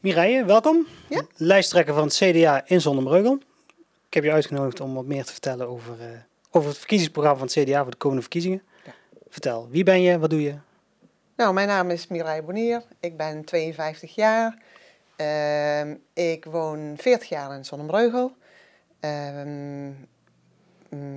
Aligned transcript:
Mireille, 0.00 0.44
welkom. 0.44 0.86
Ja. 1.08 1.22
Lijsttrekker 1.36 1.94
van 1.94 2.04
het 2.04 2.14
CDA 2.14 2.62
in 2.66 2.80
Zonnebreugel. 2.80 3.38
Ik 4.06 4.14
heb 4.14 4.24
je 4.24 4.32
uitgenodigd 4.32 4.80
om 4.80 4.94
wat 4.94 5.04
meer 5.04 5.24
te 5.24 5.32
vertellen 5.32 5.68
over, 5.68 6.00
eh, 6.00 6.06
over 6.50 6.68
het 6.68 6.78
verkiezingsprogramma 6.78 7.38
van 7.38 7.46
het 7.46 7.68
CDA 7.68 7.82
voor 7.82 7.90
de 7.90 7.96
komende 7.96 8.22
verkiezingen. 8.22 8.62
Ja. 8.84 8.92
Vertel, 9.28 9.68
wie 9.70 9.84
ben 9.84 10.02
je, 10.02 10.18
wat 10.18 10.30
doe 10.30 10.42
je? 10.42 10.54
Nou, 11.36 11.54
mijn 11.54 11.68
naam 11.68 11.90
is 11.90 12.06
Mireille 12.06 12.42
Bonier. 12.42 12.82
Ik 13.00 13.16
ben 13.16 13.44
52 13.44 14.14
jaar. 14.14 14.62
Ehm, 15.16 15.94
ik 16.12 16.44
woon 16.44 16.94
40 16.96 17.28
jaar 17.28 17.56
in 17.56 17.64
Zonnebreugel. 17.64 18.36
Ehm, 19.00 19.48
mm, 19.48 20.06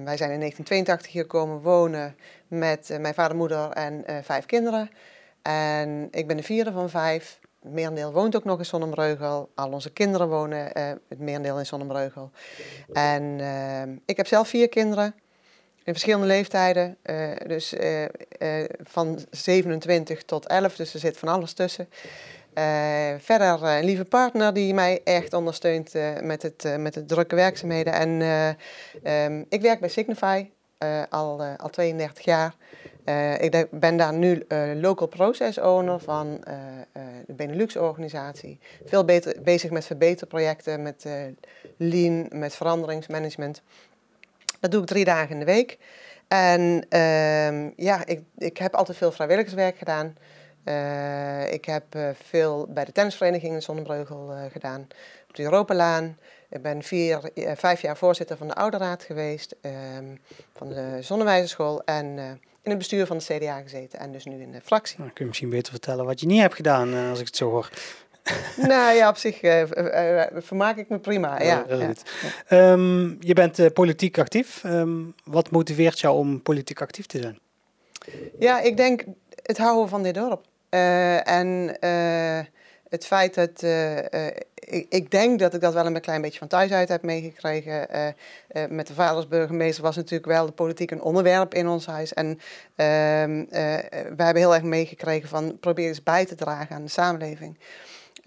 wij 0.03 0.17
zijn 0.17 0.31
in 0.31 0.39
1982 0.39 1.11
hier 1.11 1.25
komen 1.25 1.61
wonen 1.61 2.15
met 2.47 2.89
eh, 2.89 2.99
mijn 2.99 3.13
vader, 3.13 3.37
moeder 3.37 3.69
en 3.69 4.05
eh, 4.05 4.15
vijf 4.21 4.45
kinderen. 4.45 4.89
En 5.41 6.07
ik 6.11 6.27
ben 6.27 6.37
de 6.37 6.43
vierde 6.43 6.71
van 6.71 6.89
vijf. 6.89 7.39
Het 7.61 7.71
merendeel 7.71 8.11
woont 8.11 8.35
ook 8.35 8.43
nog 8.43 8.59
in 8.59 8.65
Zonnebreugel. 8.65 9.49
Al 9.55 9.71
onze 9.71 9.91
kinderen 9.91 10.29
wonen 10.29 10.73
eh, 10.73 10.91
het 11.07 11.19
merendeel 11.19 11.59
in 11.59 11.65
Zonnebreugel. 11.65 12.31
En 12.93 14.01
ik 14.05 14.17
heb 14.17 14.27
zelf 14.27 14.47
vier 14.47 14.69
kinderen 14.69 15.15
in 15.83 15.93
verschillende 15.93 16.27
leeftijden. 16.27 16.97
dus 17.47 17.73
van 18.83 19.19
27 19.29 20.23
tot 20.23 20.47
11, 20.47 20.75
dus 20.75 20.93
er 20.93 20.99
zit 20.99 21.17
van 21.17 21.27
alles 21.27 21.53
tussen. 21.53 21.89
Eh, 22.57 23.13
verder 23.19 23.63
eh, 23.63 23.77
een 23.77 23.85
lieve 23.85 24.05
partner 24.05 24.53
die 24.53 24.73
mij 24.73 25.01
echt 25.03 25.33
ondersteunt 25.33 25.95
eh, 25.95 26.19
met, 26.21 26.41
het, 26.41 26.77
met 26.77 26.93
de 26.93 27.05
drukke 27.05 27.35
werkzaamheden. 27.35 27.93
En 27.93 28.21
eh, 28.21 29.25
ehm, 29.25 29.43
ik 29.49 29.61
werk 29.61 29.79
bij 29.79 29.89
Signify 29.89 30.49
al, 31.09 31.41
al 31.57 31.69
32 31.69 32.25
jaar. 32.25 32.55
Ik 33.39 33.67
ben 33.71 33.97
daar 33.97 34.13
nu 34.13 34.45
local 34.75 35.07
process 35.07 35.59
owner 35.59 35.99
van 35.99 36.43
de 37.25 37.33
Benelux-organisatie. 37.33 38.59
Veel 38.85 39.05
beter, 39.05 39.41
bezig 39.41 39.71
met 39.71 39.85
verbeterprojecten, 39.85 40.81
met 40.81 41.05
lean, 41.77 42.27
met 42.31 42.55
veranderingsmanagement. 42.55 43.61
Dat 44.59 44.71
doe 44.71 44.81
ik 44.81 44.87
drie 44.87 45.05
dagen 45.05 45.29
in 45.29 45.39
de 45.39 45.45
week. 45.45 45.77
En 46.27 46.85
ehm, 46.89 47.69
ja, 47.75 48.05
ik, 48.05 48.21
ik 48.37 48.57
heb 48.57 48.75
altijd 48.75 48.97
veel 48.97 49.11
vrijwilligerswerk 49.11 49.77
gedaan. 49.77 50.15
Eh, 50.67 51.53
ik 51.53 51.65
heb 51.65 51.83
eh, 51.89 52.09
veel 52.23 52.67
bij 52.69 52.85
de 52.85 52.91
tennisvereniging 52.91 53.53
in 53.53 53.61
Zonnebreugel 53.61 54.31
eh, 54.31 54.51
gedaan. 54.51 54.87
Op 55.29 55.35
de 55.35 55.43
Europalaan. 55.43 56.17
Ik 56.49 56.61
ben 56.61 56.83
vier, 56.83 57.31
vijf 57.55 57.81
jaar 57.81 57.97
voorzitter 57.97 58.37
van 58.37 58.47
de 58.47 58.55
Ouderraad 58.55 59.03
geweest. 59.03 59.55
ehm, 59.61 60.05
van 60.53 60.69
de 60.69 60.97
Zonnewijzerschool. 61.01 61.83
En 61.83 62.05
in 62.61 62.69
het 62.69 62.77
bestuur 62.77 63.05
van 63.05 63.17
de 63.17 63.23
CDA 63.23 63.61
gezeten. 63.61 63.99
En 63.99 64.11
dus 64.11 64.25
nu 64.25 64.41
in 64.41 64.51
de 64.51 64.61
fractie. 64.61 64.97
Nou, 64.97 65.09
kun 65.09 65.21
je 65.21 65.27
misschien 65.27 65.49
beter 65.49 65.71
vertellen 65.71 66.05
wat 66.05 66.19
je 66.19 66.25
niet 66.27 66.41
hebt 66.41 66.55
gedaan, 66.55 67.09
als 67.09 67.19
ik 67.19 67.25
het 67.25 67.35
zo 67.35 67.49
hoor. 67.49 67.69
nou 68.67 68.95
ja, 68.95 69.09
op 69.09 69.17
zich 69.17 69.41
eh, 69.41 69.63
vermaak 70.35 70.77
ik 70.77 70.89
me 70.89 70.99
prima. 70.99 71.43
Ja, 71.43 71.63
Heel 71.67 71.79
ja. 71.79 71.87
goed. 71.87 72.03
Ehm, 72.47 73.15
je 73.19 73.33
bent 73.33 73.73
politiek 73.73 74.19
actief. 74.19 74.63
Ehm, 74.63 75.01
wat 75.23 75.51
motiveert 75.51 75.99
jou 75.99 76.17
om 76.17 76.41
politiek 76.41 76.81
actief 76.81 77.05
te 77.05 77.19
zijn? 77.21 77.39
Ja, 78.39 78.59
ik 78.59 78.77
denk 78.77 79.03
het 79.43 79.57
houden 79.57 79.89
van 79.89 80.03
dit 80.03 80.13
dorp. 80.13 80.45
Eh, 80.69 81.27
en 81.27 81.79
eh, 81.79 82.45
het 82.89 83.05
feit 83.05 83.33
dat. 83.33 83.63
eh, 83.63 84.27
ik, 84.69 84.85
ik 84.89 85.11
denk 85.11 85.39
dat 85.39 85.53
ik 85.53 85.61
dat 85.61 85.73
wel 85.73 85.85
een 85.85 86.01
klein 86.01 86.21
beetje 86.21 86.39
van 86.39 86.47
thuis 86.47 86.71
uit 86.71 86.89
heb 86.89 87.01
meegekregen. 87.01 87.87
Met 88.69 88.87
de 88.87 88.93
vader 88.93 89.15
als 89.15 89.27
burgemeester 89.27 89.83
was 89.83 89.95
natuurlijk 89.95 90.31
wel 90.31 90.45
de 90.45 90.51
politiek 90.51 90.91
een 90.91 91.01
onderwerp 91.01 91.53
in 91.53 91.67
ons 91.67 91.85
huis. 91.85 92.13
En 92.13 92.39
ehm, 92.75 93.45
eh, 93.49 93.75
we 94.15 94.23
hebben 94.23 94.35
heel 94.35 94.53
erg 94.53 94.63
meegekregen 94.63 95.29
van 95.29 95.59
probeer 95.59 95.87
eens 95.87 96.03
bij 96.03 96.25
te 96.25 96.35
dragen 96.35 96.75
aan 96.75 96.83
de 96.83 96.89
samenleving. 96.89 97.57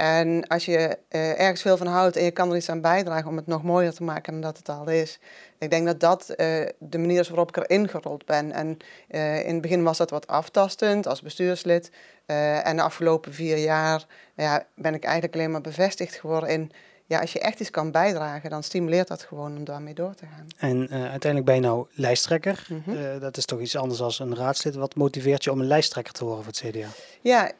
En 0.00 0.46
als 0.46 0.64
je 0.64 0.98
eh, 1.08 1.40
ergens 1.40 1.62
veel 1.62 1.76
van 1.76 1.86
houdt 1.86 2.16
en 2.16 2.24
je 2.24 2.30
kan 2.30 2.50
er 2.50 2.56
iets 2.56 2.68
aan 2.68 2.80
bijdragen 2.80 3.28
om 3.28 3.36
het 3.36 3.46
nog 3.46 3.62
mooier 3.62 3.92
te 3.92 4.02
maken 4.02 4.32
dan 4.32 4.40
dat 4.40 4.56
het 4.56 4.68
al 4.68 4.88
is. 4.88 5.18
Ik 5.58 5.70
denk 5.70 5.86
dat 5.86 6.00
dat 6.00 6.28
eh, 6.28 6.66
de 6.78 6.98
manier 6.98 7.20
is 7.20 7.28
waarop 7.28 7.56
ik 7.56 7.56
erin 7.56 7.88
gerold 7.88 8.24
ben. 8.24 8.52
En 8.52 8.76
eh, 9.08 9.46
in 9.46 9.52
het 9.52 9.60
begin 9.60 9.82
was 9.82 9.98
dat 9.98 10.10
wat 10.10 10.26
aftastend 10.26 11.06
als 11.06 11.22
bestuurslid. 11.22 11.90
En 12.26 12.76
de 12.76 12.82
afgelopen 12.82 13.34
vier 13.34 13.56
jaar 13.56 14.06
ja, 14.36 14.66
ben 14.74 14.94
ik 14.94 15.04
eigenlijk 15.04 15.34
alleen 15.34 15.50
maar 15.50 15.60
bevestigd 15.60 16.14
geworden 16.14 16.48
in... 16.48 16.72
Ja, 17.06 17.20
als 17.20 17.32
je 17.32 17.40
echt 17.40 17.60
iets 17.60 17.70
kan 17.70 17.90
bijdragen, 17.90 18.50
dan 18.50 18.62
stimuleert 18.62 19.08
dat 19.08 19.22
gewoon 19.22 19.56
om 19.56 19.64
daarmee 19.64 19.94
door 19.94 20.14
te 20.14 20.26
gaan. 20.26 20.46
En 20.56 20.90
uiteindelijk 20.90 21.44
ben 21.44 21.54
je 21.54 21.60
nou 21.60 21.86
lijsttrekker. 21.90 22.66
Mhm. 22.68 23.18
Dat 23.18 23.36
is 23.36 23.44
toch 23.44 23.60
iets 23.60 23.76
anders 23.76 24.16
dan 24.16 24.30
een 24.30 24.36
raadslid. 24.36 24.74
Wat 24.74 24.94
motiveert 24.94 25.44
je 25.44 25.52
om 25.52 25.60
een 25.60 25.66
lijsttrekker 25.66 26.12
te 26.12 26.24
worden 26.24 26.44
voor 26.44 26.52
het 26.52 26.74
CDA? 26.76 26.88
Ja, 27.20 27.50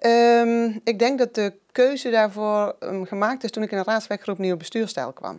ehm, 0.00 0.78
ik 0.84 0.98
denk 0.98 1.18
dat 1.18 1.34
de 1.34 1.52
keuze 1.72 2.10
daarvoor 2.10 2.76
ehm, 2.80 3.04
gemaakt 3.04 3.44
is 3.44 3.50
toen 3.50 3.62
ik 3.62 3.70
in 3.70 3.78
een 3.78 3.84
raadswerkgroep 3.84 4.38
Nieuwe 4.38 4.56
Bestuurstijl 4.56 5.12
kwam. 5.12 5.36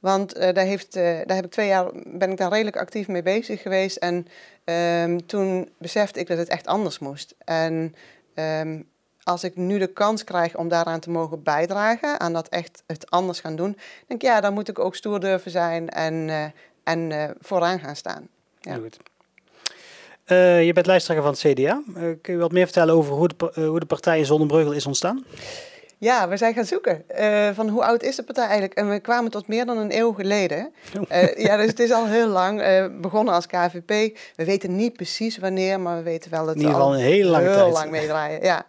Want 0.00 0.34
eh, 0.34 0.54
daar, 0.54 0.64
heeft, 0.64 0.96
eh, 0.96 1.02
daar 1.02 1.36
heb 1.36 1.44
ik 1.44 1.50
twee 1.50 1.66
jaar, 1.66 1.90
ben 2.06 2.30
ik 2.30 2.36
daar 2.36 2.50
redelijk 2.50 2.76
actief 2.76 3.08
mee 3.08 3.22
bezig 3.22 3.62
geweest. 3.62 3.96
En 3.96 4.26
ehm, 4.64 5.18
toen 5.26 5.70
besefte 5.78 6.20
ik 6.20 6.26
dat 6.26 6.38
het 6.38 6.48
echt 6.48 6.66
anders 6.66 6.98
moest. 6.98 7.34
En 7.44 7.94
als 9.24 9.44
ik 9.44 9.56
nu 9.56 9.78
de 9.78 9.92
kans 9.92 10.24
krijg 10.24 10.56
om 10.56 10.68
daaraan 10.68 11.00
te 11.00 11.10
mogen 11.10 11.42
bijdragen, 11.42 12.20
aan 12.20 12.32
dat 12.32 12.48
echt 12.48 12.82
het 12.86 13.10
anders 13.10 13.40
gaan 13.40 13.56
doen, 13.56 13.78
denk 14.06 14.22
ik 14.22 14.28
ja, 14.28 14.40
dan 14.40 14.54
moet 14.54 14.68
ik 14.68 14.78
ook 14.78 14.96
stoer 14.96 15.20
durven 15.20 15.50
zijn 15.50 15.88
en, 15.88 16.28
eh, 16.28 16.44
en 16.84 17.34
vooraan 17.40 17.80
gaan 17.80 17.96
staan. 17.96 18.28
Ja. 18.60 18.74
Goed. 18.74 18.98
Eh, 20.24 20.64
je 20.64 20.72
bent 20.72 20.86
lijsttrekker 20.86 21.24
van 21.24 21.34
het 21.34 21.42
CDA. 21.42 21.82
Eh, 21.96 22.02
kun 22.22 22.32
je 22.32 22.38
wat 22.38 22.52
meer 22.52 22.64
vertellen 22.64 22.94
over 22.94 23.14
hoe 23.14 23.28
de, 23.28 23.52
eh, 23.54 23.66
hoe 23.66 23.80
de 23.80 23.86
partij 23.86 24.18
in 24.18 24.26
Zonnebreugel 24.26 24.72
is 24.72 24.86
ontstaan? 24.86 25.24
Ja, 25.98 26.28
we 26.28 26.36
zijn 26.36 26.54
gaan 26.54 26.64
zoeken. 26.64 27.04
van 27.54 27.68
hoe 27.68 27.84
oud 27.84 28.02
is 28.02 28.16
de 28.16 28.22
partij 28.22 28.44
eigenlijk? 28.44 28.74
En 28.74 28.90
we 28.90 29.00
kwamen 29.00 29.30
tot 29.30 29.48
meer 29.48 29.66
dan 29.66 29.78
een 29.78 29.96
eeuw 29.96 30.12
geleden. 30.12 30.72
Eh, 31.08 31.36
ja, 31.36 31.56
dus 31.56 31.66
het 31.66 31.78
is 31.78 31.92
al 31.92 32.06
heel 32.06 32.28
lang. 32.28 32.62
begonnen 33.00 33.34
als 33.34 33.46
KVP. 33.46 34.18
We 34.36 34.44
weten 34.44 34.76
niet 34.76 34.92
precies 34.92 35.38
wanneer, 35.38 35.80
maar 35.80 35.96
we 35.96 36.02
weten 36.02 36.30
wel 36.30 36.46
dat 36.46 36.56
we 36.56 36.68
al 36.68 36.94
een 36.94 37.00
hele 37.00 37.30
lange 37.30 37.48
heel 37.48 37.70
lang 37.70 37.90
meedraaien. 37.90 38.42
Ja. 38.42 38.66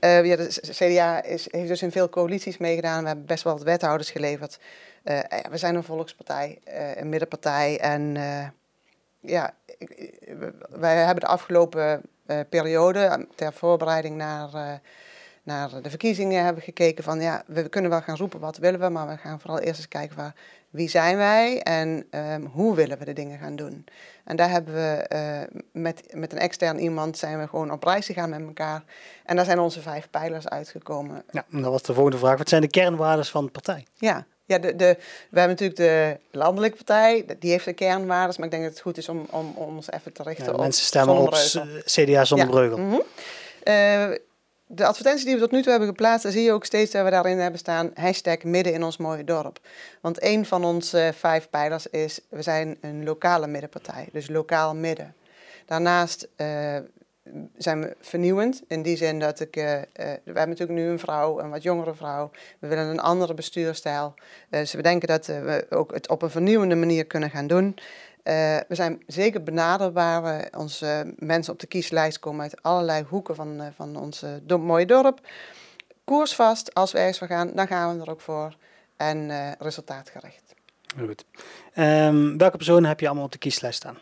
Ja, 0.00 0.36
de 0.36 0.48
CDA 0.60 1.22
is, 1.22 1.48
heeft 1.50 1.68
dus 1.68 1.82
in 1.82 1.92
veel 1.92 2.08
coalities 2.08 2.58
meegedaan. 2.58 3.00
We 3.00 3.06
hebben 3.06 3.26
best 3.26 3.44
wel 3.44 3.52
wat 3.52 3.62
wethouders 3.62 4.10
geleverd. 4.10 4.58
Ja, 5.04 5.24
we 5.50 5.56
zijn 5.56 5.74
een 5.74 5.84
volkspartij, 5.84 6.58
een 6.96 7.08
middenpartij. 7.08 7.78
En 7.80 8.16
ja, 9.20 9.54
wij 10.68 10.96
hebben 10.96 11.20
de 11.20 11.30
afgelopen 11.30 12.02
eh, 12.26 12.40
periode 12.48 12.98
eh, 12.98 13.18
ter 13.34 13.52
voorbereiding 13.52 14.16
naar, 14.16 14.54
eh, 14.54 14.72
naar 15.42 15.82
de 15.82 15.90
verkiezingen 15.90 16.44
hebben 16.44 16.62
gekeken 16.62 17.04
van 17.04 17.20
ja, 17.20 17.42
we 17.46 17.68
kunnen 17.68 17.90
wel 17.90 18.00
gaan 18.00 18.16
roepen 18.16 18.40
wat 18.40 18.56
willen 18.56 18.80
we, 18.80 18.88
maar 18.88 19.08
we 19.08 19.16
gaan 19.16 19.40
vooral 19.40 19.58
eerst 19.58 19.78
eens 19.78 19.88
kijken 19.88 20.16
van 20.16 20.32
wie 20.70 20.88
zijn 20.88 21.16
wij 21.16 21.62
en 21.62 22.06
ehm, 22.10 22.44
hoe 22.44 22.74
willen 22.74 22.98
we 22.98 23.04
de 23.04 23.12
dingen 23.12 23.38
gaan 23.38 23.56
doen. 23.56 23.84
En 24.24 24.36
daar 24.36 24.50
hebben 24.50 24.74
we 24.74 25.06
met, 25.72 26.02
met 26.14 26.32
een 26.32 26.38
extern 26.38 26.78
iemand 26.78 27.18
zijn 27.18 27.38
we 27.38 27.48
gewoon 27.48 27.70
op 27.70 27.84
reis 27.84 28.06
gegaan 28.06 28.30
met 28.30 28.40
elkaar. 28.40 28.82
En 29.24 29.36
daar 29.36 29.44
zijn 29.44 29.58
onze 29.58 29.80
vijf 29.80 30.10
pijlers 30.10 30.48
uitgekomen. 30.48 31.24
Ja, 31.30 31.44
dat 31.48 31.64
was 31.70 31.82
de 31.82 31.94
volgende 31.94 32.18
vraag. 32.18 32.38
Wat 32.38 32.48
zijn 32.48 32.62
de 32.62 32.68
kernwaarden 32.68 33.24
van 33.24 33.44
de 33.44 33.50
partij? 33.50 33.86
Ja, 33.94 34.26
ja 34.50 34.58
de, 34.58 34.76
de, 34.76 34.96
we 35.30 35.38
hebben 35.38 35.56
natuurlijk 35.56 35.78
de 35.78 36.16
landelijke 36.38 36.76
partij, 36.76 37.24
die 37.38 37.50
heeft 37.50 37.64
de 37.64 37.72
kernwaarden, 37.72 38.34
maar 38.36 38.44
ik 38.44 38.50
denk 38.50 38.62
dat 38.62 38.72
het 38.72 38.80
goed 38.80 38.96
is 38.96 39.08
om, 39.08 39.26
om, 39.30 39.52
om 39.54 39.76
ons 39.76 39.90
even 39.90 40.12
te 40.12 40.22
richten 40.22 40.44
Ja, 40.44 40.52
op 40.52 40.60
mensen 40.60 40.84
stemmen 40.84 41.16
op 41.16 41.34
CDA 41.84 42.24
Zonnebreugel. 42.24 42.78
Ja, 42.78 42.84
mhm. 42.84 43.00
Eh, 43.62 44.18
de 44.66 44.86
advertentie 44.86 45.24
die 45.24 45.34
we 45.34 45.40
tot 45.40 45.50
nu 45.50 45.62
toe 45.62 45.70
hebben 45.70 45.88
geplaatst, 45.88 46.32
zie 46.32 46.42
je 46.42 46.52
ook 46.52 46.64
steeds 46.64 46.90
dat 46.90 47.04
we 47.04 47.10
daarin 47.10 47.38
hebben 47.38 47.60
staan 47.60 47.90
hashtag 47.94 48.42
midden 48.42 48.72
in 48.72 48.82
ons 48.82 48.96
mooie 48.96 49.24
dorp. 49.24 49.58
Want 50.00 50.22
een 50.22 50.46
van 50.46 50.64
onze 50.64 51.12
vijf 51.16 51.50
pijlers 51.50 51.86
is, 51.86 52.20
we 52.28 52.42
zijn 52.42 52.78
een 52.80 53.04
lokale 53.04 53.46
middenpartij, 53.46 54.08
dus 54.12 54.28
lokaal 54.28 54.74
midden. 54.74 55.14
Daarnaast 55.66 56.28
eh, 56.36 56.76
zijn 57.56 57.80
we 57.80 57.96
vernieuwend, 58.00 58.62
in 58.68 58.82
die 58.82 58.96
zin 58.96 59.18
dat 59.18 59.40
ik, 59.40 59.56
eh, 59.56 59.80
we 59.92 60.20
hebben 60.24 60.48
natuurlijk 60.48 60.78
nu 60.78 60.86
een 60.88 60.98
vrouw, 60.98 61.40
een 61.40 61.50
wat 61.50 61.62
jongere 61.62 61.94
vrouw. 61.94 62.30
We 62.58 62.68
willen 62.68 62.86
een 62.86 63.00
andere 63.00 63.34
bestuurstijl. 63.34 64.14
Eh, 64.50 64.60
dus 64.60 64.72
we 64.72 64.82
denken 64.82 65.08
dat 65.08 65.26
we 65.26 65.66
ook 65.70 65.92
het 65.92 66.08
op 66.08 66.22
een 66.22 66.30
vernieuwende 66.30 66.74
manier 66.74 67.04
kunnen 67.06 67.30
gaan 67.30 67.46
doen. 67.46 67.76
We 68.22 68.64
zijn 68.68 69.02
zeker 69.06 69.42
benaderbaar. 69.42 70.22
We- 70.22 70.48
Onze 70.58 71.14
mensen 71.16 71.52
op 71.52 71.58
de 71.58 71.66
kieslijst 71.66 72.18
komen 72.18 72.42
uit 72.42 72.62
allerlei 72.62 73.04
hoeken 73.08 73.34
van, 73.34 73.60
van 73.76 73.96
ons 73.96 74.24
mooie 74.46 74.86
dorp. 74.86 75.20
Koersvast, 76.04 76.74
als 76.74 76.92
we 76.92 76.98
ergens 76.98 77.18
voor 77.18 77.26
gaan, 77.26 77.50
dan 77.54 77.66
gaan 77.66 77.96
we 77.96 78.02
er 78.04 78.10
ook 78.10 78.20
voor. 78.20 78.56
En 78.96 79.30
resultaatgericht. 79.58 80.54
Goed. 80.98 81.24
Ehm, 81.74 82.36
welke 82.36 82.56
personen 82.56 82.88
heb 82.88 83.00
je 83.00 83.06
allemaal 83.06 83.24
op 83.24 83.32
de 83.32 83.38
kieslijst 83.38 83.76
staan? 83.78 83.98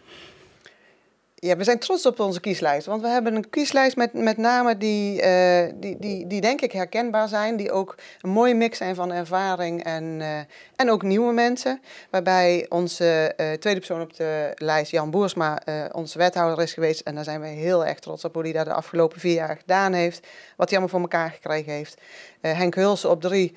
Ja, 1.40 1.56
we 1.56 1.64
zijn 1.64 1.78
trots 1.78 2.06
op 2.06 2.20
onze 2.20 2.40
kieslijst. 2.40 2.86
Want 2.86 3.02
we 3.02 3.08
hebben 3.08 3.34
een 3.34 3.50
kieslijst 3.50 3.96
met, 3.96 4.12
met 4.12 4.36
namen 4.36 4.78
die, 4.78 5.22
uh, 5.22 5.72
die, 5.74 5.96
die, 5.98 6.26
die 6.26 6.40
denk 6.40 6.60
ik 6.60 6.72
herkenbaar 6.72 7.28
zijn. 7.28 7.56
Die 7.56 7.72
ook 7.72 7.94
een 8.20 8.30
mooie 8.30 8.54
mix 8.54 8.78
zijn 8.78 8.94
van 8.94 9.12
ervaring 9.12 9.84
en, 9.84 10.04
uh, 10.04 10.38
en 10.76 10.90
ook 10.90 11.02
nieuwe 11.02 11.32
mensen. 11.32 11.80
Waarbij 12.10 12.66
onze 12.68 13.34
uh, 13.36 13.52
tweede 13.52 13.78
persoon 13.78 14.00
op 14.00 14.16
de 14.16 14.52
lijst, 14.54 14.90
Jan 14.90 15.10
Boersma, 15.10 15.58
onze 15.92 16.18
wethouder 16.18 16.64
is 16.64 16.72
geweest. 16.72 17.00
En 17.00 17.14
daar 17.14 17.24
zijn 17.24 17.40
we 17.40 17.46
heel 17.46 17.86
erg 17.86 17.98
trots 17.98 18.24
op 18.24 18.34
hoe 18.34 18.42
hij 18.42 18.52
dat 18.52 18.66
de 18.66 18.72
afgelopen 18.72 19.20
vier 19.20 19.34
jaar 19.34 19.56
gedaan 19.56 19.92
heeft. 19.92 20.26
Wat 20.56 20.70
hij 20.70 20.78
allemaal 20.78 20.88
voor 20.88 21.10
elkaar 21.10 21.30
gekregen 21.30 21.72
heeft. 21.72 22.00
Henk 22.40 22.74
Hulsen 22.74 23.10
op 23.10 23.20
drie 23.20 23.54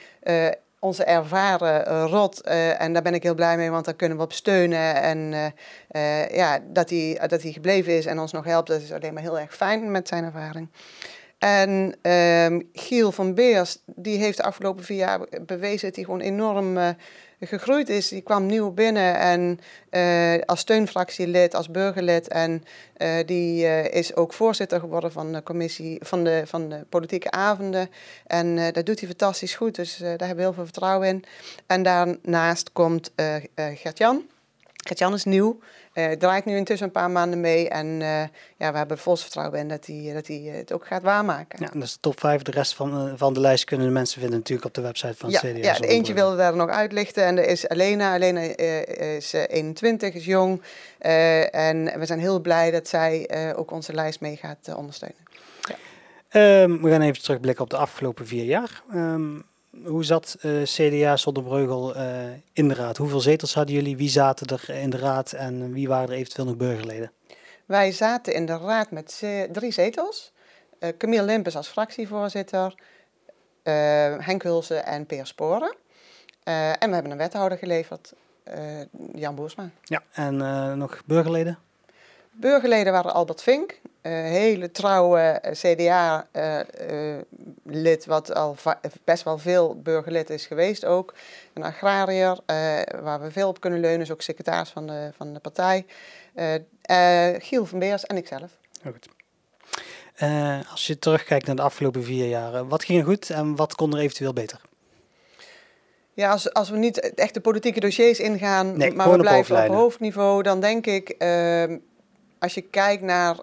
onze 0.83 1.03
ervaren 1.03 1.87
uh, 1.87 2.05
rot. 2.09 2.47
Uh, 2.47 2.81
en 2.81 2.93
daar 2.93 3.01
ben 3.01 3.13
ik 3.13 3.23
heel 3.23 3.35
blij 3.35 3.57
mee, 3.57 3.71
want 3.71 3.85
daar 3.85 3.93
kunnen 3.93 4.17
we 4.17 4.23
op 4.23 4.33
steunen. 4.33 4.95
En 4.95 5.51
uh, 5.95 6.29
ja, 6.29 6.59
dat 6.67 6.89
hij, 6.89 7.19
dat 7.27 7.41
hij 7.41 7.51
gebleven 7.51 7.97
is 7.97 8.05
en 8.05 8.19
ons 8.19 8.31
nog 8.31 8.45
helpt, 8.45 8.67
dat 8.67 8.81
is 8.81 8.91
alleen 8.91 9.13
maar 9.13 9.23
heel 9.23 9.39
erg 9.39 9.55
fijn 9.55 9.91
met 9.91 10.07
zijn 10.07 10.23
ervaring. 10.23 10.69
En 11.37 11.95
ehm, 12.01 12.61
Giel 12.73 13.11
van 13.11 13.33
Beers, 13.33 13.77
die 13.85 14.17
heeft 14.17 14.37
de 14.37 14.43
afgelopen 14.43 14.83
vier 14.83 14.97
jaar 14.97 15.19
bewezen 15.45 15.87
dat 15.87 15.95
hij 15.95 16.03
gewoon 16.03 16.19
enorm 16.19 16.77
gegroeid 17.47 17.89
is. 17.89 18.07
Die 18.07 18.21
kwam 18.21 18.45
nieuw 18.45 18.71
binnen 18.71 19.15
en 19.19 19.59
uh, 19.91 20.41
als 20.45 20.59
steunfractielid, 20.59 21.53
als 21.53 21.69
burgerlid. 21.69 22.27
En 22.27 22.63
uh, 22.97 23.09
die 23.25 23.63
uh, 23.63 23.93
is 23.93 24.15
ook 24.15 24.33
voorzitter 24.33 24.79
geworden 24.79 25.11
van 25.11 25.31
de 25.31 25.43
commissie 25.43 25.99
van 26.03 26.23
de, 26.23 26.41
van 26.45 26.69
de 26.69 26.85
politieke 26.89 27.31
avonden. 27.31 27.89
En 28.27 28.55
dat 28.55 28.85
doet 28.85 28.99
hij 28.99 29.07
fantastisch 29.07 29.55
goed. 29.55 29.75
Dus 29.75 29.97
daar 29.97 30.09
hebben 30.09 30.35
we 30.35 30.41
heel 30.41 30.53
veel 30.53 30.63
vertrouwen 30.63 31.07
in. 31.07 31.23
En 31.67 31.83
daarnaast 31.83 32.71
komt 32.71 33.11
Gert-Jan. 33.55 34.23
Gert-Jan 34.83 35.13
is 35.13 35.23
nieuw. 35.23 35.59
Uh, 35.93 36.11
draait 36.11 36.45
nu 36.45 36.55
intussen 36.55 36.87
een 36.87 36.93
paar 36.93 37.11
maanden 37.11 37.41
mee. 37.41 37.69
En 37.69 37.87
uh, 37.87 38.21
ja, 38.57 38.71
we 38.71 38.77
hebben 38.77 38.97
vol 38.97 39.15
vertrouwen 39.15 39.59
in 39.59 39.67
dat 39.67 39.85
hij, 39.85 40.11
dat 40.13 40.27
hij 40.27 40.37
het 40.37 40.71
ook 40.71 40.85
gaat 40.85 41.01
waarmaken. 41.01 41.59
Ja, 41.59 41.69
dat 41.73 41.83
is 41.83 41.93
de 41.93 41.99
top 41.99 42.19
5. 42.19 42.41
De 42.41 42.51
rest 42.51 42.75
van, 42.75 43.17
van 43.17 43.33
de 43.33 43.39
lijst 43.39 43.63
kunnen 43.63 43.87
de 43.87 43.93
mensen 43.93 44.21
vinden 44.21 44.39
natuurlijk 44.39 44.67
op 44.67 44.73
de 44.73 44.81
website 44.81 45.13
van 45.17 45.29
ja, 45.29 45.39
CDA. 45.39 45.49
Ja, 45.49 45.73
de 45.73 45.87
eentje 45.87 46.13
wilde 46.13 46.37
daar 46.37 46.55
nog 46.55 46.69
uitlichten. 46.69 47.25
En 47.25 47.37
er 47.37 47.47
is 47.47 47.63
Elena. 47.67 48.15
Elena 48.15 48.41
uh, 48.41 49.15
is 49.15 49.33
21, 49.33 50.13
is 50.13 50.25
jong. 50.25 50.61
en 50.97 51.99
we 51.99 52.05
zijn 52.05 52.19
heel 52.19 52.39
blij 52.39 52.71
dat 52.71 52.87
zij 52.87 53.29
ook 53.55 53.71
onze 53.71 53.93
lijst 53.93 54.21
mee 54.21 54.35
gaat 54.35 54.75
ondersteunen. 54.75 55.19
Ja. 55.61 56.61
Um, 56.61 56.81
we 56.81 56.89
gaan 56.89 57.01
even 57.01 57.21
terugblikken 57.21 57.63
op 57.63 57.69
de 57.69 57.77
afgelopen 57.77 58.27
vier 58.27 58.45
jaar. 58.45 58.83
Um, 58.93 59.43
hoe 59.85 60.03
zat 60.03 60.37
uh, 60.41 60.63
CDA 60.63 61.17
Zonnebreugel 61.17 61.95
uh, 61.95 62.03
in 62.53 62.67
de 62.67 62.73
raad? 62.73 62.97
Hoeveel 62.97 63.19
zetels 63.19 63.53
hadden 63.53 63.75
jullie? 63.75 63.97
Wie 63.97 64.09
zaten 64.09 64.47
er 64.47 64.75
in 64.75 64.89
de 64.89 64.97
raad 64.97 65.31
en 65.31 65.73
wie 65.73 65.87
waren 65.87 66.09
er 66.09 66.15
eventueel 66.15 66.47
nog 66.47 66.57
burgerleden? 66.57 67.11
Wij 67.65 67.91
zaten 67.91 68.33
in 68.33 68.45
de 68.45 68.57
raad 68.57 68.91
met 68.91 69.23
drie 69.51 69.71
zetels. 69.71 70.31
Uh, 70.79 70.89
Camille 70.97 71.23
Limpes 71.23 71.55
als 71.55 71.67
fractievoorzitter, 71.67 72.75
Henk 74.17 74.43
Hulsen 74.43 74.85
en 74.85 75.05
Peer 75.05 75.25
Sporen. 75.25 75.75
en 76.43 76.89
we 76.89 76.93
hebben 76.93 77.11
een 77.11 77.17
wethouder 77.17 77.57
geleverd, 77.57 78.13
Jan 79.13 79.35
Boersma. 79.35 79.69
Ja, 79.83 80.03
en 80.11 80.37
nog 80.77 81.01
burgerleden? 81.05 81.57
Burgerleden 82.31 82.93
waren 82.93 83.13
Albert 83.13 83.41
Vink, 83.41 83.79
hele 84.09 84.71
trouwe 84.71 85.41
CDA-lid, 85.51 86.25
wat 88.05 88.35
al 88.35 88.55
best 89.03 89.23
wel 89.23 89.37
veel 89.37 89.81
burgerlid 89.81 90.29
is 90.29 90.45
geweest 90.45 90.85
ook. 90.85 91.13
Een 91.53 91.63
agrariër, 91.63 92.37
waar 93.01 93.21
we 93.21 93.31
veel 93.31 93.47
op 93.47 93.59
kunnen 93.59 93.79
leunen, 93.79 94.01
is 94.01 94.11
ook 94.11 94.21
secretaris 94.21 94.69
van 94.69 94.87
de, 94.87 95.11
van 95.15 95.33
de 95.33 95.39
partij. 95.39 95.85
Giel 97.39 97.65
van 97.65 97.79
Beers 97.79 98.05
en 98.05 98.17
ikzelf. 98.17 98.51
Goed. 98.83 99.07
Uh, 100.23 100.59
als 100.71 100.87
je 100.87 100.99
terugkijkt 100.99 101.45
naar 101.45 101.55
de 101.55 101.61
afgelopen 101.61 102.03
vier 102.03 102.27
jaar, 102.27 102.67
wat 102.67 102.83
ging 102.83 102.99
er 102.99 103.05
goed 103.05 103.29
en 103.29 103.55
wat 103.55 103.75
kon 103.75 103.93
er 103.93 103.99
eventueel 103.99 104.33
beter? 104.33 104.61
Ja, 106.13 106.31
als, 106.31 106.53
als 106.53 106.69
we 106.69 106.77
niet 106.77 107.13
echt 107.13 107.33
de 107.33 107.39
politieke 107.39 107.79
dossiers 107.79 108.19
ingaan, 108.19 108.77
nee, 108.77 108.93
maar 108.93 109.11
we 109.11 109.17
blijven 109.17 109.63
op 109.63 109.67
hoofdniveau, 109.67 110.43
dan 110.43 110.59
denk 110.59 110.85
ik, 110.85 111.15
uh, 111.17 111.63
als 112.39 112.53
je 112.53 112.61
kijkt 112.61 113.03
naar 113.03 113.37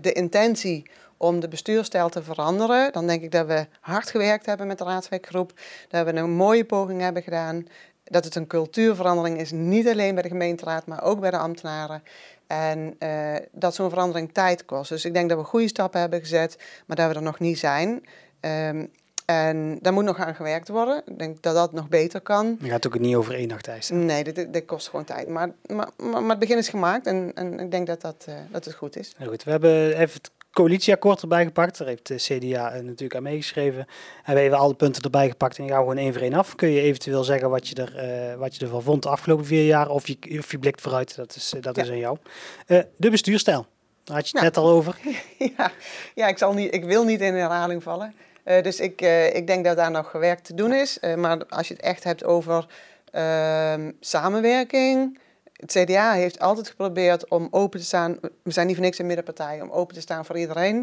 de 0.00 0.12
intentie 0.12 0.90
om 1.16 1.40
de 1.40 1.48
bestuurstijl 1.48 2.08
te 2.08 2.22
veranderen, 2.22 2.92
dan 2.92 3.06
denk 3.06 3.22
ik 3.22 3.30
dat 3.30 3.46
we 3.46 3.66
hard 3.80 4.10
gewerkt 4.10 4.46
hebben 4.46 4.66
met 4.66 4.78
de 4.78 4.84
raadswerkgroep, 4.84 5.52
dat 5.88 6.04
we 6.04 6.14
een 6.14 6.30
mooie 6.30 6.64
poging 6.64 7.00
hebben 7.00 7.22
gedaan, 7.22 7.66
dat 8.04 8.24
het 8.24 8.34
een 8.34 8.46
cultuurverandering 8.46 9.38
is, 9.38 9.50
niet 9.50 9.88
alleen 9.88 10.14
bij 10.14 10.22
de 10.22 10.28
gemeenteraad, 10.28 10.86
maar 10.86 11.02
ook 11.02 11.20
bij 11.20 11.30
de 11.30 11.36
ambtenaren. 11.36 12.02
En 12.46 12.96
uh, 12.98 13.36
dat 13.52 13.74
zo'n 13.74 13.90
verandering 13.90 14.32
tijd 14.32 14.64
kost. 14.64 14.88
Dus 14.88 15.04
ik 15.04 15.14
denk 15.14 15.28
dat 15.28 15.38
we 15.38 15.44
goede 15.44 15.68
stappen 15.68 16.00
hebben 16.00 16.20
gezet, 16.20 16.58
maar 16.86 16.96
dat 16.96 17.08
we 17.08 17.14
er 17.14 17.22
nog 17.22 17.38
niet 17.38 17.58
zijn. 17.58 18.04
Um, 18.40 18.90
en 19.30 19.78
daar 19.80 19.92
moet 19.92 20.04
nog 20.04 20.18
aan 20.18 20.34
gewerkt 20.34 20.68
worden. 20.68 21.02
Ik 21.06 21.18
denk 21.18 21.42
dat 21.42 21.54
dat 21.54 21.72
nog 21.72 21.88
beter 21.88 22.20
kan. 22.20 22.56
Je 22.60 22.68
gaat 22.68 22.86
ook 22.86 22.98
niet 22.98 23.16
over 23.16 23.34
één 23.34 23.48
nacht 23.48 23.68
eisen. 23.68 24.06
Nee, 24.06 24.24
dit, 24.24 24.52
dit 24.52 24.64
kost 24.64 24.88
gewoon 24.88 25.04
tijd. 25.04 25.28
Maar, 25.28 25.50
maar, 25.66 25.88
maar, 25.96 26.28
het 26.28 26.38
begin 26.38 26.56
is 26.56 26.68
gemaakt 26.68 27.06
en, 27.06 27.32
en 27.34 27.60
ik 27.60 27.70
denk 27.70 27.86
dat, 27.86 28.00
dat, 28.00 28.26
uh, 28.28 28.34
dat 28.50 28.64
het 28.64 28.74
goed 28.74 28.96
is. 28.96 29.12
Heel 29.16 29.28
goed. 29.28 29.44
We 29.44 29.50
hebben 29.50 29.98
even 29.98 30.14
het 30.14 30.30
coalitieakkoord 30.52 31.22
erbij 31.22 31.44
gepakt. 31.44 31.78
Daar 31.78 31.88
heeft 31.88 32.06
de 32.06 32.16
CDA 32.16 32.70
natuurlijk 32.70 33.14
aan 33.14 33.22
meegeschreven. 33.22 33.86
En 34.24 34.34
we 34.34 34.40
hebben 34.40 34.58
alle 34.58 34.74
punten 34.74 35.02
erbij 35.02 35.28
gepakt 35.28 35.58
en 35.58 35.68
gaan 35.68 35.78
gewoon 35.78 35.96
één 35.96 36.12
voor 36.12 36.22
één 36.22 36.34
af. 36.34 36.54
Kun 36.54 36.68
je 36.68 36.80
eventueel 36.80 37.24
zeggen 37.24 37.50
wat 37.50 37.68
je, 37.68 37.74
er, 37.74 38.30
uh, 38.32 38.34
wat 38.38 38.56
je 38.56 38.64
ervan 38.64 38.82
vond 38.82 39.02
de 39.02 39.08
afgelopen 39.08 39.46
vier 39.46 39.64
jaar 39.64 39.88
of 39.88 40.06
je, 40.06 40.16
of 40.38 40.50
je 40.50 40.58
blikt 40.58 40.80
vooruit. 40.80 41.16
Dat 41.16 41.36
is, 41.36 41.54
dat 41.60 41.76
ja. 41.76 41.82
is 41.82 41.90
aan 41.90 41.98
jou. 41.98 42.18
Uh, 42.66 42.80
de 42.96 43.10
bestuurstijl. 43.10 43.66
Daar 44.04 44.16
had 44.16 44.28
je 44.28 44.38
het 44.38 44.42
nou, 44.42 44.44
net 44.44 44.56
al 44.56 44.76
over. 44.76 44.96
ja, 45.56 45.70
ja 46.14 46.28
ik, 46.28 46.38
zal 46.38 46.52
niet, 46.52 46.74
ik 46.74 46.84
wil 46.84 47.04
niet 47.04 47.20
in 47.20 47.34
herhaling 47.34 47.82
vallen. 47.82 48.14
Uh, 48.50 48.62
dus 48.62 48.80
ik, 48.80 49.02
uh, 49.02 49.34
ik 49.34 49.46
denk 49.46 49.64
dat 49.64 49.76
daar 49.76 49.90
nog 49.90 50.10
gewerkt 50.10 50.44
te 50.44 50.54
doen 50.54 50.72
is. 50.72 50.98
Uh, 51.00 51.14
maar 51.14 51.46
als 51.46 51.68
je 51.68 51.74
het 51.74 51.82
echt 51.82 52.04
hebt 52.04 52.24
over 52.24 52.66
ehm, 53.10 53.90
samenwerking. 54.00 55.18
Het 55.52 55.72
CDA 55.72 56.12
heeft 56.12 56.38
altijd 56.38 56.68
geprobeerd 56.68 57.28
om 57.28 57.48
open 57.50 57.80
te 57.80 57.86
staan. 57.86 58.18
We 58.42 58.50
zijn 58.52 58.66
niet 58.66 58.76
voor 58.76 58.84
niks 58.84 58.98
een 58.98 59.06
middenpartij, 59.06 59.60
om 59.60 59.70
open 59.70 59.94
te 59.94 60.00
staan 60.00 60.24
voor 60.24 60.38
iedereen. 60.38 60.76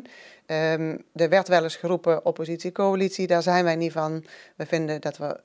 Um, 0.46 1.04
er 1.14 1.30
werd 1.30 1.48
wel 1.48 1.64
eens 1.64 1.75
geroepen 1.75 2.25
oppositie-coalitie, 2.25 3.28
daar 3.28 3.42
zijn 3.42 3.64
wij 3.64 3.75
niet 3.75 3.92
van. 3.92 4.25
We 4.56 4.66
vinden 4.66 5.02
dat 5.02 5.18
we 5.18 5.40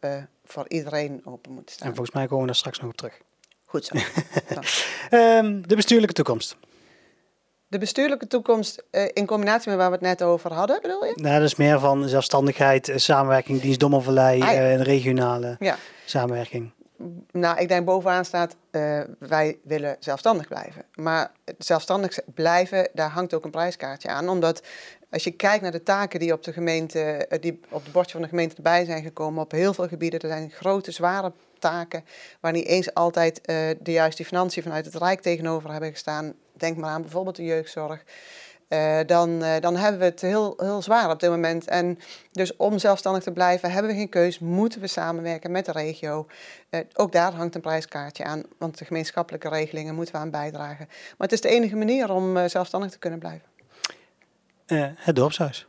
voor 0.44 0.64
iedereen 0.68 1.20
open 1.24 1.52
moeten 1.52 1.74
staan. 1.74 1.88
En 1.88 1.94
volgens 1.94 2.16
mij 2.16 2.26
komen 2.26 2.40
we 2.40 2.46
daar 2.46 2.56
straks 2.56 2.78
nog 2.78 2.90
op 2.90 2.96
terug. 2.96 3.18
Goed 3.64 3.84
zo. 3.84 3.96
um, 5.16 5.68
de 5.68 5.76
bestuurlijke 5.76 6.14
toekomst. 6.14 6.56
De 7.72 7.78
bestuurlijke 7.78 8.26
toekomst 8.26 8.82
uh, 8.90 9.02
in 9.12 9.26
combinatie 9.26 9.70
met 9.70 9.78
waar 9.78 9.88
we 9.88 9.94
het 9.94 10.04
net 10.04 10.22
over 10.22 10.52
hadden, 10.52 10.78
bedoel 10.82 11.04
je? 11.04 11.12
Nou, 11.14 11.34
dat 11.34 11.48
is 11.48 11.56
meer 11.56 11.80
van 11.80 12.08
zelfstandigheid, 12.08 12.88
uh, 12.88 12.96
samenwerking, 12.96 13.60
dienst 13.60 13.80
Dommelvallei, 13.80 14.42
ah, 14.42 14.52
ja. 14.52 14.72
uh, 14.72 14.80
regionale 14.80 15.56
ja. 15.58 15.76
samenwerking. 16.04 16.70
Nou, 17.30 17.58
ik 17.58 17.68
denk 17.68 17.84
bovenaan 17.84 18.24
staat, 18.24 18.56
wij 19.18 19.58
willen 19.62 19.96
zelfstandig 19.98 20.48
blijven. 20.48 20.84
Maar 20.94 21.30
zelfstandig 21.58 22.18
blijven, 22.34 22.88
daar 22.92 23.10
hangt 23.10 23.34
ook 23.34 23.44
een 23.44 23.50
prijskaartje 23.50 24.08
aan. 24.08 24.28
Omdat 24.28 24.62
als 25.10 25.24
je 25.24 25.30
kijkt 25.30 25.62
naar 25.62 25.72
de 25.72 25.82
taken 25.82 26.20
die 26.20 26.32
op 26.32 26.42
de 26.42 26.52
gemeente, 26.52 27.28
die 27.40 27.60
op 27.70 27.82
het 27.82 27.92
bordje 27.92 28.12
van 28.12 28.22
de 28.22 28.28
gemeente 28.28 28.56
erbij 28.56 28.84
zijn 28.84 29.02
gekomen, 29.02 29.42
op 29.42 29.50
heel 29.50 29.74
veel 29.74 29.88
gebieden, 29.88 30.20
er 30.20 30.28
zijn 30.28 30.50
grote, 30.50 30.90
zware 30.90 31.32
taken 31.58 32.04
waar 32.40 32.52
niet 32.52 32.66
eens 32.66 32.94
altijd 32.94 33.40
de 33.82 33.92
juiste 33.92 34.24
financiën 34.24 34.62
vanuit 34.62 34.84
het 34.84 34.94
Rijk 34.94 35.20
tegenover 35.20 35.70
hebben 35.70 35.90
gestaan 35.90 36.34
denk 36.62 36.76
maar 36.76 36.90
aan 36.90 37.02
bijvoorbeeld 37.02 37.36
de 37.36 37.44
jeugdzorg. 37.44 38.04
Uh, 38.68 38.98
dan, 39.06 39.42
uh, 39.42 39.54
dan 39.60 39.76
hebben 39.76 40.00
we 40.00 40.04
het 40.04 40.20
heel, 40.20 40.54
heel 40.56 40.82
zwaar 40.82 41.10
op 41.10 41.20
dit 41.20 41.30
moment. 41.30 41.68
En 41.68 41.98
dus 42.32 42.56
om 42.56 42.78
zelfstandig 42.78 43.22
te 43.22 43.32
blijven 43.32 43.70
hebben 43.70 43.90
we 43.90 43.96
geen 43.96 44.08
keus, 44.08 44.38
moeten 44.38 44.80
we 44.80 44.86
samenwerken 44.86 45.50
met 45.50 45.64
de 45.64 45.72
regio. 45.72 46.26
Uh, 46.70 46.80
ook 46.94 47.12
daar 47.12 47.32
hangt 47.32 47.54
een 47.54 47.60
prijskaartje 47.60 48.24
aan, 48.24 48.42
want 48.58 48.78
de 48.78 48.84
gemeenschappelijke 48.84 49.48
regelingen 49.48 49.94
moeten 49.94 50.14
we 50.14 50.20
aan 50.20 50.30
bijdragen. 50.30 50.86
Maar 50.88 51.28
het 51.28 51.32
is 51.32 51.40
de 51.40 51.48
enige 51.48 51.76
manier 51.76 52.12
om 52.12 52.48
zelfstandig 52.48 52.90
te 52.90 52.98
kunnen 52.98 53.18
blijven. 53.18 53.48
het 54.96 55.16
dorpshuis. 55.16 55.66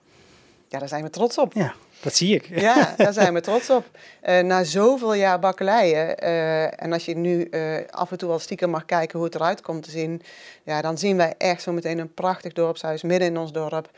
Ja, 0.67 0.79
daar 0.79 0.88
zijn 0.88 1.03
we 1.03 1.09
trots 1.09 1.38
op. 1.38 1.53
Ja. 1.53 1.73
Dat 2.03 2.15
zie 2.15 2.36
ik. 2.36 2.60
Ja, 2.60 2.93
daar 2.98 3.13
zijn 3.13 3.33
we 3.33 3.41
trots 3.41 3.69
op. 3.69 3.86
Uh, 4.29 4.39
na 4.39 4.63
zoveel 4.63 5.13
jaar 5.13 5.39
bakkeleien, 5.39 6.24
uh, 6.24 6.83
en 6.83 6.93
als 6.93 7.05
je 7.05 7.15
nu 7.15 7.48
uh, 7.51 7.75
af 7.89 8.12
en 8.12 8.17
toe 8.17 8.29
wel 8.29 8.39
stiekem 8.39 8.69
mag 8.69 8.86
kijken 8.86 9.17
hoe 9.17 9.27
het 9.27 9.36
eruit 9.36 9.62
komt 9.62 9.83
te 9.83 9.91
zien, 9.91 10.22
ja, 10.63 10.81
dan 10.81 10.98
zien 10.98 11.17
wij 11.17 11.33
echt 11.38 11.62
zo 11.62 11.72
meteen 11.72 12.00
een 12.00 12.13
prachtig 12.13 12.53
dorpshuis 12.53 13.01
midden 13.01 13.27
in 13.27 13.38
ons 13.38 13.51
dorp, 13.51 13.89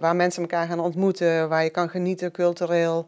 waar 0.00 0.16
mensen 0.16 0.42
elkaar 0.42 0.66
gaan 0.66 0.80
ontmoeten, 0.80 1.48
waar 1.48 1.64
je 1.64 1.70
kan 1.70 1.88
genieten 1.88 2.30
cultureel, 2.30 3.06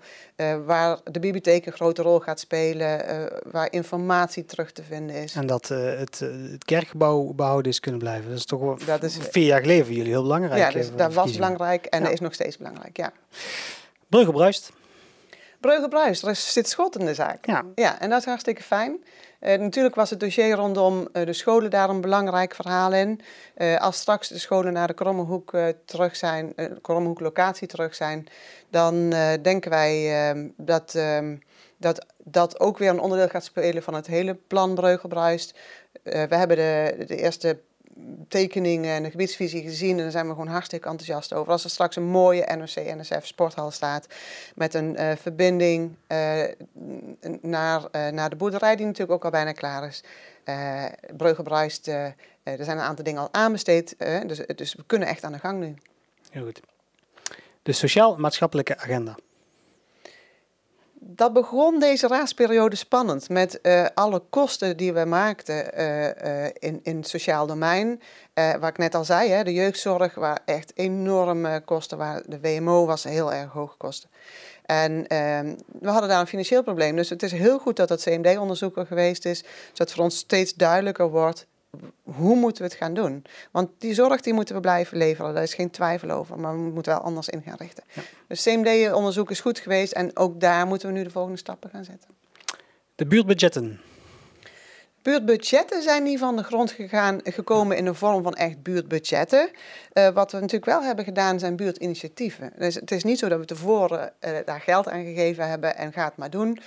waar 0.66 0.98
de 1.04 1.20
bibliotheek 1.20 1.66
een 1.66 1.72
grote 1.72 2.02
rol 2.02 2.18
gaat 2.18 2.40
spelen, 2.40 3.00
waar 3.50 3.72
informatie 3.72 4.44
terug 4.44 4.72
te 4.72 4.82
vinden 4.82 5.16
is. 5.16 5.34
En 5.34 5.46
dat 5.46 5.68
het, 5.68 6.18
het 6.50 6.64
kerkgebouw 6.64 7.32
behouden 7.32 7.72
is 7.72 7.80
kunnen 7.80 8.00
blijven. 8.00 8.28
Dat 8.28 8.38
is 8.38 8.44
toch 8.44 8.60
wel 8.60 8.78
dat 8.86 9.02
is, 9.02 9.18
vier 9.30 9.46
jaar 9.46 9.60
geleden 9.60 9.84
voor 9.84 9.94
jullie 9.94 10.12
heel 10.12 10.22
belangrijk. 10.22 10.60
Ja, 10.60 10.70
dus 10.70 10.90
dat 10.96 11.14
was 11.14 11.32
belangrijk 11.32 11.86
en 11.86 11.98
ja. 11.98 12.04
dat 12.04 12.14
is 12.14 12.20
nog 12.20 12.34
steeds 12.34 12.56
belangrijk, 12.56 12.96
ja. 12.96 13.12
Brugge 15.60 15.88
Bruist. 15.88 16.22
Er 16.22 16.36
zit 16.36 16.68
schot 16.68 16.98
in 16.98 17.06
de 17.06 17.14
zaak. 17.14 17.46
Ja. 17.46 17.64
ja, 17.74 18.00
en 18.00 18.10
dat 18.10 18.18
is 18.18 18.24
hartstikke 18.24 18.62
fijn. 18.62 19.04
Uh, 19.40 19.54
natuurlijk 19.58 19.94
was 19.94 20.10
het 20.10 20.20
dossier 20.20 20.54
rondom 20.54 21.08
uh, 21.12 21.26
de 21.26 21.32
scholen 21.32 21.70
daar 21.70 21.88
een 21.88 22.00
belangrijk 22.00 22.54
verhaal 22.54 22.92
in. 22.92 23.20
Uh, 23.56 23.76
als 23.76 23.96
straks 23.96 24.28
de 24.28 24.38
scholen 24.38 24.72
naar 24.72 24.86
de 24.86 24.94
Krommehoek 24.94 25.56
terug 25.84 26.16
zijn, 26.16 26.54
Krommehoek 26.82 27.20
locatie 27.20 27.68
terug 27.68 27.94
zijn, 27.94 28.26
dan 28.70 29.10
denken 29.42 29.70
wij 29.70 30.28
ehm, 30.28 30.48
dat, 30.56 30.94
ehm, 30.94 31.36
dat 31.76 32.06
dat 32.24 32.60
ook 32.60 32.78
weer 32.78 32.90
een 32.90 33.00
onderdeel 33.00 33.28
gaat 33.28 33.44
spelen 33.44 33.82
van 33.82 33.94
het 33.94 34.06
hele 34.06 34.34
plan 34.34 34.74
Breugelbruist. 34.74 35.58
we 36.02 36.34
hebben 36.36 36.56
de, 36.56 37.04
de 37.06 37.16
eerste 37.16 37.58
tekeningen 38.28 38.94
en 38.94 39.02
de 39.02 39.10
gebiedsvisie 39.10 39.62
gezien. 39.62 39.96
En 39.96 40.02
daar 40.02 40.10
zijn 40.10 40.26
we 40.26 40.32
gewoon 40.32 40.48
hartstikke 40.48 40.88
enthousiast 40.88 41.32
over. 41.32 41.52
Als 41.52 41.64
er 41.64 41.70
straks 41.70 41.96
een 41.96 42.04
mooie 42.04 42.56
NOC-NSF 42.56 43.26
sporthal 43.26 43.70
staat 43.70 44.06
met 44.54 44.74
een 44.74 45.00
uh, 45.00 45.12
verbinding 45.16 45.96
uh, 46.08 46.42
naar, 47.40 47.82
uh, 47.92 48.08
naar 48.08 48.30
de 48.30 48.36
boerderij, 48.36 48.76
die 48.76 48.86
natuurlijk 48.86 49.12
ook 49.12 49.24
al 49.24 49.30
bijna 49.30 49.52
klaar 49.52 49.86
is. 49.86 50.02
Uh, 50.44 50.84
er 52.42 52.64
zijn 52.64 52.78
een 52.78 52.84
aantal 52.84 53.04
dingen 53.04 53.20
al 53.20 53.28
aanbesteed, 53.32 53.94
dus, 54.26 54.38
dus 54.54 54.74
we 54.74 54.82
kunnen 54.86 55.08
echt 55.08 55.24
aan 55.24 55.32
de 55.32 55.38
gang 55.38 55.60
nu. 55.60 55.74
Heel 56.30 56.44
goed. 56.44 56.60
De 57.62 57.72
sociaal-maatschappelijke 57.72 58.78
agenda 58.78 59.16
dat 61.02 61.32
begon 61.32 61.78
deze 61.78 62.06
raadsperiode 62.06 62.76
spannend 62.76 63.28
met 63.28 63.58
uh, 63.62 63.86
alle 63.94 64.22
kosten 64.30 64.76
die 64.76 64.92
we 64.92 65.04
maakten 65.04 65.80
uh, 65.80 66.04
uh, 66.04 66.44
in, 66.58 66.80
in 66.82 66.96
het 66.96 67.08
sociaal 67.08 67.46
domein. 67.46 68.00
wat 68.34 68.68
ik 68.68 68.78
net 68.78 68.94
al 68.94 69.04
zei, 69.04 69.30
hè, 69.30 69.44
de 69.44 69.52
jeugdzorg 69.52 70.14
waar 70.14 70.40
echt 70.44 70.72
enorme 70.74 71.62
kosten 71.64 71.98
waren. 71.98 72.22
De 72.26 72.40
WMO 72.40 72.86
was 72.86 73.04
heel 73.04 73.32
erg 73.32 73.52
hoge 73.52 73.76
kosten. 73.76 74.10
En 74.66 75.06
ehm, 75.06 75.54
we 75.80 75.88
hadden 75.88 76.08
daar 76.08 76.20
een 76.20 76.26
financieel 76.26 76.62
probleem. 76.62 76.96
Dus 76.96 77.10
het 77.10 77.22
is 77.22 77.32
heel 77.32 77.58
goed 77.58 77.76
dat 77.76 77.88
het 77.88 78.02
CMD-onderzoek 78.02 78.76
er 78.76 78.86
geweest 78.86 79.24
is, 79.24 79.44
zodat 79.72 79.92
voor 79.92 80.04
ons 80.04 80.16
steeds 80.16 80.54
duidelijker 80.54 81.10
wordt 81.10 81.46
hoe 82.02 82.36
moeten 82.36 82.62
we 82.62 82.68
het 82.68 82.78
gaan 82.78 82.94
doen? 82.94 83.24
Want 83.50 83.70
die 83.78 83.94
zorg 83.94 84.20
die 84.20 84.32
moeten 84.32 84.54
we 84.54 84.60
blijven 84.60 84.96
leveren, 84.96 85.34
daar 85.34 85.42
is 85.42 85.54
geen 85.54 85.70
twijfel 85.70 86.10
over, 86.10 86.38
maar 86.38 86.52
we 86.52 86.70
moeten 86.70 86.92
wel 86.92 87.02
anders 87.02 87.28
in 87.28 87.42
gaan 87.42 87.56
richten. 87.58 87.84
Ja. 87.92 88.02
Dus 88.26 88.42
CMD-onderzoek 88.42 89.30
is 89.30 89.40
goed 89.40 89.58
geweest 89.58 89.92
en 89.92 90.16
ook 90.16 90.40
daar 90.40 90.66
moeten 90.66 90.88
we 90.88 90.94
nu 90.94 91.02
de 91.02 91.10
volgende 91.10 91.38
stappen 91.38 91.70
gaan 91.70 91.84
zetten. 91.84 92.08
De 92.94 93.06
buurtbudgetten. 93.06 93.80
Buurtbudgetten 95.02 95.82
zijn 95.82 96.02
niet 96.02 96.18
van 96.18 96.36
de 96.36 96.42
grond 96.42 96.70
gegaan, 96.70 97.20
gekomen 97.24 97.76
in 97.76 97.84
de 97.84 97.94
vorm 97.94 98.22
van 98.22 98.34
echt 98.34 98.62
buurtbudgetten. 98.62 99.50
Uh, 99.92 100.08
wat 100.08 100.32
we 100.32 100.38
natuurlijk 100.38 100.70
wel 100.70 100.82
hebben 100.82 101.04
gedaan 101.04 101.38
zijn 101.38 101.56
buurtinitiatieven. 101.56 102.52
Dus 102.58 102.74
het 102.74 102.90
is 102.90 103.04
niet 103.04 103.18
zo 103.18 103.28
dat 103.28 103.38
we 103.38 103.44
tevoren 103.44 104.12
uh, 104.20 104.30
daar 104.44 104.60
geld 104.60 104.88
aan 104.88 105.04
gegeven 105.04 105.48
hebben 105.48 105.76
en 105.76 105.92
ga 105.92 106.04
het 106.04 106.16
maar 106.16 106.30
doen. 106.30 106.58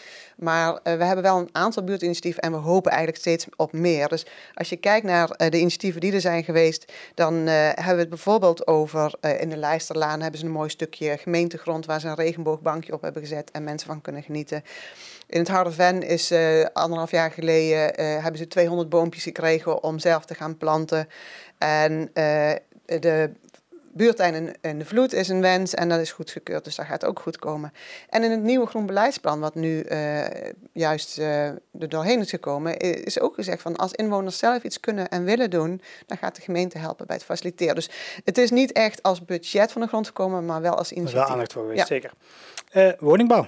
Maar 0.43 0.71
uh, 0.71 0.79
we 0.81 1.03
hebben 1.03 1.23
wel 1.23 1.37
een 1.37 1.49
aantal 1.51 1.83
buurtinitiatieven 1.83 2.41
en 2.41 2.51
we 2.51 2.57
hopen 2.57 2.91
eigenlijk 2.91 3.21
steeds 3.21 3.45
op 3.55 3.71
meer. 3.71 4.07
Dus 4.07 4.25
als 4.53 4.69
je 4.69 4.75
kijkt 4.75 5.05
naar 5.05 5.27
de 5.49 5.59
initiatieven 5.59 6.01
die 6.01 6.13
er 6.13 6.21
zijn 6.21 6.43
geweest, 6.43 6.91
dan 7.13 7.33
hebben 7.35 7.93
we 7.93 7.99
het 7.99 8.09
bijvoorbeeld 8.09 8.67
over 8.67 9.13
in 9.39 9.49
de 9.49 9.57
Lijsterlaan 9.57 10.21
hebben 10.21 10.39
ze 10.39 10.45
een 10.45 10.51
mooi 10.51 10.69
stukje 10.69 11.17
gemeentegrond 11.17 11.85
waar 11.85 11.99
ze 11.99 12.07
een 12.07 12.15
regenboogbankje 12.15 12.93
op 12.93 13.01
hebben 13.01 13.21
gezet 13.21 13.51
en 13.51 13.63
mensen 13.63 13.87
van 13.87 14.01
kunnen 14.01 14.23
genieten. 14.23 14.63
In 15.27 15.39
het 15.39 15.47
Harde 15.47 15.71
Ven 15.71 16.03
is 16.03 16.33
anderhalf 16.73 17.11
jaar 17.11 17.31
geleden 17.31 18.03
hebben 18.21 18.37
ze 18.37 18.47
200 18.47 18.89
boompjes 18.89 19.23
gekregen 19.23 19.83
om 19.83 19.99
zelf 19.99 20.25
te 20.25 20.35
gaan 20.35 20.57
planten. 20.57 21.07
En 21.57 22.09
de 22.85 23.31
buurtuin 23.93 24.55
in, 24.61 24.79
de 24.79 24.85
vloed 24.85 25.13
is 25.13 25.27
een 25.27 25.41
wens 25.41 25.73
en 25.73 25.89
dat 25.89 25.99
is 25.99 26.11
goedgekeurd, 26.11 26.63
dus 26.63 26.75
dat 26.75 26.85
gaat 26.85 27.05
ook 27.05 27.19
goed 27.19 27.37
komen. 27.37 27.73
En 28.09 28.23
in 28.23 28.31
het 28.31 28.41
nieuwe 28.41 28.65
groen 28.65 28.85
beleidsplan, 28.85 29.39
wat 29.39 29.55
nu 29.55 29.85
juist 30.73 31.17
er 31.17 31.61
doorheen 31.71 32.19
is 32.19 32.29
gekomen, 32.29 32.77
is 32.77 33.19
ook 33.19 33.35
gezegd 33.35 33.61
van 33.61 33.75
als 33.75 33.91
inwoners 33.91 34.37
zelf 34.37 34.63
iets 34.63 34.79
kunnen 34.79 35.09
en 35.09 35.23
willen 35.23 35.49
doen, 35.49 35.81
dan 36.05 36.17
gaat 36.17 36.35
de 36.35 36.41
gemeente 36.41 36.77
helpen 36.77 37.07
bij 37.07 37.15
het 37.15 37.25
faciliteren. 37.25 37.75
Dus 37.75 37.89
het 38.23 38.37
is 38.37 38.51
niet 38.51 38.71
echt 38.71 39.03
als 39.03 39.25
budget 39.25 39.71
van 39.71 39.81
de 39.81 39.87
grond 39.87 40.07
gekomen, 40.07 40.45
maar 40.45 40.61
wel 40.61 40.75
als 40.75 40.91
initiatief. 40.91 41.23
Wel 41.23 41.31
aandacht 41.31 41.53
voor 41.53 41.61
geweest, 41.61 41.89
ja. 41.89 42.11
zeker. 42.75 42.97
woningbouw. 42.99 43.47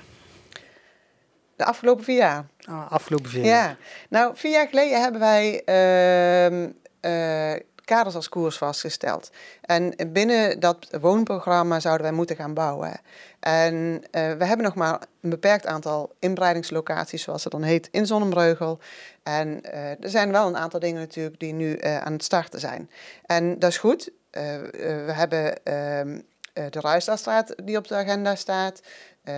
De 1.56 1.66
afgelopen 1.66 2.04
vier 2.04 2.18
jaar. 2.18 2.46
Ah, 2.62 2.92
afgelopen 2.92 3.30
vier 3.30 3.44
jaar. 3.44 3.68
Ja. 3.68 3.78
Nou, 4.10 4.36
vier 4.36 4.52
jaar 4.52 4.68
geleden 4.68 5.02
hebben 5.02 5.22
wij 5.22 5.62
uh, 5.66 6.62
uh, 7.02 7.60
kaders 7.86 8.16
als 8.16 8.30
koers 8.30 8.58
vastgesteld. 8.58 9.32
En 9.62 9.96
binnen 10.08 10.60
dat 10.60 10.88
woonprogramma 11.02 11.80
zouden 11.80 12.06
wij 12.06 12.16
moeten 12.16 12.36
gaan 12.36 12.54
bouwen. 12.54 13.00
En 13.40 13.76
uh, 13.76 14.02
we 14.12 14.46
hebben 14.46 14.66
nog 14.66 14.76
maar 14.76 15.02
een 15.22 15.30
beperkt 15.30 15.66
aantal 15.66 16.16
inbreidingslocaties, 16.20 17.24
zoals 17.24 17.44
het 17.44 17.52
dan 17.52 17.64
heet, 17.64 17.88
in 17.92 18.06
Zonnebreugel. 18.06 18.80
En 19.24 19.62
uh, 19.66 19.90
er 19.90 20.10
zijn 20.10 20.32
wel 20.32 20.48
een 20.48 20.58
aantal 20.58 20.80
dingen 20.80 21.02
natuurlijk 21.02 21.40
die 21.40 21.54
nu 21.54 21.78
uh, 21.78 21.98
aan 21.98 22.14
het 22.14 22.24
starten 22.24 22.60
zijn. 22.60 22.90
En 23.26 23.60
dat 23.60 23.70
is 23.70 23.78
goed. 23.78 24.10
we 24.32 25.12
hebben 25.12 25.64
ehm, 25.64 26.20
de 26.54 26.80
Ruisdastraat 26.80 27.56
die 27.64 27.78
op 27.78 27.88
de 27.88 27.96
agenda 27.96 28.36
staat. 28.36 28.82
Uh, 29.28 29.34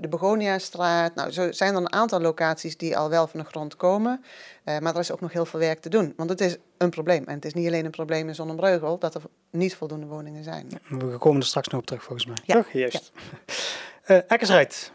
de 0.00 0.08
Begoniastraat. 0.08 1.14
Nou, 1.14 1.30
zo 1.30 1.52
zijn 1.52 1.74
er 1.74 1.80
een 1.80 1.92
aantal 1.92 2.20
locaties 2.20 2.76
die 2.76 2.96
al 2.96 3.08
wel 3.08 3.26
van 3.26 3.40
de 3.40 3.46
grond 3.46 3.76
komen. 3.76 4.24
Uh, 4.64 4.78
maar 4.78 4.94
er 4.94 5.00
is 5.00 5.12
ook 5.12 5.20
nog 5.20 5.32
heel 5.32 5.44
veel 5.44 5.58
werk 5.58 5.80
te 5.80 5.88
doen. 5.88 6.12
Want 6.16 6.30
het 6.30 6.40
is 6.40 6.56
een 6.78 6.90
probleem. 6.90 7.24
En 7.24 7.34
het 7.34 7.44
is 7.44 7.54
niet 7.54 7.66
alleen 7.66 7.84
een 7.84 7.90
probleem 7.90 8.28
in 8.28 8.34
Zonnebreugel 8.34 8.98
dat 8.98 9.14
er 9.14 9.22
niet 9.50 9.74
voldoende 9.74 10.06
woningen 10.06 10.44
zijn. 10.44 10.68
we 10.88 11.18
komen 11.18 11.40
er 11.40 11.46
straks 11.46 11.68
nog 11.68 11.80
op 11.80 11.86
terug, 11.86 12.02
volgens 12.02 12.26
mij. 12.26 12.36
Ja. 12.44 12.54
Toch? 12.54 12.72
Juist. 12.72 13.12
Ja. 13.14 13.20
Uh, 14.06 14.16
Eckersrijd. 14.26 14.92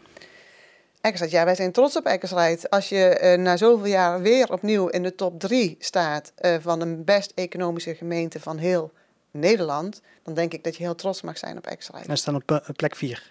Eckersrijd, 1.00 1.32
ja, 1.32 1.44
wij 1.44 1.54
zijn 1.54 1.72
trots 1.72 1.96
op 1.96 2.04
Eckersrijd. 2.04 2.70
Als 2.70 2.88
je 2.88 3.36
na 3.38 3.56
zoveel 3.56 3.86
jaar 3.86 4.20
weer 4.20 4.52
opnieuw 4.52 4.88
in 4.88 5.02
de 5.02 5.14
top 5.14 5.40
3 5.40 5.76
staat 5.78 6.32
van 6.60 6.78
de 6.78 6.86
best 6.96 7.32
economische 7.34 7.94
gemeente 7.94 8.40
van 8.40 8.58
heel 8.58 8.92
Nederland, 9.30 10.00
dan 10.22 10.34
denk 10.34 10.52
ik 10.52 10.64
dat 10.64 10.76
je 10.76 10.82
heel 10.82 10.94
trots 10.94 11.22
mag 11.22 11.38
zijn 11.38 11.56
op 11.56 11.66
Eckersrijd. 11.66 12.06
Wij 12.06 12.16
staan 12.16 12.34
op 12.34 12.62
plek 12.76 12.96
4. 12.96 13.26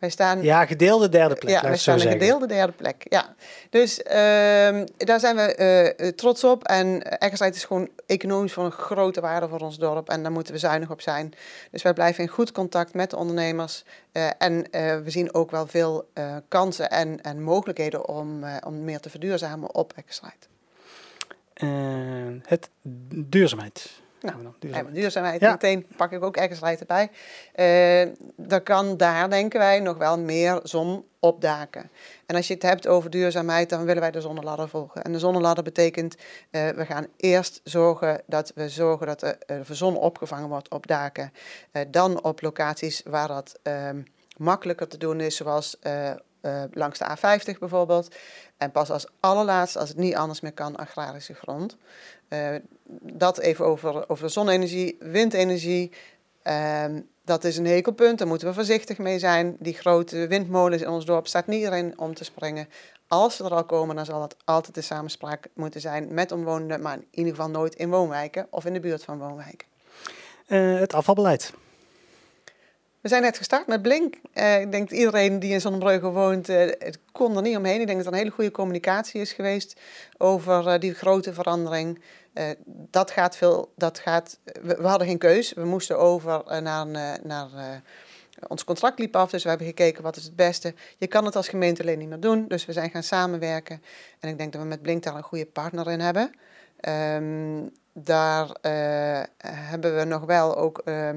Wij 0.00 0.10
staan, 0.10 0.42
ja, 0.42 0.66
gedeelde 0.66 1.08
derde 1.08 1.34
plek. 1.34 1.54
Ja, 1.54 1.62
wij 1.62 1.76
staan 1.76 2.00
een 2.00 2.10
gedeelde 2.10 2.46
derde 2.46 2.72
plek. 2.72 3.06
Ja. 3.08 3.34
Dus 3.70 3.98
uh, 3.98 4.12
daar 4.96 5.20
zijn 5.20 5.36
we 5.36 5.94
uh, 5.98 6.08
trots 6.08 6.44
op. 6.44 6.64
En 6.64 7.02
Eckersrijd 7.02 7.54
is 7.54 7.64
gewoon 7.64 7.88
economisch 8.06 8.52
van 8.52 8.64
een 8.64 8.70
grote 8.70 9.20
waarde 9.20 9.48
voor 9.48 9.60
ons 9.60 9.78
dorp. 9.78 10.08
En 10.08 10.22
daar 10.22 10.32
moeten 10.32 10.52
we 10.52 10.58
zuinig 10.58 10.90
op 10.90 11.00
zijn. 11.00 11.32
Dus 11.70 11.82
wij 11.82 11.92
blijven 11.92 12.24
in 12.24 12.30
goed 12.30 12.52
contact 12.52 12.94
met 12.94 13.10
de 13.10 13.16
ondernemers. 13.16 13.84
Uh, 14.12 14.28
en 14.38 14.66
we 15.04 15.10
zien 15.10 15.34
ook 15.34 15.50
wel 15.50 15.66
veel 15.66 16.08
kansen 16.48 16.90
en, 16.90 17.20
en 17.20 17.42
mogelijkheden 17.42 18.08
om, 18.08 18.44
om 18.66 18.84
meer 18.84 19.00
te 19.00 19.10
verduurzamen 19.10 19.74
op 19.74 19.92
Eckersrijd. 19.96 20.48
het 22.46 22.68
duurzaamheid. 23.12 24.00
Nou, 24.20 24.54
duurzaamheid. 24.58 24.94
duurzaamheid. 24.94 25.40
Ja. 25.40 25.50
Meteen 25.50 25.86
pak 25.96 26.12
ik 26.12 26.22
ook 26.22 26.36
Eckersrijd 26.36 26.80
erbij. 26.80 27.10
Uh, 28.06 28.14
dan 28.36 28.62
kan 28.62 28.96
daar, 28.96 29.30
denken 29.30 29.58
wij, 29.58 29.80
nog 29.80 29.96
wel 29.96 30.18
meer 30.18 30.60
zon 30.62 31.04
op 31.18 31.40
daken. 31.40 31.90
En 32.26 32.36
als 32.36 32.46
je 32.46 32.54
het 32.54 32.62
hebt 32.62 32.86
over 32.86 33.10
duurzaamheid, 33.10 33.68
dan 33.70 33.84
willen 33.84 34.02
wij 34.02 34.10
de 34.10 34.20
zonneladder 34.20 34.68
volgen. 34.68 35.02
En 35.02 35.12
de 35.12 35.18
zonneladder 35.18 35.64
betekent, 35.64 36.14
uh, 36.14 36.68
we 36.68 36.86
gaan 36.86 37.06
eerst 37.16 37.60
zorgen 37.64 38.22
dat 38.26 38.52
we 38.54 38.68
zorgen 38.68 39.06
dat 39.06 39.20
de, 39.20 39.38
uh, 39.46 39.56
de 39.66 39.74
zon 39.74 39.96
opgevangen 39.96 40.48
wordt 40.48 40.70
op 40.70 40.86
daken. 40.86 41.32
dan 41.88 42.22
op 42.22 42.42
locaties 42.42 43.02
waar 43.04 43.28
dat 43.28 43.58
ehm, 43.62 44.02
makkelijker 44.36 44.88
te 44.88 44.98
doen 44.98 45.20
is, 45.20 45.36
zoals 45.36 45.78
langs 46.72 46.98
de 46.98 47.16
A50 47.16 47.58
bijvoorbeeld. 47.58 48.14
En 48.56 48.70
pas 48.70 48.90
als 48.90 49.06
allerlaatste, 49.20 49.78
als 49.78 49.88
het 49.88 49.98
niet 49.98 50.14
anders 50.14 50.40
meer 50.40 50.52
kan, 50.52 50.76
agrarische 50.76 51.34
grond. 51.34 51.76
Uh, 52.32 52.54
dat 53.02 53.38
even 53.38 53.64
over, 53.64 54.08
over 54.08 54.30
zonne-energie, 54.30 54.96
windenergie. 55.00 55.92
Uh, 56.44 56.84
dat 57.24 57.44
is 57.44 57.56
een 57.56 57.66
hekelpunt, 57.66 58.18
daar 58.18 58.28
moeten 58.28 58.48
we 58.48 58.54
voorzichtig 58.54 58.98
mee 58.98 59.18
zijn. 59.18 59.56
Die 59.58 59.74
grote 59.74 60.26
windmolens 60.26 60.82
in 60.82 60.88
ons 60.88 61.04
dorp 61.04 61.26
staat 61.26 61.46
niet 61.46 61.64
erin 61.64 61.98
om 61.98 62.14
te 62.14 62.24
springen. 62.24 62.68
Als 63.08 63.36
ze 63.36 63.44
er 63.44 63.54
al 63.54 63.64
komen, 63.64 63.96
dan 63.96 64.04
zal 64.04 64.22
het 64.22 64.36
altijd 64.44 64.74
de 64.74 64.80
samenspraak 64.80 65.48
moeten 65.54 65.80
zijn 65.80 66.14
met 66.14 66.32
omwonenden, 66.32 66.80
maar 66.80 66.96
in 66.96 67.06
ieder 67.10 67.34
geval 67.34 67.50
nooit 67.50 67.74
in 67.74 67.90
woonwijken 67.90 68.46
of 68.50 68.64
in 68.64 68.72
de 68.72 68.80
buurt 68.80 69.04
van 69.04 69.18
woonwijken. 69.18 69.68
Uh, 70.48 70.78
het 70.78 70.94
afvalbeleid. 70.94 71.52
We 73.00 73.08
zijn 73.08 73.22
net 73.22 73.36
gestart 73.36 73.66
met 73.66 73.82
Blink. 73.82 74.14
Uh, 74.34 74.60
ik 74.60 74.72
denk 74.72 74.88
dat 74.88 74.98
iedereen 74.98 75.38
die 75.38 75.52
in 75.52 75.60
Zonnebreugel 75.60 76.12
woont, 76.12 76.48
uh, 76.48 76.56
het 76.58 76.98
kon 77.12 77.36
er 77.36 77.42
niet 77.42 77.56
omheen. 77.56 77.80
Ik 77.80 77.86
denk 77.86 77.98
dat 77.98 78.06
er 78.06 78.12
een 78.12 78.18
hele 78.18 78.30
goede 78.30 78.50
communicatie 78.50 79.20
is 79.20 79.32
geweest 79.32 79.80
over 80.18 80.80
die 80.80 80.94
grote 80.94 81.34
verandering. 81.34 82.00
Dat 82.90 83.10
gaat 83.10 83.36
veel, 83.36 83.72
dat 83.76 83.98
gaat, 83.98 84.38
we, 84.62 84.76
we, 84.76 84.86
hadden 84.86 85.06
geen 85.06 85.18
keus. 85.18 85.52
We 85.52 85.64
moesten 85.64 85.98
over 85.98 86.62
naar, 86.62 86.86
naar 87.22 87.82
ons 88.48 88.64
contract 88.64 88.98
liep 88.98 89.16
af, 89.16 89.30
dus 89.30 89.42
we 89.42 89.48
hebben 89.48 89.66
gekeken 89.66 90.02
wat 90.02 90.16
is 90.16 90.24
het 90.24 90.36
beste. 90.36 90.74
Je 90.98 91.06
kan 91.06 91.24
het 91.24 91.36
als 91.36 91.48
gemeente 91.48 91.82
alleen 91.82 91.98
niet 91.98 92.08
meer 92.08 92.20
doen, 92.20 92.48
dus 92.48 92.66
we 92.66 92.72
zijn 92.72 92.90
gaan 92.90 93.02
samenwerken. 93.02 93.82
En 94.20 94.28
ik 94.28 94.38
denk 94.38 94.52
dat 94.52 94.62
we 94.62 94.68
met 94.68 94.82
Blink 94.82 95.02
daar 95.02 95.14
een 95.14 95.22
goede 95.22 95.46
partner 95.46 95.90
in 95.90 96.00
hebben. 96.00 96.32
Um, 96.88 97.72
daar 98.04 98.46
uh, 98.46 99.22
hebben 99.44 99.96
we 99.96 100.04
nog 100.04 100.24
wel 100.24 100.56
ook 100.56 100.82
uh, 100.84 101.10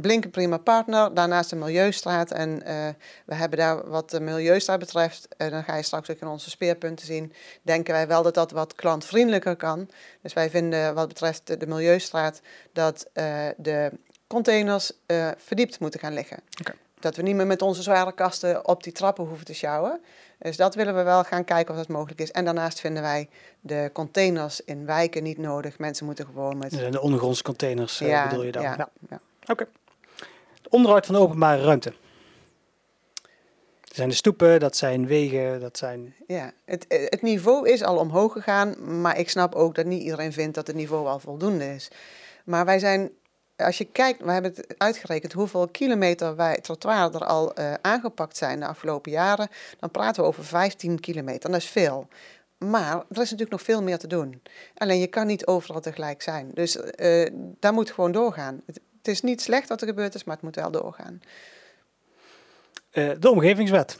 Blinken 0.00 0.30
Prima 0.30 0.56
Partner, 0.56 1.14
daarnaast 1.14 1.50
de 1.50 1.56
Milieustraat. 1.56 2.30
En 2.30 2.50
uh, 2.50 2.88
we 3.26 3.34
hebben 3.34 3.58
daar 3.58 3.88
wat 3.88 4.10
de 4.10 4.20
Milieustraat 4.20 4.78
betreft, 4.78 5.28
dan 5.36 5.64
ga 5.64 5.76
je 5.76 5.82
straks 5.82 6.10
ook 6.10 6.20
in 6.20 6.26
onze 6.26 6.50
speerpunten 6.50 7.06
zien, 7.06 7.32
denken 7.62 7.94
wij 7.94 8.06
wel 8.06 8.22
dat 8.22 8.34
dat 8.34 8.50
wat 8.50 8.74
klantvriendelijker 8.74 9.56
kan. 9.56 9.90
Dus 10.22 10.32
wij 10.32 10.50
vinden 10.50 10.94
wat 10.94 11.08
betreft 11.08 11.60
de 11.60 11.66
Milieustraat 11.66 12.40
dat 12.72 13.10
de 13.56 13.90
containers 14.26 14.92
verdiept 15.36 15.80
moeten 15.80 16.00
gaan 16.00 16.12
liggen. 16.12 16.38
Okay. 16.60 16.74
Dat 17.00 17.16
we 17.16 17.22
niet 17.22 17.36
meer 17.36 17.46
met 17.46 17.62
onze 17.62 17.82
zware 17.82 18.12
kasten 18.14 18.68
op 18.68 18.82
die 18.82 18.92
trappen 18.92 19.24
hoeven 19.24 19.46
te 19.46 19.54
sjouwen. 19.54 20.00
Dus 20.44 20.56
dat 20.56 20.74
willen 20.74 20.94
we 20.94 21.02
wel 21.02 21.24
gaan 21.24 21.44
kijken 21.44 21.74
of 21.74 21.80
dat 21.80 21.88
mogelijk 21.88 22.20
is. 22.20 22.30
En 22.30 22.44
daarnaast 22.44 22.80
vinden 22.80 23.02
wij 23.02 23.28
de 23.60 23.90
containers 23.92 24.60
in 24.60 24.86
wijken 24.86 25.22
niet 25.22 25.38
nodig. 25.38 25.78
Mensen 25.78 26.06
moeten 26.06 26.24
gewoon 26.24 26.58
met... 26.58 26.70
De 26.70 27.00
ondergrondse 27.00 27.42
containers 27.42 28.00
uh, 28.00 28.08
ja, 28.08 28.28
bedoel 28.28 28.44
je 28.44 28.52
dan? 28.52 28.62
Ja. 28.62 28.74
ja. 28.76 28.88
ja. 29.10 29.20
Oké. 29.46 29.66
Onderhoud 30.68 31.06
van 31.06 31.14
de 31.14 31.20
openbare 31.20 31.62
ruimte. 31.62 31.92
Dat 33.80 33.94
zijn 33.94 34.08
de 34.08 34.14
stoepen, 34.14 34.60
dat 34.60 34.76
zijn 34.76 35.06
wegen, 35.06 35.60
dat 35.60 35.78
zijn... 35.78 36.14
Ja, 36.26 36.52
het, 36.64 36.84
het 36.88 37.22
niveau 37.22 37.68
is 37.68 37.82
al 37.82 37.96
omhoog 37.96 38.32
gegaan, 38.32 39.00
maar 39.00 39.18
ik 39.18 39.30
snap 39.30 39.54
ook 39.54 39.74
dat 39.74 39.86
niet 39.86 40.02
iedereen 40.02 40.32
vindt 40.32 40.54
dat 40.54 40.66
het 40.66 40.76
niveau 40.76 41.06
al 41.06 41.18
voldoende 41.18 41.74
is. 41.74 41.90
Maar 42.44 42.64
wij 42.64 42.78
zijn 42.78 43.10
als 43.56 43.78
je 43.78 43.84
kijkt, 43.84 44.22
we 44.22 44.30
hebben 44.30 44.54
uitgerekend 44.76 45.32
hoeveel 45.32 45.68
kilometer 45.68 46.36
wij 46.36 46.56
trottoir 46.56 47.14
er 47.14 47.24
al 47.24 47.58
uh, 47.58 47.74
aangepakt 47.80 48.36
zijn 48.36 48.60
de 48.60 48.66
afgelopen 48.66 49.12
jaren, 49.12 49.48
dan 49.78 49.90
praten 49.90 50.22
we 50.22 50.28
over 50.28 50.44
15 50.44 51.00
kilometer. 51.00 51.50
Dat 51.50 51.60
is 51.60 51.68
veel. 51.68 52.08
Maar 52.58 52.94
er 52.94 53.02
is 53.08 53.16
natuurlijk 53.16 53.50
nog 53.50 53.62
veel 53.62 53.82
meer 53.82 53.98
te 53.98 54.06
doen. 54.06 54.42
Alleen 54.74 55.00
je 55.00 55.06
kan 55.06 55.26
niet 55.26 55.46
overal 55.46 55.80
tegelijk 55.80 56.22
zijn. 56.22 56.50
Dus 56.54 56.76
uh, 56.76 57.26
daar 57.60 57.72
moet 57.72 57.90
gewoon 57.90 58.12
doorgaan. 58.12 58.62
Het, 58.66 58.80
is 59.02 59.22
niet 59.22 59.42
slecht 59.42 59.68
wat 59.68 59.80
er 59.80 59.86
gebeurd 59.86 60.14
is, 60.14 60.24
maar 60.24 60.34
het 60.34 60.44
moet 60.44 60.54
wel 60.54 60.70
doorgaan. 60.70 61.22
Uh, 62.92 63.10
de 63.18 63.30
omgevingswet. 63.30 63.98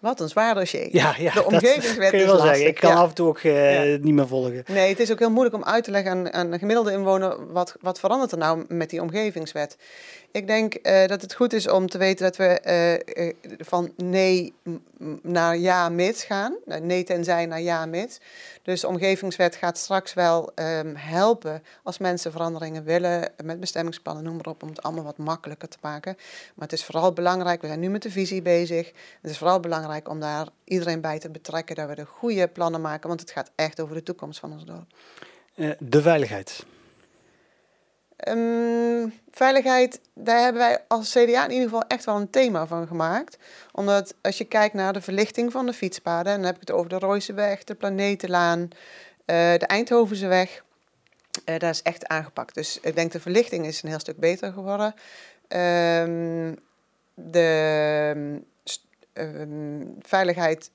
Wat 0.00 0.20
een 0.20 0.28
zwaar 0.28 0.54
dossier. 0.54 0.88
Ja, 0.92 1.14
ja 1.18 1.32
de 1.32 1.44
omgevingswet 1.44 2.10
kun 2.10 2.18
je 2.18 2.26
wel 2.26 2.38
zeggen. 2.38 2.66
Ik 2.66 2.74
kan 2.74 2.94
af 2.94 3.08
en 3.08 3.14
toe 3.14 3.28
ook 3.28 3.42
uh, 3.42 3.80
niet 4.00 4.14
meer 4.14 4.26
volgen. 4.26 4.64
Nee, 4.66 4.88
het 4.88 5.00
is 5.00 5.12
ook 5.12 5.18
heel 5.18 5.30
moeilijk 5.30 5.54
om 5.54 5.64
uit 5.64 5.84
te 5.84 5.90
leggen 5.90 6.10
aan, 6.10 6.32
aan 6.32 6.52
een 6.52 6.58
gemiddelde 6.58 6.92
inwoner 6.92 7.52
wat, 7.52 7.76
wat 7.80 8.00
verandert 8.00 8.32
er 8.32 8.38
nou 8.38 8.64
met 8.68 8.90
die 8.90 9.02
omgevingswet. 9.02 9.76
Ik 10.32 10.46
denk 10.46 10.78
uh, 10.82 11.06
dat 11.06 11.22
het 11.22 11.34
goed 11.34 11.52
is 11.52 11.68
om 11.68 11.88
te 11.88 11.98
weten 11.98 12.24
dat 12.24 12.36
we 12.36 12.60
uh, 13.16 13.56
van 13.58 13.92
nee 13.96 14.52
naar 15.22 15.56
ja 15.56 15.88
mits 15.88 16.24
gaan. 16.24 16.56
Nee 16.82 17.04
tenzij 17.04 17.46
naar 17.46 17.60
ja 17.60 17.86
mits. 17.86 18.20
Dus 18.62 18.80
de 18.80 18.86
omgevingswet 18.86 19.56
gaat 19.56 19.78
straks 19.78 20.14
wel 20.14 20.52
um, 20.54 20.96
helpen 20.96 21.62
als 21.82 21.98
mensen 21.98 22.32
veranderingen 22.32 22.84
willen 22.84 23.32
met 23.44 23.60
bestemmingsplannen, 23.60 24.24
noem 24.24 24.36
maar 24.36 24.46
op, 24.46 24.62
om 24.62 24.68
het 24.68 24.82
allemaal 24.82 25.04
wat 25.04 25.18
makkelijker 25.18 25.68
te 25.68 25.78
maken. 25.80 26.14
Maar 26.54 26.68
het 26.68 26.78
is 26.78 26.84
vooral 26.84 27.12
belangrijk, 27.12 27.60
we 27.60 27.66
zijn 27.66 27.80
nu 27.80 27.88
met 27.88 28.02
de 28.02 28.10
visie 28.10 28.42
bezig. 28.42 28.92
Het 29.20 29.30
is 29.30 29.38
vooral 29.38 29.60
belangrijk 29.60 30.08
om 30.08 30.20
daar 30.20 30.46
iedereen 30.64 31.00
bij 31.00 31.18
te 31.18 31.30
betrekken, 31.30 31.76
dat 31.76 31.88
we 31.88 31.94
de 31.94 32.04
goede 32.04 32.48
plannen 32.48 32.80
maken, 32.80 33.08
want 33.08 33.20
het 33.20 33.30
gaat 33.30 33.50
echt 33.54 33.80
over 33.80 33.94
de 33.94 34.02
toekomst 34.02 34.40
van 34.40 34.52
ons 34.52 34.64
dorp. 34.64 34.86
de 35.78 36.02
veiligheid. 36.02 36.64
Um, 38.28 39.12
veiligheid, 39.30 40.00
daar 40.14 40.40
hebben 40.40 40.62
wij 40.62 40.78
als 40.88 41.10
CDA 41.10 41.44
in 41.44 41.50
ieder 41.50 41.68
geval 41.68 41.84
echt 41.88 42.04
wel 42.04 42.16
een 42.16 42.30
thema 42.30 42.66
van 42.66 42.86
gemaakt. 42.86 43.38
Omdat 43.72 44.14
als 44.22 44.38
je 44.38 44.44
kijkt 44.44 44.74
naar 44.74 44.92
de 44.92 45.00
verlichting 45.00 45.52
van 45.52 45.66
de 45.66 45.72
fietspaden, 45.72 46.34
dan 46.34 46.44
heb 46.44 46.54
ik 46.54 46.60
het 46.60 46.70
over 46.70 46.88
de 46.88 46.98
Rooiseweg, 46.98 47.64
de 47.64 47.74
Planetenlaan, 47.74 48.60
uh, 48.60 48.68
de 49.26 49.66
Eindhovenseweg. 49.66 50.62
Uh, 51.44 51.58
daar 51.58 51.70
is 51.70 51.82
echt 51.82 52.06
aangepakt. 52.06 52.54
Dus 52.54 52.78
ik 52.82 52.94
denk 52.94 53.12
de 53.12 53.20
verlichting 53.20 53.66
is 53.66 53.82
een 53.82 53.88
heel 53.88 53.98
stuk 53.98 54.18
beter 54.18 54.52
geworden. 54.52 54.94
Um, 55.48 56.58
de 57.14 58.40
um, 59.12 59.96
veiligheid 60.00 60.70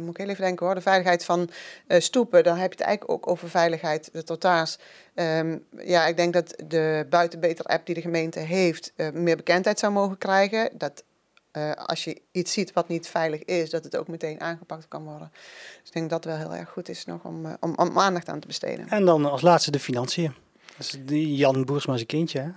moet 0.00 0.10
ik 0.10 0.16
heel 0.16 0.28
even 0.28 0.44
denken 0.44 0.66
hoor, 0.66 0.74
de 0.74 0.80
veiligheid 0.80 1.24
van 1.24 1.50
uh, 1.88 2.00
stoepen, 2.00 2.44
dan 2.44 2.56
heb 2.56 2.72
je 2.72 2.78
het 2.78 2.86
eigenlijk 2.86 3.12
ook 3.12 3.30
over 3.30 3.50
veiligheid, 3.50 4.08
de 4.12 4.24
totaars. 4.24 4.78
Um, 5.14 5.64
ja, 5.84 6.06
ik 6.06 6.16
denk 6.16 6.32
dat 6.32 6.54
de 6.66 7.06
Buitenbeter-app 7.10 7.86
die 7.86 7.94
de 7.94 8.00
gemeente 8.00 8.38
heeft, 8.38 8.92
uh, 8.96 9.10
meer 9.10 9.36
bekendheid 9.36 9.78
zou 9.78 9.92
mogen 9.92 10.18
krijgen. 10.18 10.70
Dat 10.72 11.04
uh, 11.52 11.72
als 11.72 12.04
je 12.04 12.20
iets 12.32 12.52
ziet 12.52 12.72
wat 12.72 12.88
niet 12.88 13.08
veilig 13.08 13.44
is, 13.44 13.70
dat 13.70 13.84
het 13.84 13.96
ook 13.96 14.08
meteen 14.08 14.40
aangepakt 14.40 14.88
kan 14.88 15.04
worden. 15.04 15.30
Dus 15.32 15.88
ik 15.88 15.92
denk 15.92 16.10
dat 16.10 16.24
het 16.24 16.32
wel 16.32 16.42
heel 16.42 16.58
erg 16.58 16.68
goed 16.68 16.88
is 16.88 17.04
nog 17.04 17.24
om, 17.24 17.56
om, 17.60 17.74
om 17.76 17.98
aandacht 17.98 18.28
aan 18.28 18.40
te 18.40 18.46
besteden. 18.46 18.88
En 18.88 19.04
dan 19.04 19.24
als 19.24 19.42
laatste 19.42 19.70
de 19.70 19.80
financiën. 19.80 20.34
Is 20.78 20.96
die 21.04 21.36
Jan 21.36 21.64
Boersma 21.64 21.98
kindje, 22.06 22.40
hè? 22.40 22.48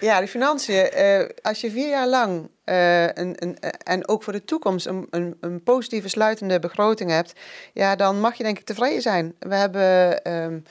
Ja, 0.00 0.20
de 0.20 0.28
financiën. 0.28 0.90
Uh, 0.96 1.28
als 1.42 1.60
je 1.60 1.70
vier 1.70 1.88
jaar 1.88 2.08
lang 2.08 2.48
uh, 2.64 3.02
een, 3.02 3.34
een, 3.42 3.58
en 3.84 4.08
ook 4.08 4.22
voor 4.22 4.32
de 4.32 4.44
toekomst 4.44 4.86
een, 4.86 5.06
een, 5.10 5.36
een, 5.40 5.62
positieve 5.62 6.08
sluitende 6.08 6.58
begroting 6.58 7.10
hebt, 7.10 7.32
ja, 7.72 7.96
dan 7.96 8.20
mag 8.20 8.34
je 8.34 8.42
denk 8.42 8.58
ik 8.58 8.64
tevreden 8.64 9.02
zijn. 9.02 9.34
We 9.38 9.54
hebben 9.54 10.32
um, 10.32 10.62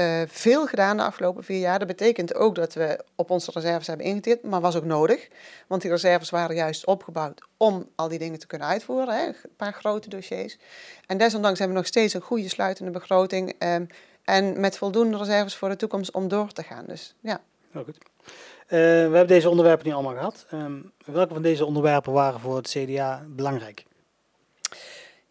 uh, 0.00 0.22
veel 0.26 0.66
gedaan 0.66 0.96
de 0.96 1.02
afgelopen 1.02 1.44
vier 1.44 1.58
jaar. 1.58 1.78
Dat 1.78 1.88
betekent 1.88 2.34
ook 2.34 2.54
dat 2.54 2.74
we 2.74 3.04
op 3.14 3.30
onze 3.30 3.50
reserves 3.54 3.86
hebben 3.86 4.06
ingeteerd, 4.06 4.42
maar 4.42 4.60
was 4.60 4.76
ook 4.76 4.84
nodig. 4.84 5.28
Want 5.66 5.82
die 5.82 5.90
reserves 5.90 6.30
waren 6.30 6.56
juist 6.56 6.86
opgebouwd 6.86 7.42
om 7.56 7.88
al 7.94 8.08
die 8.08 8.18
dingen 8.18 8.38
te 8.38 8.46
kunnen 8.46 8.68
uitvoeren. 8.68 9.14
Hè? 9.14 9.26
Een 9.26 9.34
paar 9.56 9.72
grote 9.72 10.08
dossiers. 10.08 10.58
En 11.06 11.18
desondanks 11.18 11.58
hebben 11.58 11.76
we 11.76 11.82
nog 11.82 11.90
steeds 11.90 12.14
een 12.14 12.20
goede 12.20 12.48
sluitende 12.48 12.90
begroting. 12.90 13.54
Um, 13.58 13.88
en 14.26 14.60
met 14.60 14.78
voldoende 14.78 15.16
reserves 15.16 15.56
voor 15.56 15.68
de 15.68 15.76
toekomst 15.76 16.10
om 16.10 16.28
door 16.28 16.52
te 16.52 16.62
gaan. 16.62 16.84
Dus 16.86 17.14
ja. 17.20 17.40
Heel 17.70 17.84
goed. 17.84 17.98
Uh, 18.26 18.70
we 18.70 18.78
hebben 18.78 19.26
deze 19.26 19.48
onderwerpen 19.48 19.84
niet 19.84 19.94
allemaal 19.94 20.14
gehad. 20.14 20.46
Um, 20.52 20.92
welke 21.04 21.32
van 21.32 21.42
deze 21.42 21.64
onderwerpen 21.64 22.12
waren 22.12 22.40
voor 22.40 22.56
het 22.56 22.68
CDA 22.68 23.24
belangrijk? 23.28 23.84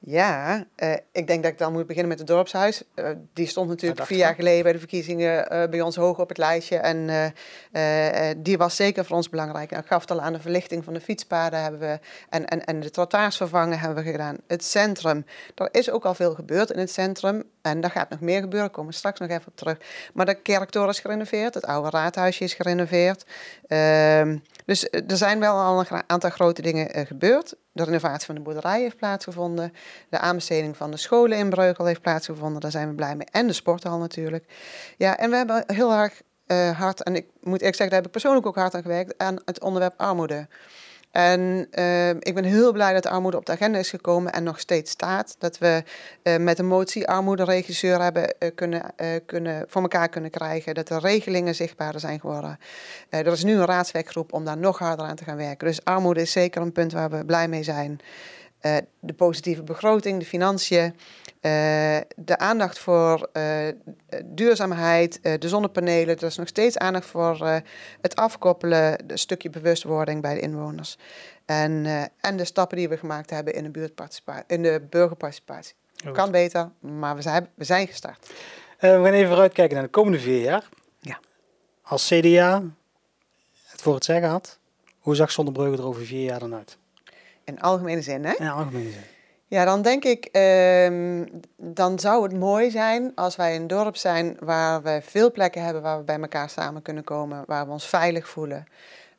Ja, 0.08 0.66
uh, 0.78 0.94
ik 1.12 1.28
denk 1.28 1.44
dat 1.44 1.52
ik 1.52 1.58
dan 1.58 1.74
moet 1.74 1.88
beginnen 1.88 2.10
met 2.10 2.20
het 2.20 2.28
dorpshuis. 2.28 2.84
Uh, 2.96 3.10
die 3.34 3.48
stond 3.48 3.70
natuurlijk 3.70 4.06
vier 4.06 4.18
jaar 4.18 4.36
geleden 4.36 4.64
bij 4.64 4.72
de 4.72 4.80
verkiezingen 4.80 5.54
uh, 5.54 5.70
bij 5.70 5.82
ons 5.82 5.96
hoog 5.96 6.20
op 6.20 6.30
het 6.30 6.38
lijstje. 6.38 6.78
En 6.78 7.34
die 8.38 8.58
was 8.58 8.76
zeker 8.76 9.06
voor 9.06 9.16
ons 9.16 9.30
belangrijk. 9.30 9.72
En 9.72 9.84
gaf 9.84 10.02
het 10.02 10.12
al 10.12 10.22
aan 10.22 10.34
de 10.34 10.40
verlichting 10.40 10.84
van 10.84 10.94
de 10.94 11.02
fietspaden 11.02 11.62
hebben 11.62 11.80
we, 11.80 12.00
en, 12.30 12.46
en, 12.46 12.66
en 12.66 12.80
de 12.80 12.90
trottoirs 12.90 13.38
vervangen 13.38 13.80
hebben 13.80 14.04
we 14.04 14.12
gedaan. 14.12 14.38
Het 14.48 14.64
centrum, 14.64 15.26
er 15.56 15.70
is 15.72 15.90
ook 15.90 16.06
al 16.06 16.14
veel 16.14 16.34
gebeurd 16.34 16.72
in 16.72 16.80
het 16.80 16.92
centrum. 16.92 17.44
En 17.66 17.82
daar 17.82 17.92
gaat 17.92 18.10
nog 18.10 18.20
meer 18.20 18.40
gebeuren, 18.40 18.72
komen 18.72 18.92
we 18.92 18.98
straks 18.98 19.20
nog 19.20 19.30
even 19.30 19.48
op 19.48 19.56
terug. 19.56 19.78
Maar 20.14 20.26
de 20.26 20.42
kerktoren 20.42 20.90
is 20.90 21.00
gerenoveerd, 21.00 21.54
het 21.54 21.66
oude 21.66 21.90
raadhuisje 21.90 22.44
is 22.44 22.54
gerenoveerd. 22.54 23.26
Ehm, 23.68 24.38
dus 24.66 24.90
er 24.90 25.18
zijn 25.18 25.40
wel 25.40 25.56
al 25.56 25.80
een 25.80 26.04
aantal 26.08 26.30
grote 26.30 26.62
dingen 26.62 27.06
gebeurd. 27.08 27.56
De 27.72 27.84
renovatie 27.84 28.26
van 28.26 28.36
de 28.36 28.42
boerderij 28.42 28.82
heeft 28.82 28.98
plaatsgevonden. 28.98 29.74
De 30.10 30.20
aanbesteding 30.20 30.78
van 30.78 30.92
de 30.92 30.98
scholen 30.98 31.38
in 31.38 31.50
Breugel 31.50 31.86
heeft 31.86 32.02
plaatsgevonden. 32.02 32.62
Daar 32.62 32.72
zijn 32.72 32.88
we 32.88 32.96
blij 32.96 33.16
mee. 33.16 33.28
En 33.32 33.48
de 33.48 33.54
sporthal 33.54 33.98
natuurlijk. 33.98 34.46
Ja, 34.98 35.18
en 35.18 35.30
we 35.30 35.36
hebben 35.36 35.64
heel 35.68 35.94
erg 35.94 36.22
uh, 36.48 36.80
hard, 36.80 37.04
en 37.04 37.16
ik 37.16 37.26
moet 37.42 37.60
eerlijk 37.60 37.76
zeggen, 37.76 37.90
daar 37.90 37.96
heb 37.96 38.06
ik 38.06 38.12
persoonlijk 38.12 38.46
ook 38.46 38.56
hard 38.56 38.76
aan 38.76 38.82
gewerkt, 38.82 39.18
aan 39.18 39.38
het 39.46 39.62
onderwerp 39.62 39.94
armoede. 39.98 40.48
En 41.16 41.68
uh, 41.72 42.10
ik 42.10 42.34
ben 42.34 42.44
heel 42.44 42.72
blij 42.72 42.94
dat 42.94 43.04
de 43.04 43.10
armoede 43.10 43.38
op 43.38 43.46
de 43.46 43.52
agenda 43.52 43.78
is 43.78 43.90
gekomen 43.90 44.34
en 44.34 44.44
nog 44.44 44.60
steeds 44.60 44.92
staat. 44.92 45.36
Dat 45.40 45.58
we 45.58 45.84
uh, 46.24 46.38
met 46.38 46.60
een 46.60 46.66
motie 46.66 47.08
armoederegisseur 47.08 48.02
hebben 48.02 48.36
uh, 48.40 48.50
kunnen, 48.56 48.94
kunnen, 49.26 49.66
voor 49.68 49.82
elkaar 49.82 50.10
kunnen 50.10 50.32
krijgen. 50.32 50.74
Dat 50.74 50.88
de 50.88 51.00
regelingen 51.00 51.56
zichtbaarder 51.56 52.02
zijn 52.02 52.20
geworden. 52.20 52.60
er 53.10 53.28
is 53.32 53.44
nu 53.44 53.54
een 53.54 53.66
raadswerkgroep 53.66 54.34
om 54.34 54.46
daar 54.46 54.58
nog 54.58 54.80
harder 54.80 55.06
aan 55.06 55.16
te 55.16 55.24
gaan 55.24 55.38
werken. 55.38 55.68
Dus 55.68 55.84
armoede 55.84 56.22
is 56.22 56.32
zeker 56.32 56.62
een 56.62 56.72
punt 56.72 56.92
waar 56.92 57.10
we 57.10 57.26
blij 57.26 57.48
mee 57.48 57.64
zijn. 57.64 58.00
De 59.00 59.14
positieve 59.16 59.64
begroting, 59.64 60.20
de 60.20 60.26
financiën. 60.26 60.96
Uh, 61.42 61.52
de 62.16 62.38
aandacht 62.38 62.80
voor 62.80 63.30
uh, 63.34 63.68
duurzaamheid, 64.26 65.20
de 65.22 65.50
zonnepanelen. 65.50 66.18
Er 66.18 66.24
is 66.24 66.38
nog 66.38 66.48
steeds 66.48 66.78
aandacht 66.78 67.06
voor 67.06 67.62
het 68.02 68.16
afkoppelen, 68.16 69.04
een 69.08 69.18
stukje 69.18 69.50
bewustwording 69.50 70.22
bij 70.22 70.34
de 70.34 70.40
inwoners. 70.40 70.98
En, 71.46 71.86
en 72.22 72.38
de 72.38 72.46
stappen 72.46 72.78
die 72.78 72.90
we 72.90 72.98
gemaakt 72.98 73.30
hebben 73.30 73.54
in 73.54 73.64
de, 73.64 73.70
buurtparticipatie, 73.70 74.44
in 74.48 74.62
de 74.62 74.82
burgerparticipatie. 74.90 75.76
Kan 76.14 76.32
beter, 76.32 76.70
maar 76.80 77.16
we 77.16 77.22
zijn, 77.22 77.50
we 77.56 77.64
zijn 77.64 77.88
gestart. 77.88 78.34
we 78.80 78.88
gaan 78.88 79.06
even 79.06 79.28
vooruitkijken 79.28 79.76
naar 79.76 79.84
de 79.84 79.90
komende 79.90 80.20
vier 80.20 80.42
jaar. 80.42 80.70
Ja. 81.00 81.20
Als 81.82 82.08
CDA 82.08 82.64
het 83.66 83.82
voor 83.82 83.94
het 83.94 84.06
zeggen 84.06 84.30
had, 84.30 84.60
hoe 85.00 85.16
zag 85.16 85.32
Zonnebrugge 85.32 85.78
er 85.78 85.88
over 85.88 86.06
vier 86.06 86.24
jaar 86.24 86.40
dan 86.40 86.56
uit? 86.56 86.78
In 87.46 87.62
algemene 87.62 88.02
zin, 88.02 88.26
hè? 88.26 88.34
In 88.34 88.48
algemene 88.48 88.92
zin. 88.92 89.02
Ja, 89.48 89.66
dan 89.66 89.82
denk 89.82 90.04
ik, 90.04 90.30
um, 90.38 91.42
dan 91.58 92.00
zou 92.00 92.24
het 92.24 92.34
mooi 92.34 92.72
zijn 92.72 93.12
als 93.16 93.36
wij 93.36 93.56
een 93.56 93.68
dorp 93.68 93.96
zijn 93.96 94.38
waar 94.40 94.82
we 94.82 95.00
veel 95.04 95.32
plekken 95.32 95.64
hebben 95.64 95.82
waar 95.82 95.98
we 95.98 96.04
bij 96.04 96.20
elkaar 96.20 96.50
samen 96.50 96.82
kunnen 96.82 97.04
komen, 97.04 97.44
waar 97.48 97.66
we 97.66 97.72
ons 97.72 97.88
veilig 97.88 98.30
voelen. 98.30 98.66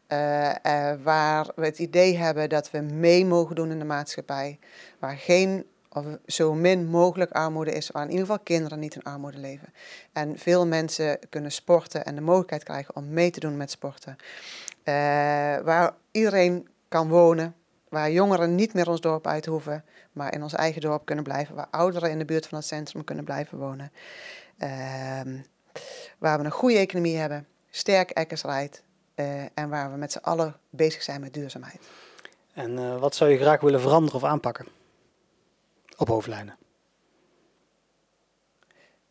Uh, 0.09 0.49
uh, 0.49 0.93
waar 1.03 1.47
we 1.55 1.65
het 1.65 1.79
idee 1.79 2.17
hebben 2.17 2.49
dat 2.49 2.71
we 2.71 2.81
mee 2.81 3.27
mogen 3.27 3.55
doen 3.55 3.71
in 3.71 3.79
de 3.79 3.85
maatschappij. 3.85 4.59
Waar 4.99 5.17
geen 5.17 5.67
of 5.97 6.05
zo 6.27 6.55
min 6.55 6.87
mogelijk 6.87 7.31
armoede 7.31 7.73
is, 7.73 7.91
waar 7.91 8.03
in 8.03 8.11
ieder 8.11 8.27
geval 8.27 8.43
kinderen 8.43 8.79
niet 8.79 8.95
in 8.95 9.03
armoede 9.03 9.39
leven. 9.39 9.73
En 10.13 10.39
veel 10.39 10.67
mensen 10.67 11.19
kunnen 11.29 11.53
sporten 11.53 12.05
en 12.05 12.15
de 12.15 12.21
mogelijkheid 12.21 12.63
krijgen 12.63 12.97
om 12.97 13.13
mee 13.13 13.31
te 13.31 13.41
doen 13.41 13.57
met 13.57 13.71
sporten. 13.71 14.17
Eh, 14.83 14.95
waar 15.65 15.95
iedereen 16.11 16.69
kan 16.89 17.09
wonen, 17.09 17.55
waar 17.97 18.11
jongeren 18.11 18.55
niet 18.55 18.75
meer 18.75 18.89
ons 18.89 19.01
dorp 19.01 19.27
uit 19.27 19.47
hoeven, 19.47 19.85
maar 20.13 20.35
in 20.35 20.43
ons 20.43 20.55
eigen 20.55 20.81
dorp 20.81 21.05
kunnen 21.05 21.25
blijven, 21.25 21.55
waar 21.55 21.69
ouderen 21.71 22.11
in 22.11 22.19
de 22.19 22.25
buurt 22.25 22.47
van 22.47 22.59
het 22.59 22.67
centrum 22.67 23.05
kunnen 23.05 23.25
blijven 23.25 23.59
wonen. 23.59 23.93
Ehm, 24.59 25.39
waar 26.19 26.39
we 26.39 26.45
een 26.45 26.51
goede 26.51 26.79
economie 26.79 27.17
hebben, 27.17 27.47
sterk 27.71 28.11
Eckersrijd 28.11 28.83
uh, 29.15 29.43
en 29.55 29.69
waar 29.69 29.91
we 29.91 29.97
met 29.97 30.13
z'n 30.13 30.19
allen 30.19 30.57
bezig 30.71 31.03
zijn 31.03 31.21
met 31.21 31.35
duurzaamheid. 31.35 31.81
En 32.55 32.71
uh, 32.73 32.99
wat 32.99 33.15
zou 33.15 33.31
je 33.31 33.39
graag 33.39 33.61
willen 33.61 33.81
veranderen 33.81 34.21
of 34.21 34.29
aanpakken? 34.29 34.67
Op 35.97 36.09
hoofdlijnen. 36.09 36.57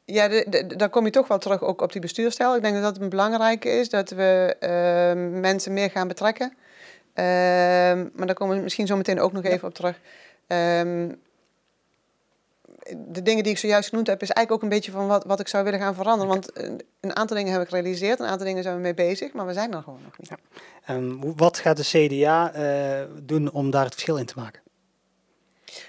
Ja, 0.03 0.27
de, 0.27 0.45
de, 0.49 0.75
dan 0.75 0.89
kom 0.89 1.05
je 1.05 1.11
toch 1.11 1.27
wel 1.27 1.39
terug 1.39 1.61
ook 1.61 1.81
op 1.81 1.91
die 1.91 2.01
bestuurstijl. 2.01 2.55
Ik 2.55 2.61
denk 2.61 2.73
dat 2.73 2.83
dat 2.83 3.01
een 3.01 3.09
belangrijke 3.09 3.69
is, 3.69 3.89
dat 3.89 4.09
we 4.09 4.55
uh, 4.59 5.39
mensen 5.41 5.73
meer 5.73 5.89
gaan 5.89 6.07
betrekken. 6.07 6.57
Uh, 7.15 7.25
maar 8.13 8.25
daar 8.25 8.33
komen 8.33 8.57
we 8.57 8.63
misschien 8.63 8.87
zo 8.87 8.95
meteen 8.95 9.19
ook 9.19 9.31
nog 9.31 9.43
even 9.43 9.67
op 9.67 9.73
terug. 9.73 9.99
Um, 10.47 11.21
de 12.97 13.21
dingen 13.21 13.43
die 13.43 13.51
ik 13.51 13.57
zojuist 13.57 13.89
genoemd 13.89 14.07
heb, 14.07 14.21
is 14.21 14.29
eigenlijk 14.29 14.51
ook 14.51 14.71
een 14.71 14.75
beetje 14.75 14.91
van 14.91 15.07
wat, 15.07 15.23
wat 15.25 15.39
ik 15.39 15.47
zou 15.47 15.63
willen 15.63 15.79
gaan 15.79 15.95
veranderen. 15.95 16.33
Want 16.33 16.51
een 16.99 17.15
aantal 17.15 17.37
dingen 17.37 17.51
heb 17.51 17.61
ik 17.61 17.67
gerealiseerd, 17.67 18.19
een 18.19 18.25
aantal 18.25 18.45
dingen 18.45 18.63
zijn 18.63 18.75
we 18.75 18.81
mee 18.81 18.93
bezig, 18.93 19.33
maar 19.33 19.45
we 19.45 19.53
zijn 19.53 19.73
er 19.73 19.83
gewoon 19.83 19.99
nog 20.03 20.17
niet. 20.17 20.29
Ja. 20.29 20.37
En 20.85 21.35
wat 21.35 21.57
gaat 21.57 21.77
de 21.77 21.83
CDA 21.83 22.55
uh, 22.55 23.07
doen 23.23 23.51
om 23.51 23.69
daar 23.71 23.83
het 23.83 23.93
verschil 23.93 24.17
in 24.17 24.25
te 24.25 24.33
maken? 24.35 24.61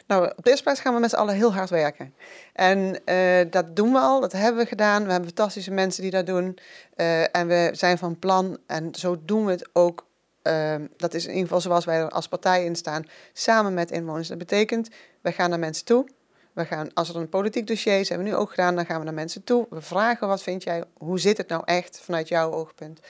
Nou, 0.06 0.32
op 0.36 0.44
de 0.44 0.50
eerste 0.50 0.64
plaats 0.64 0.80
gaan 0.80 0.94
we 0.94 1.00
met 1.00 1.10
z'n 1.10 1.16
allen 1.16 1.34
heel 1.34 1.54
hard 1.54 1.70
werken. 1.70 2.14
En 2.52 3.00
uh, 3.04 3.50
dat 3.50 3.76
doen 3.76 3.92
we 3.92 3.98
al, 3.98 4.20
dat 4.20 4.32
hebben 4.32 4.62
we 4.62 4.68
gedaan. 4.68 5.04
We 5.04 5.10
hebben 5.10 5.28
fantastische 5.28 5.70
mensen 5.70 6.02
die 6.02 6.10
dat 6.10 6.26
doen. 6.26 6.58
Uh, 6.96 7.36
en 7.36 7.46
we 7.46 7.70
zijn 7.72 7.98
van 7.98 8.18
plan, 8.18 8.58
en 8.66 8.94
zo 8.94 9.18
doen 9.24 9.44
we 9.44 9.50
het 9.50 9.68
ook. 9.72 10.05
Uh, 10.46 10.74
dat 10.96 11.14
is 11.14 11.24
in 11.24 11.30
ieder 11.30 11.46
geval 11.46 11.60
zoals 11.60 11.84
wij 11.84 11.96
er 11.96 12.10
als 12.10 12.28
partij 12.28 12.64
in 12.64 12.76
staan, 12.76 13.06
samen 13.32 13.74
met 13.74 13.90
inwoners. 13.90 14.28
Dat 14.28 14.38
betekent, 14.38 14.88
we 15.20 15.32
gaan 15.32 15.50
naar 15.50 15.58
mensen 15.58 15.84
toe. 15.84 16.08
We 16.52 16.64
gaan, 16.64 16.92
als 16.94 17.08
er 17.08 17.16
een 17.16 17.28
politiek 17.28 17.66
dossier 17.66 17.98
is, 17.98 18.08
hebben 18.08 18.26
we 18.26 18.32
nu 18.32 18.38
ook 18.38 18.50
gedaan, 18.50 18.76
dan 18.76 18.86
gaan 18.86 18.98
we 18.98 19.04
naar 19.04 19.14
mensen 19.14 19.44
toe. 19.44 19.66
We 19.70 19.80
vragen, 19.80 20.28
wat 20.28 20.42
vind 20.42 20.62
jij, 20.62 20.84
hoe 20.98 21.20
zit 21.20 21.36
het 21.36 21.48
nou 21.48 21.62
echt 21.64 22.00
vanuit 22.00 22.28
jouw 22.28 22.52
oogpunt? 22.52 23.00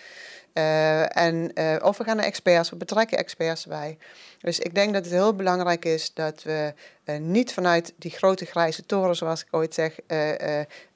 Uh, 0.55 1.17
en, 1.17 1.51
uh, 1.55 1.77
of 1.83 1.99
we 1.99 2.05
gaan 2.05 2.17
naar 2.17 2.25
experts, 2.25 2.71
we 2.71 2.77
betrekken 2.77 3.19
experts 3.19 3.67
bij. 3.67 3.99
Dus 4.41 4.59
ik 4.59 4.75
denk 4.75 4.93
dat 4.93 5.05
het 5.05 5.13
heel 5.13 5.35
belangrijk 5.35 5.85
is 5.85 6.15
dat 6.15 6.43
we 6.43 6.75
uh, 7.05 7.17
niet 7.19 7.53
vanuit 7.53 7.93
die 7.97 8.11
grote 8.11 8.45
grijze 8.45 8.87
toren, 8.87 9.17
zoals 9.17 9.41
ik 9.41 9.49
ooit 9.51 9.75
zeg, 9.75 9.99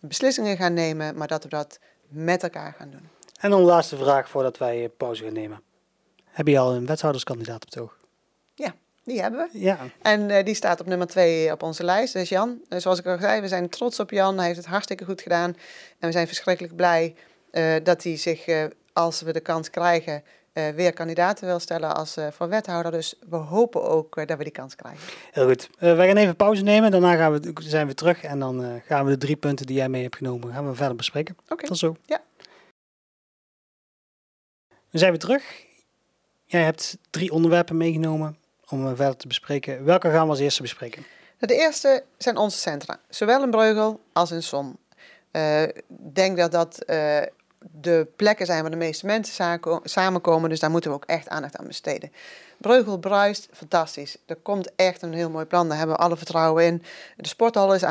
beslissingen 0.01 0.57
gaan 0.57 0.75
nemen, 0.75 1.17
maar 1.17 1.29
dat 1.29 1.43
we 1.43 1.49
dat 1.49 1.79
met 2.09 2.43
elkaar 2.43 2.75
gaan 2.79 2.91
doen. 2.91 3.09
En 3.41 3.51
dan 3.51 3.61
laatste 3.61 3.97
vraag 3.97 4.29
voordat 4.29 4.59
wij 4.59 4.89
pauze 4.97 5.25
gaan 5.25 5.33
nemen. 5.33 5.63
Heb 6.31 6.47
je 6.47 6.59
al 6.59 6.75
een 6.75 6.87
wethouderskandidaat 6.87 7.63
op 7.63 7.71
het 7.71 7.79
oog? 7.79 7.97
Ja. 8.55 8.75
Die 9.05 9.21
hebben 9.21 9.49
we. 9.53 9.59
Ja. 9.59 9.79
En 10.03 10.29
uh, 10.29 10.45
die 10.45 10.55
staat 10.55 10.81
op 10.81 10.87
nummer 10.87 11.07
twee 11.07 11.53
op 11.53 11.63
onze 11.63 11.85
lijst. 11.85 12.13
Dat 12.13 12.23
is 12.23 12.29
Jan. 12.29 12.61
Uh, 12.69 12.79
zoals 12.79 12.99
ik 12.99 13.07
al 13.07 13.19
zei, 13.19 13.41
we 13.41 13.49
zijn 13.49 13.69
trots 13.69 14.01
op 14.01 14.11
Jan. 14.11 14.37
Hij 14.37 14.47
heeft 14.47 14.59
het 14.59 14.67
hartstikke 14.67 15.05
goed 15.05 15.21
gedaan. 15.21 15.57
En 15.99 16.07
we 16.09 16.13
zijn 16.13 16.27
verschrikkelijk 16.27 16.77
blij 16.77 17.15
uh, 17.53 17.75
dat 17.83 18.03
hij 18.03 18.17
zich, 18.17 18.45
als 18.93 19.21
we 19.21 19.33
de 19.33 19.41
kans 19.41 19.71
krijgen, 19.71 20.23
weer 20.53 20.93
kandidaten 20.93 21.47
wil 21.47 21.59
stellen 21.59 21.95
als 21.95 22.17
voor 22.31 22.49
wethouder. 22.49 22.93
Dus 22.93 23.15
we 23.29 23.37
hopen 23.37 23.83
ook 23.83 24.27
dat 24.27 24.39
we 24.39 24.45
die 24.45 24.53
kans 24.53 24.77
krijgen. 24.77 25.01
Heel 25.31 25.47
goed. 25.47 25.69
wij 25.79 26.07
gaan 26.07 26.17
even 26.17 26.37
pauze 26.37 26.63
nemen. 26.63 26.91
Daarna 26.91 27.17
gaan 27.17 27.33
we, 27.33 27.53
zijn 27.61 27.87
we 27.87 27.95
terug. 27.95 28.23
En 28.23 28.39
dan 28.39 28.81
gaan 28.87 29.05
we 29.05 29.11
de 29.11 29.19
drie 29.19 29.37
punten 29.37 29.67
die 29.67 29.77
jij 29.77 29.89
mee 29.89 30.03
hebt 30.03 30.17
genomen, 30.17 30.53
gaan 30.53 30.69
we 30.69 30.75
verder 30.75 30.97
bespreken. 30.97 31.37
Oké. 31.43 31.53
Okay. 31.53 31.67
Tot 31.67 31.79
zo. 31.79 31.97
Ja. 32.07 32.21
We 34.91 34.99
zijn 34.99 35.11
weer 35.11 35.21
terug. 35.21 35.69
Jij 36.51 36.63
hebt 36.63 36.97
drie 37.11 37.33
onderwerpen 37.33 37.77
meegenomen 37.77 38.37
om 38.69 38.97
verder 38.97 39.17
te 39.17 39.27
bespreken. 39.27 39.85
Welke 39.85 40.11
gaan 40.11 40.25
we 40.25 40.31
als 40.31 40.39
eerste 40.39 40.63
bespreken? 40.63 41.07
De 41.39 41.55
eerste 41.55 42.05
zijn 42.19 42.37
onze 42.37 42.59
centra, 42.59 43.01
zowel 43.09 43.43
in 43.43 43.51
Breugel 43.51 44.01
als 44.13 44.31
in 44.31 44.43
Son. 44.43 44.77
Uh, 45.33 45.63
ik 45.63 45.83
denk 45.89 46.37
dat 46.37 46.53
dat 46.53 46.83
uh, 46.87 47.21
de 47.59 48.07
plekken 48.17 48.47
zijn 48.47 48.61
waar 48.61 48.71
de 48.71 48.77
meeste 48.77 49.07
mensen 49.07 49.61
samenkomen, 49.85 50.49
dus 50.51 50.61
daar 50.61 50.71
moeten 50.71 50.91
we 50.91 50.97
ook 50.97 51.05
echt 51.05 51.29
aandacht 51.29 51.57
aan 51.57 51.67
besteden. 51.67 52.13
Breugel 52.59 52.99
bruist, 52.99 53.49
fantastisch. 53.53 54.17
Er 54.27 54.37
komt 54.37 54.75
echt 54.77 55.03
een 55.03 55.15
heel 55.15 55.31
mooi 55.31 55.45
plan, 55.45 55.69
daar 55.69 55.79
hebben 55.79 55.97
we 55.97 56.03
alle 56.03 56.17
vertrouwen 56.17 56.65
in. 56.65 56.83
De 57.17 57.29
sporthal 57.29 57.75
is, 57.75 57.85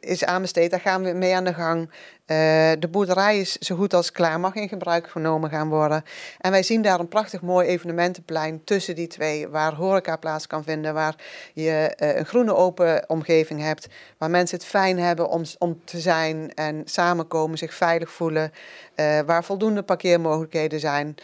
is 0.00 0.24
aanbesteed, 0.24 0.70
daar 0.70 0.80
gaan 0.80 1.02
we 1.02 1.12
mee 1.12 1.34
aan 1.34 1.44
de 1.44 1.54
gang. 1.54 1.90
Uh, 2.26 2.36
de 2.78 2.88
boerderij 2.90 3.38
is 3.38 3.52
zo 3.52 3.76
goed 3.76 3.94
als 3.94 4.12
klaar, 4.12 4.40
mag 4.40 4.54
in 4.54 4.68
gebruik 4.68 5.08
genomen 5.08 5.50
gaan 5.50 5.68
worden. 5.68 6.04
En 6.38 6.50
wij 6.50 6.62
zien 6.62 6.82
daar 6.82 7.00
een 7.00 7.08
prachtig 7.08 7.40
mooi 7.42 7.66
evenementenplein 7.68 8.64
tussen 8.64 8.94
die 8.94 9.06
twee, 9.06 9.48
waar 9.48 9.74
horeca 9.74 10.16
plaats 10.16 10.46
kan 10.46 10.64
vinden, 10.64 10.94
waar 10.94 11.14
je 11.54 11.96
uh, 12.02 12.16
een 12.16 12.26
groene 12.26 12.54
open 12.54 13.04
omgeving 13.08 13.60
hebt, 13.60 13.86
waar 14.18 14.30
mensen 14.30 14.58
het 14.58 14.66
fijn 14.66 14.98
hebben 14.98 15.28
om, 15.28 15.42
om 15.58 15.80
te 15.84 16.00
zijn 16.00 16.54
en 16.54 16.82
samenkomen, 16.84 17.58
zich 17.58 17.74
veilig 17.74 18.10
voelen, 18.10 18.52
uh, 18.96 19.20
waar 19.20 19.44
voldoende 19.44 19.82
parkeermogelijkheden 19.82 20.80
zijn, 20.80 21.14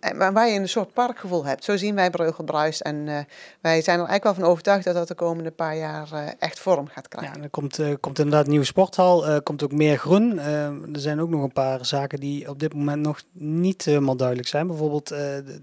en 0.00 0.32
waar 0.32 0.48
je 0.48 0.58
een 0.58 0.68
soort 0.68 0.92
parkgevoel 0.92 1.44
hebt. 1.44 1.64
Zo 1.64 1.76
zien 1.76 1.94
wij 1.94 2.10
Breugelbruis 2.10 2.82
en 2.82 3.04
wij 3.60 3.82
zijn 3.82 4.00
er 4.00 4.06
eigenlijk 4.06 4.24
wel 4.24 4.34
van 4.34 4.44
overtuigd 4.44 4.84
dat 4.84 4.94
dat 4.94 5.08
de 5.08 5.14
komende 5.14 5.50
paar 5.50 5.76
jaar 5.76 6.08
echt 6.38 6.60
vorm 6.60 6.88
gaat 6.88 7.08
krijgen. 7.08 7.36
Ja, 7.36 7.42
er 7.42 7.50
komt, 7.50 7.80
komt 8.00 8.18
inderdaad 8.18 8.44
een 8.44 8.50
nieuwe 8.50 8.66
sporthal, 8.66 9.42
komt 9.42 9.62
ook 9.62 9.72
meer 9.72 9.87
meer 9.88 9.98
groen. 9.98 10.32
Uh, 10.36 10.66
er 10.66 11.00
zijn 11.00 11.20
ook 11.20 11.28
nog 11.28 11.42
een 11.42 11.52
paar 11.52 11.86
zaken 11.86 12.20
die 12.20 12.48
op 12.48 12.58
dit 12.58 12.74
moment 12.74 13.02
nog 13.02 13.22
niet 13.32 13.84
helemaal 13.84 14.16
duidelijk 14.16 14.48
zijn. 14.48 14.66
Bijvoorbeeld 14.66 15.12
uh, 15.12 15.18
de, 15.18 15.60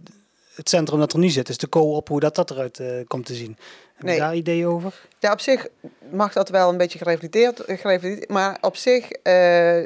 het 0.55 0.69
centrum 0.69 0.99
dat 0.99 1.13
er 1.13 1.19
nu 1.19 1.29
zit, 1.29 1.49
is 1.49 1.57
de 1.57 1.69
co-op, 1.69 2.07
hoe 2.07 2.19
dat, 2.19 2.35
dat 2.35 2.51
eruit 2.51 2.79
uh, 2.79 2.87
komt 3.07 3.25
te 3.25 3.33
zien. 3.33 3.57
Heb 3.95 4.05
nee. 4.05 4.13
je 4.13 4.19
daar 4.19 4.35
ideeën 4.35 4.67
over? 4.67 4.93
Ja, 5.19 5.31
op 5.31 5.39
zich 5.39 5.67
mag 6.11 6.33
dat 6.33 6.49
wel 6.49 6.69
een 6.69 6.77
beetje 6.77 6.97
gereflecteerd, 6.97 7.63
gereflecteerd 7.65 8.29
maar 8.29 8.57
op 8.61 8.75
zich, 8.75 9.07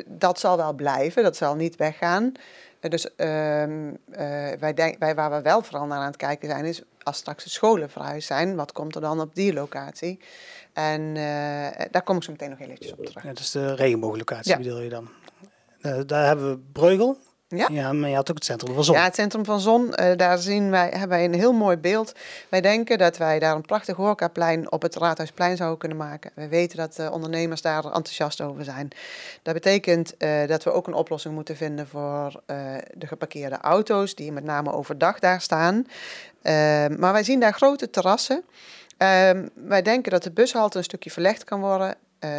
dat 0.06 0.40
zal 0.40 0.58
wel 0.58 0.74
blijven, 0.74 1.24
dat 1.24 1.36
zal 1.36 1.56
niet 1.56 1.76
weggaan. 1.76 2.32
dus 2.80 3.16
ehm, 3.16 3.94
wij 4.60 4.74
denk, 4.76 4.96
wij, 5.00 5.16
waar 5.16 5.32
we 5.32 5.42
wel 5.42 5.62
vooral 5.62 5.86
naar 5.86 6.00
aan 6.00 6.06
het 6.06 6.16
kijken 6.16 6.50
zijn, 6.50 6.66
is 6.66 6.82
als 7.10 7.18
straks 7.18 7.44
de 7.44 7.50
scholen 7.50 7.90
verhuisd 7.90 8.28
zijn, 8.28 8.56
wat 8.56 8.72
komt 8.72 8.96
er 8.96 9.02
dan 9.02 9.22
op 9.22 9.36
die 9.36 9.54
locatie? 9.54 10.20
En 10.74 11.02
uh, 11.02 11.86
daar 11.92 12.04
kom 12.04 12.16
ik 12.16 12.24
zo 12.24 12.32
meteen 12.32 12.50
nog 12.50 12.60
heel 12.60 12.68
eventjes 12.68 12.92
op 12.92 13.06
terug. 13.06 13.24
Ja, 13.24 13.30
dat 13.30 13.40
is 13.40 13.52
de 13.52 13.76
regenbooglocatie, 13.76 14.52
ja. 14.52 14.58
bedoel 14.58 14.82
je 14.82 14.90
dan? 14.90 15.10
Uh, 15.82 16.00
daar 16.06 16.26
hebben 16.26 16.52
we 16.52 16.60
Breugel. 16.72 17.18
Ja. 17.56 17.68
ja, 17.72 17.94
maar 17.94 18.10
je 18.10 18.16
had 18.16 18.30
ook 18.30 18.36
het 18.36 18.46
Centrum 18.46 18.74
van 18.74 18.84
Zon. 18.84 18.96
Ja, 18.96 19.04
het 19.04 19.16
Centrum 19.16 19.46
van 19.46 19.60
Zon, 19.60 19.94
uh, 20.00 20.16
daar 20.16 20.38
zien 20.38 20.70
wij, 20.70 20.90
hebben 20.90 21.10
wij 21.10 21.26
een 21.26 21.34
heel 21.34 21.54
mooi 21.54 21.78
beeld. 21.78 22.12
Wij 22.50 22.62
denken 22.62 22.98
dat 22.98 23.18
wij 23.18 23.40
daar 23.40 23.56
een 23.56 23.62
prachtig 23.62 23.96
horecaplein 23.96 24.72
op 24.72 24.82
het 24.82 24.96
Raadhuisplein 24.96 25.58
zouden 25.58 25.80
kunnen 25.80 25.98
maken. 25.98 26.32
We 26.36 26.48
weten 26.48 26.78
dat 26.78 26.96
de 26.96 27.12
ondernemers 27.12 27.62
daar 27.62 27.86
enthousiast 27.86 28.42
over 28.42 28.64
zijn. 28.64 28.90
Dat 29.42 29.54
betekent 29.54 30.14
uh, 30.18 30.48
dat 30.48 30.64
we 30.64 30.72
ook 30.72 30.88
een 30.88 30.94
oplossing 30.94 31.34
moeten 31.34 31.56
vinden 31.56 31.88
voor 31.88 32.42
uh, 32.48 32.58
de 32.94 33.08
geparkeerde 33.08 33.58
auto's, 33.58 34.16
die 34.16 34.32
met 34.32 34.44
name 34.44 34.72
overdag 34.72 35.20
daar 35.20 35.42
staan. 35.42 35.86
maar 36.98 37.14
wij 37.14 37.24
zien 37.24 37.40
daar 37.40 37.54
grote 37.54 37.90
terrassen. 37.90 38.44
Um, 38.98 39.50
wij 39.54 39.82
denken 39.82 40.12
dat 40.12 40.24
de 40.24 40.32
bushalte 40.32 40.78
een 40.78 40.84
stukje 40.84 41.12
verlegd 41.12 41.44
kan 41.44 41.60
worden. 41.60 41.96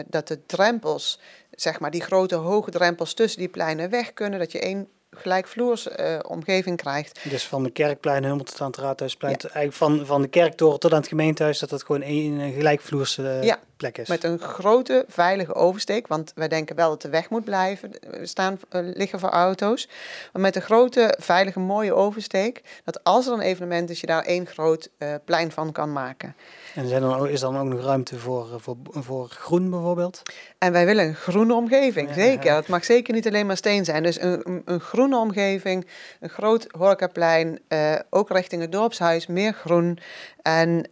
Dat 0.07 0.29
de 0.29 0.47
drempels, 0.47 1.21
zeg 1.51 1.81
maar 1.81 1.91
die 1.91 2.03
grote 2.03 2.35
hoge 2.35 2.71
drempels 2.71 3.15
tussen 3.15 3.39
die 3.39 3.49
pleinen 3.49 3.91
weg 3.91 4.13
kunnen. 4.13 4.39
Dat 4.39 4.53
je 4.53 4.61
één 4.61 4.89
gelijkvloers 5.17 5.87
uh, 5.87 6.19
omgeving 6.29 6.77
krijgt. 6.77 7.21
Dus 7.29 7.47
van 7.47 7.63
de 7.63 7.71
kerkplein 7.71 8.23
helemaal 8.23 8.45
tot 8.45 8.61
aan 8.61 8.67
het 8.67 8.77
raadhuisplein. 8.77 9.37
Ja. 9.39 9.49
Eigenlijk 9.49 9.75
van, 9.75 10.07
van 10.07 10.23
de 10.23 10.29
kerktoren 10.29 10.81
tot 10.81 10.93
aan 10.93 10.99
het 10.99 11.09
gemeentehuis. 11.09 11.59
Dat 11.59 11.69
dat 11.69 11.83
gewoon 11.83 12.03
één 12.03 12.53
gelijkvloerse 12.53 13.23
uh, 13.23 13.43
ja. 13.43 13.59
plek 13.77 13.99
is. 13.99 14.09
Met 14.09 14.25
een 14.25 14.39
grote 14.39 15.05
veilige 15.09 15.55
oversteek. 15.55 16.07
Want 16.07 16.33
wij 16.35 16.49
denken 16.49 16.77
wel 16.77 16.89
dat 16.89 17.03
de 17.03 17.09
weg 17.09 17.31
moet 17.31 17.45
blijven 17.45 17.91
staan, 18.23 18.59
uh, 18.71 18.81
liggen 18.95 19.21
voor 19.21 19.29
auto's. 19.29 19.89
Maar 20.33 20.43
met 20.43 20.57
een 20.57 20.63
grote 20.63 21.17
veilige 21.19 21.61
mooie 21.61 21.95
oversteek. 21.95 22.63
Dat 22.85 23.05
als 23.05 23.27
er 23.27 23.33
een 23.33 23.41
evenement 23.41 23.91
is 23.91 24.01
je 24.01 24.07
daar 24.07 24.25
één 24.25 24.47
groot 24.47 24.91
plein 25.25 25.53
van 25.53 25.73
kan 25.73 25.93
maken. 25.93 26.35
En 26.75 26.89
zijn 26.89 27.03
dan, 27.03 27.29
is 27.29 27.41
dan 27.41 27.59
ook 27.59 27.67
nog 27.67 27.85
ruimte 27.85 28.19
voor, 28.19 28.61
voor, 28.61 28.77
voor 28.91 29.29
groen 29.29 29.71
bijvoorbeeld? 29.71 30.23
En 30.61 30.73
wij 30.73 30.87
willen 30.87 31.07
een 31.07 31.15
groene 31.15 31.55
omgeving, 31.55 32.15
zeker. 32.15 32.55
Het 32.55 32.69
mag 32.69 32.85
zeker 32.85 33.15
niet 33.15 33.27
alleen 33.27 33.47
maar 33.47 33.57
steen 33.57 33.85
zijn. 33.85 34.03
Dus 34.03 34.21
een, 34.21 34.43
een 34.47 34.63
groen 34.65 34.81
groene 34.81 35.17
omgeving, 35.17 35.87
een 36.21 36.29
groot 36.29 36.67
horecaplein, 36.71 37.61
uh, 37.69 37.95
ook 38.11 38.31
richting 38.31 38.63
het 38.63 38.73
dorpshuis, 38.73 39.27
meer 39.27 39.53
groen. 39.53 39.99
En 40.43 40.69
uh, 40.69 40.83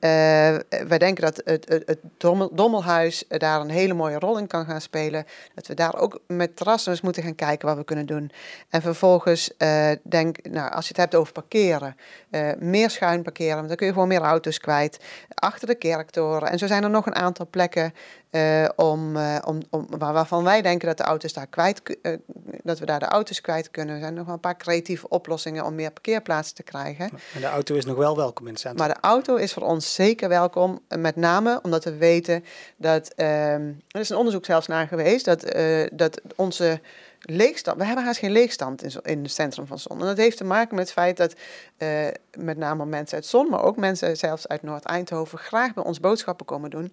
wij 0.88 0.98
denken 0.98 1.24
dat 1.24 1.40
het, 1.44 1.68
het, 1.68 1.82
het 1.86 1.98
Dommelhuis 2.52 3.24
daar 3.28 3.60
een 3.60 3.70
hele 3.70 3.94
mooie 3.94 4.18
rol 4.18 4.38
in 4.38 4.46
kan 4.46 4.64
gaan 4.64 4.80
spelen. 4.80 5.26
Dat 5.54 5.66
we 5.66 5.74
daar 5.74 6.00
ook 6.00 6.20
met 6.26 6.56
terrassen 6.56 6.92
eens 6.92 7.00
moeten 7.00 7.22
gaan 7.22 7.34
kijken 7.34 7.68
wat 7.68 7.76
we 7.76 7.84
kunnen 7.84 8.06
doen. 8.06 8.30
En 8.70 8.82
vervolgens 8.82 9.50
uh, 9.58 9.90
denk, 10.02 10.48
nou, 10.50 10.70
als 10.70 10.84
je 10.84 10.88
het 10.88 11.00
hebt 11.00 11.14
over 11.14 11.32
parkeren, 11.32 11.96
meer 12.58 12.90
schuin 12.90 13.22
parkeren, 13.22 13.54
want 13.56 13.68
dan 13.68 13.76
kun 13.76 13.86
je 13.86 13.92
gewoon 13.92 14.08
meer 14.08 14.20
auto's 14.20 14.58
kwijt. 14.58 14.98
Achter 15.34 15.68
de 15.68 15.74
kerktoren. 15.74 16.50
En 16.50 16.58
zo 16.58 16.66
zijn 16.66 16.82
er 16.82 16.90
nog 16.90 17.06
een 17.06 17.14
aantal 17.14 17.46
plekken 17.50 17.94
om, 18.76 19.16
uh, 19.16 19.38
om, 19.44 19.60
om, 19.70 19.86
waarvan 19.98 20.44
wij 20.44 20.62
denken 20.62 20.88
dat, 20.88 20.96
de 20.96 21.02
auto's 21.02 21.32
daar 21.32 21.46
kwijt, 21.46 21.98
uh, 22.02 22.12
dat 22.62 22.78
we 22.78 22.86
daar 22.86 22.98
de 22.98 23.06
auto's 23.06 23.40
kwijt 23.40 23.70
kunnen. 23.70 23.94
Er 23.94 24.00
zijn 24.00 24.14
nog 24.14 24.24
wel 24.24 24.34
een 24.34 24.40
paar 24.40 24.56
creatieve 24.56 25.08
oplossingen 25.08 25.64
om 25.64 25.74
meer 25.74 25.90
parkeerplaatsen 25.90 26.54
te 26.54 26.62
krijgen. 26.62 27.10
En 27.34 27.40
de 27.40 27.46
auto 27.46 27.74
is 27.74 27.84
nog 27.84 27.96
wel 27.96 28.16
welkom 28.16 28.46
in 28.46 28.52
het 28.52 28.60
centrum. 28.60 28.86
Maar 28.86 28.94
de 28.94 29.00
auto 29.00 29.36
is 29.36 29.52
voor 29.52 29.62
ons 29.62 29.94
zeker 29.94 30.28
welkom. 30.28 30.80
Met 30.96 31.16
name 31.16 31.60
omdat 31.62 31.84
we 31.84 31.96
weten 31.96 32.44
dat. 32.76 33.14
Ehm, 33.14 33.72
er 33.88 34.00
is 34.00 34.08
een 34.08 34.16
onderzoek 34.16 34.44
zelfs 34.44 34.66
naar 34.66 34.86
geweest 34.86 35.24
dat, 35.24 35.56
dat 35.92 36.20
onze 36.36 36.80
leegstand. 37.20 37.78
We 37.78 37.84
hebben 37.84 38.04
haast 38.04 38.18
geen 38.18 38.32
leegstand 38.32 38.82
in, 38.82 38.92
in 39.02 39.22
het 39.22 39.32
centrum 39.32 39.66
van 39.66 39.78
Zon. 39.78 40.00
En 40.00 40.06
dat 40.06 40.16
heeft 40.16 40.36
te 40.36 40.44
maken 40.44 40.74
met 40.74 40.84
het 40.84 40.92
feit 40.92 41.16
dat 41.16 41.34
met 42.38 42.56
name 42.56 42.86
mensen 42.86 43.16
uit 43.16 43.26
Zon, 43.26 43.48
maar 43.50 43.62
ook 43.62 43.76
mensen 43.76 44.16
zelfs 44.16 44.48
uit 44.48 44.62
Noord-Eindhoven 44.62 45.38
graag 45.38 45.74
bij 45.74 45.84
ons 45.84 46.00
boodschappen 46.00 46.46
komen 46.46 46.70
doen 46.70 46.92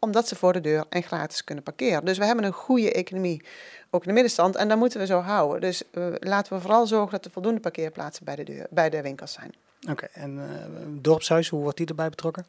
omdat 0.00 0.28
ze 0.28 0.36
voor 0.36 0.52
de 0.52 0.60
deur 0.60 0.84
en 0.88 1.02
gratis 1.02 1.44
kunnen 1.44 1.64
parkeren. 1.64 2.04
Dus 2.04 2.18
we 2.18 2.24
hebben 2.24 2.44
een 2.44 2.52
goede 2.52 2.92
economie, 2.92 3.42
ook 3.90 4.00
in 4.00 4.08
de 4.08 4.14
middenstand, 4.14 4.56
en 4.56 4.68
dat 4.68 4.78
moeten 4.78 5.00
we 5.00 5.06
zo 5.06 5.20
houden. 5.20 5.60
Dus 5.60 5.82
uh, 5.92 6.06
laten 6.18 6.52
we 6.52 6.60
vooral 6.60 6.86
zorgen 6.86 7.10
dat 7.10 7.24
er 7.24 7.30
voldoende 7.30 7.60
parkeerplaatsen 7.60 8.24
bij 8.24 8.36
de, 8.36 8.44
deur, 8.44 8.66
bij 8.70 8.90
de 8.90 9.02
winkels 9.02 9.32
zijn. 9.32 9.54
Oké, 9.90 10.06
en 10.12 10.34
uh, 10.36 10.42
dorpshuis, 10.88 11.48
hoe 11.48 11.62
wordt 11.62 11.76
die 11.76 11.86
erbij 11.86 12.08
betrokken? 12.08 12.44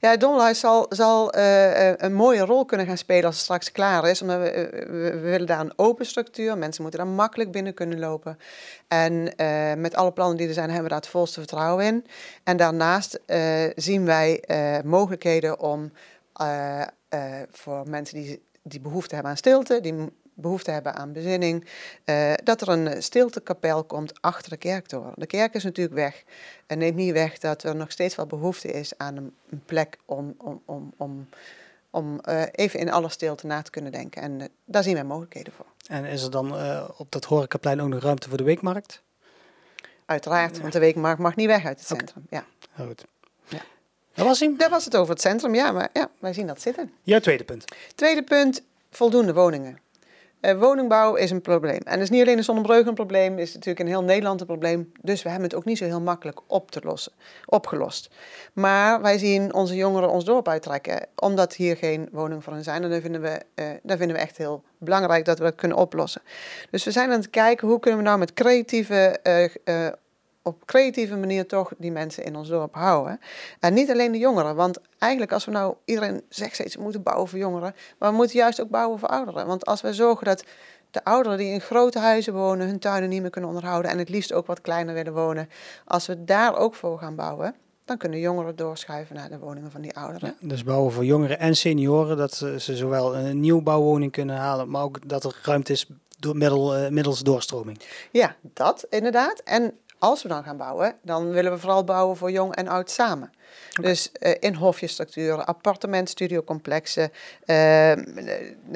Ja, 0.00 0.10
het 0.10 0.20
dorpshuis 0.20 0.60
zal, 0.60 0.86
zal 0.88 1.36
uh, 1.36 1.96
een 1.96 2.14
mooie 2.14 2.40
rol 2.40 2.64
kunnen 2.64 2.86
gaan 2.86 2.98
spelen 2.98 3.24
als 3.24 3.34
het 3.34 3.44
straks 3.44 3.72
klaar 3.72 4.08
is. 4.08 4.22
Omdat 4.22 4.38
we, 4.38 4.68
we, 4.70 4.92
we, 4.92 5.18
willen 5.18 5.46
daar 5.46 5.60
een 5.60 5.72
open 5.76 6.06
structuur, 6.06 6.58
mensen 6.58 6.82
moeten 6.82 7.00
daar 7.00 7.08
makkelijk 7.08 7.52
binnen 7.52 7.74
kunnen 7.74 7.98
lopen. 7.98 8.38
En 8.88 9.22
met 9.80 9.94
alle 9.94 10.12
plannen 10.12 10.36
die 10.36 10.48
er 10.48 10.54
zijn, 10.54 10.66
hebben 10.66 10.84
we 10.84 10.90
daar 10.90 11.00
het 11.00 11.08
volste 11.08 11.40
vertrouwen 11.40 11.84
in. 11.84 12.06
En 12.42 12.56
daarnaast 12.56 13.20
zien 13.74 14.04
wij 14.04 14.44
mogelijkheden 14.84 15.60
om 15.60 15.92
uh, 16.40 16.82
uh, 17.14 17.42
voor 17.50 17.88
mensen 17.88 18.22
die, 18.22 18.42
die 18.62 18.80
behoefte 18.80 19.14
hebben 19.14 19.32
aan 19.32 19.38
stilte, 19.38 19.80
die 19.80 20.12
behoefte 20.34 20.70
hebben 20.70 20.94
aan 20.94 21.12
bezinning, 21.12 21.68
uh, 22.04 22.32
dat 22.44 22.60
er 22.60 22.68
een 22.68 23.02
stiltekapel 23.02 23.84
komt 23.84 24.22
achter 24.22 24.50
de 24.50 24.56
kerktoren. 24.56 25.12
De 25.16 25.26
kerk 25.26 25.54
is 25.54 25.64
natuurlijk 25.64 25.94
weg. 25.94 26.24
En 26.66 26.78
neemt 26.78 26.96
niet 26.96 27.12
weg 27.12 27.38
dat 27.38 27.62
er 27.62 27.76
nog 27.76 27.90
steeds 27.90 28.14
wel 28.14 28.26
behoefte 28.26 28.72
is 28.72 28.98
aan 28.98 29.16
een, 29.16 29.34
een 29.50 29.62
plek 29.64 29.98
om, 30.04 30.34
om, 30.38 30.62
om, 30.64 30.92
om, 30.96 31.28
om 31.90 32.20
even 32.52 32.80
in 32.80 32.90
alle 32.90 33.08
stilte 33.08 33.46
na 33.46 33.62
te 33.62 33.70
kunnen 33.70 33.92
denken. 33.92 34.22
En 34.22 34.48
daar 34.64 34.82
zien 34.82 34.94
wij 34.94 35.04
mogelijkheden 35.04 35.52
voor. 35.52 35.66
En 35.88 36.04
is 36.04 36.22
er 36.22 36.30
dan 36.30 36.52
op 36.96 37.06
dat 37.12 37.24
horecaplein 37.24 37.80
ook 37.80 37.88
nog 37.88 38.02
ruimte 38.02 38.28
voor 38.28 38.38
de 38.38 38.44
weekmarkt? 38.44 39.02
Uiteraard, 40.06 40.60
want 40.60 40.72
de 40.72 40.78
weekmarkt 40.78 41.20
mag 41.20 41.36
niet 41.36 41.46
weg 41.46 41.64
uit 41.64 41.78
het 41.78 41.86
centrum. 41.88 42.26
Ja. 42.30 42.44
Goed. 42.76 43.04
Dat 44.14 44.26
was 44.26 44.40
hij? 44.40 44.54
Dat 44.56 44.70
was 44.70 44.84
het 44.84 44.96
over 44.96 45.12
het 45.12 45.22
centrum, 45.22 45.54
ja. 45.54 45.72
Maar 45.72 45.88
ja, 45.92 46.10
wij 46.18 46.32
zien 46.32 46.46
dat 46.46 46.60
zitten. 46.60 46.92
Jouw 47.02 47.20
tweede 47.20 47.44
punt? 47.44 47.64
Tweede 47.94 48.22
punt, 48.22 48.62
voldoende 48.90 49.34
woningen. 49.34 49.78
Uh, 50.44 50.58
woningbouw 50.58 51.14
is 51.14 51.30
een 51.30 51.40
probleem. 51.40 51.80
En 51.84 51.92
het 51.92 52.00
is 52.00 52.10
niet 52.10 52.22
alleen 52.22 52.36
in 52.36 52.44
Zonnebreugel 52.44 52.88
een 52.88 52.94
probleem, 52.94 53.32
het 53.32 53.40
is 53.40 53.54
natuurlijk 53.54 53.80
in 53.80 53.86
heel 53.86 54.02
Nederland 54.02 54.40
een 54.40 54.46
probleem. 54.46 54.92
Dus 55.00 55.22
we 55.22 55.28
hebben 55.28 55.48
het 55.48 55.56
ook 55.58 55.64
niet 55.64 55.78
zo 55.78 55.84
heel 55.84 56.00
makkelijk 56.00 56.40
op 56.46 56.70
te 56.70 56.80
lossen, 56.82 57.12
opgelost. 57.46 58.10
Maar 58.52 59.02
wij 59.02 59.18
zien 59.18 59.54
onze 59.54 59.74
jongeren 59.74 60.10
ons 60.10 60.24
dorp 60.24 60.48
uittrekken, 60.48 61.06
omdat 61.14 61.54
hier 61.54 61.76
geen 61.76 62.08
woningen 62.12 62.42
voor 62.42 62.52
hen 62.52 62.64
zijn. 62.64 62.82
En 62.82 62.90
dat 62.90 63.00
vinden, 63.00 63.20
we, 63.20 63.40
uh, 63.54 63.66
dat 63.82 63.98
vinden 63.98 64.16
we 64.16 64.22
echt 64.22 64.36
heel 64.36 64.62
belangrijk 64.78 65.24
dat 65.24 65.38
we 65.38 65.44
dat 65.44 65.54
kunnen 65.54 65.76
oplossen. 65.76 66.22
Dus 66.70 66.84
we 66.84 66.90
zijn 66.90 67.10
aan 67.10 67.18
het 67.18 67.30
kijken 67.30 67.68
hoe 67.68 67.80
kunnen 67.80 68.00
we 68.00 68.06
nou 68.06 68.18
met 68.18 68.34
creatieve 68.34 69.18
uh, 69.64 69.86
op 70.44 70.66
creatieve 70.66 71.16
manier 71.16 71.46
toch 71.46 71.72
die 71.78 71.92
mensen 71.92 72.24
in 72.24 72.36
ons 72.36 72.48
dorp 72.48 72.74
houden. 72.74 73.20
En 73.60 73.74
niet 73.74 73.90
alleen 73.90 74.12
de 74.12 74.18
jongeren, 74.18 74.56
want 74.56 74.78
eigenlijk 74.98 75.32
als 75.32 75.44
we 75.44 75.50
nou, 75.50 75.74
iedereen 75.84 76.22
zegt 76.28 76.54
steeds, 76.54 76.76
we 76.76 76.82
moeten 76.82 77.02
bouwen 77.02 77.28
voor 77.28 77.38
jongeren, 77.38 77.74
maar 77.98 78.10
we 78.10 78.16
moeten 78.16 78.36
juist 78.36 78.60
ook 78.60 78.68
bouwen 78.68 78.98
voor 78.98 79.08
ouderen. 79.08 79.46
Want 79.46 79.66
als 79.66 79.80
we 79.80 79.94
zorgen 79.94 80.24
dat 80.24 80.44
de 80.90 81.04
ouderen 81.04 81.38
die 81.38 81.52
in 81.52 81.60
grote 81.60 81.98
huizen 81.98 82.32
wonen, 82.32 82.66
hun 82.66 82.78
tuinen 82.78 83.08
niet 83.08 83.20
meer 83.20 83.30
kunnen 83.30 83.50
onderhouden 83.50 83.90
en 83.90 83.98
het 83.98 84.08
liefst 84.08 84.32
ook 84.32 84.46
wat 84.46 84.60
kleiner 84.60 84.94
willen 84.94 85.14
wonen, 85.14 85.48
als 85.84 86.06
we 86.06 86.24
daar 86.24 86.56
ook 86.56 86.74
voor 86.74 86.98
gaan 86.98 87.14
bouwen, 87.14 87.54
dan 87.84 87.96
kunnen 87.96 88.18
jongeren 88.18 88.56
doorschuiven 88.56 89.16
naar 89.16 89.28
de 89.28 89.38
woningen 89.38 89.70
van 89.70 89.80
die 89.80 89.96
ouderen. 89.96 90.36
Ja, 90.40 90.48
dus 90.48 90.64
bouwen 90.64 90.92
voor 90.92 91.04
jongeren 91.04 91.38
en 91.38 91.56
senioren, 91.56 92.16
dat 92.16 92.34
ze, 92.34 92.58
zowel 92.58 93.16
een 93.16 93.40
nieuwbouwwoning 93.40 94.12
kunnen 94.12 94.36
halen, 94.36 94.70
maar 94.70 94.82
ook 94.82 95.08
dat 95.08 95.24
er 95.24 95.40
ruimte 95.42 95.72
is 95.72 95.86
door 96.18 96.36
middel, 96.36 96.78
uh, 96.78 96.88
middels 96.88 97.20
doorstroming. 97.20 97.80
Ja, 98.10 98.36
dat 98.42 98.86
inderdaad. 98.90 99.38
En 99.38 99.78
als 100.04 100.22
we 100.22 100.28
dan 100.28 100.44
gaan 100.44 100.56
bouwen, 100.56 100.96
dan 101.02 101.30
willen 101.30 101.52
we 101.52 101.58
vooral 101.58 101.84
bouwen 101.84 102.16
voor 102.16 102.30
jong 102.30 102.54
en 102.54 102.68
oud 102.68 102.90
samen. 102.90 103.32
Dus 103.80 104.10
uh, 104.20 104.32
in 104.40 104.54
hofjestructuren, 104.54 105.46
appartementstudiocomplexen, 105.46 107.12
uh, 107.46 107.92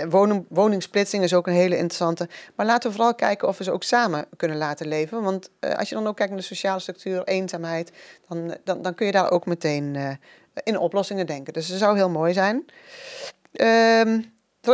woning, 0.09 0.47
woningsplitsing 0.49 1.23
is 1.23 1.35
ook 1.35 1.47
een 1.47 1.53
hele 1.53 1.77
interessante. 1.77 2.29
Maar 2.55 2.67
laten 2.67 2.91
we 2.91 2.97
vooral 2.97 3.15
kijken 3.15 3.49
of 3.49 3.59
we 3.59 3.65
ze 3.65 3.73
ook 3.73 3.83
samen 3.83 4.27
kunnen 4.37 4.57
laten 4.57 4.89
leven. 4.89 5.23
Want 5.23 5.51
uh, 5.61 5.75
als 5.75 5.89
je 5.89 5.95
dan 5.95 6.07
ook 6.07 6.17
kijkt 6.17 6.33
naar 6.33 6.41
de 6.41 6.47
sociale 6.47 6.81
structuur, 6.81 7.25
eenzaamheid, 7.25 7.93
dan, 8.29 8.57
dan, 8.65 8.83
dan 8.83 8.95
kun 8.95 9.07
je 9.07 9.13
daar 9.13 9.31
ook 9.31 9.47
meteen 9.47 10.19
in 10.63 10.79
oplossingen 10.79 11.27
denken. 11.27 11.53
Dus 11.53 11.69
dat 11.69 11.79
zou 11.79 11.97
heel 11.97 12.11
mooi 12.11 12.33
zijn. 12.33 12.65
Ehm, 13.53 14.21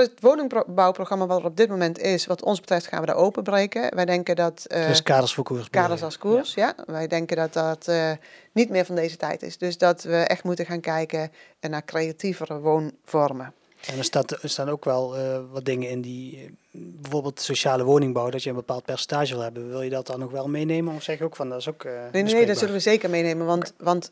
het 0.01 0.13
woningbouwprogramma 0.21 1.27
wat 1.27 1.39
er 1.39 1.45
op 1.45 1.57
dit 1.57 1.69
moment 1.69 1.99
is, 1.99 2.27
wat 2.27 2.43
ons 2.43 2.61
betreft, 2.61 2.87
gaan 2.87 3.01
we 3.01 3.07
daar 3.07 3.17
openbreken. 3.17 3.95
Wij 3.95 4.05
denken 4.05 4.37
dat... 4.37 4.67
Uh, 4.69 4.87
dus 4.87 5.03
kaders 5.03 5.35
voor 5.35 5.45
koers. 5.45 5.71
Kaders 5.71 6.03
als 6.03 6.19
koers, 6.19 6.55
ja. 6.55 6.75
Wij 6.87 7.07
denken 7.07 7.37
dat 7.37 7.53
dat 7.53 7.89
uh, 7.89 8.11
niet 8.53 8.71
meer 8.71 8.85
van 8.85 8.95
deze 8.95 9.17
tijd 9.17 9.43
is. 9.43 9.59
Dus 9.59 9.79
dat 9.79 10.03
we 10.03 10.17
echt 10.17 10.45
moeten 10.45 10.67
gaan 10.67 10.81
kijken 10.81 11.33
naar 11.61 11.85
creatievere 11.85 12.59
woonvormen. 12.59 13.53
En 13.87 13.99
er, 13.99 14.05
staat, 14.05 14.43
er 14.43 14.49
staan 14.49 14.69
ook 14.69 14.85
wel 14.85 15.19
uh, 15.19 15.39
wat 15.53 15.65
dingen 15.65 15.91
in 15.91 16.01
die, 16.01 16.57
bijvoorbeeld 16.73 17.41
sociale 17.41 17.85
woningbouw, 17.85 18.31
dat 18.31 18.43
je 18.43 18.49
een 18.49 18.57
bepaald 18.57 18.85
percentage 18.85 19.35
wil 19.35 19.43
hebben. 19.43 19.69
Wil 19.69 19.83
je 19.83 19.91
dat 19.91 20.07
dan 20.07 20.19
nog 20.19 20.31
wel 20.31 20.49
meenemen 20.49 20.95
of 20.95 21.03
zeg 21.03 21.19
je 21.19 21.25
ook 21.25 21.37
van 21.37 21.49
dat 21.49 21.59
is 21.59 21.69
ook. 21.69 21.85
nee, 22.13 22.23
nee, 22.23 22.47
dat 22.47 22.59
zullen 22.59 22.75
we 22.75 22.81
zeker 22.81 23.11
meenemen, 23.11 23.47
want, 23.47 23.73
want 23.79 24.11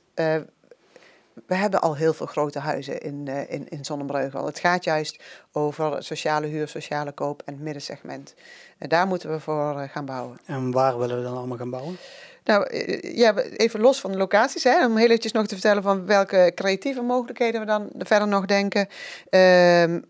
we 1.47 1.55
hebben 1.55 1.81
al 1.81 1.97
heel 1.97 2.13
veel 2.13 2.27
grote 2.27 2.59
huizen 2.59 3.01
in, 3.01 3.27
uh, 3.29 3.51
in, 3.51 3.69
in 3.69 3.85
Zonnebreugel. 3.85 4.47
Het 4.47 4.59
gaat 4.59 4.85
juist 4.85 5.23
over 5.53 6.03
sociale 6.03 6.47
huur, 6.47 6.69
sociale 6.69 7.13
koop 7.13 7.43
en 7.45 7.53
het 7.53 7.63
middensegment. 7.63 8.35
En 8.79 8.89
daar 8.89 9.07
moeten 9.07 9.31
we 9.31 9.41
voor 9.41 9.81
uh, 9.81 9.83
gaan 9.89 10.05
bouwen. 10.05 10.39
En 10.47 10.71
waar 10.71 10.99
willen 10.99 11.17
we 11.17 11.23
dan 11.23 11.37
allemaal 11.37 11.57
gaan 11.57 11.71
bouwen? 11.71 11.97
Nou, 12.45 12.67
eh, 12.67 13.17
ja, 13.17 13.35
even 13.37 13.81
los 13.81 14.01
van 14.01 14.11
de 14.13 14.19
locaties, 14.19 14.65
hè, 14.65 14.87
om 14.87 14.97
heel 14.97 15.07
eventjes 15.07 15.33
nog 15.33 15.47
te 15.47 15.55
vertellen 15.55 15.83
van 15.83 16.07
welke 16.07 16.53
creatieve 16.55 17.03
mogelijkheden 17.03 17.61
we 17.61 17.67
dan 17.67 17.91
verder 17.99 18.29
nog 18.29 18.47
denken. 18.47 18.87
Uh, 18.87 18.91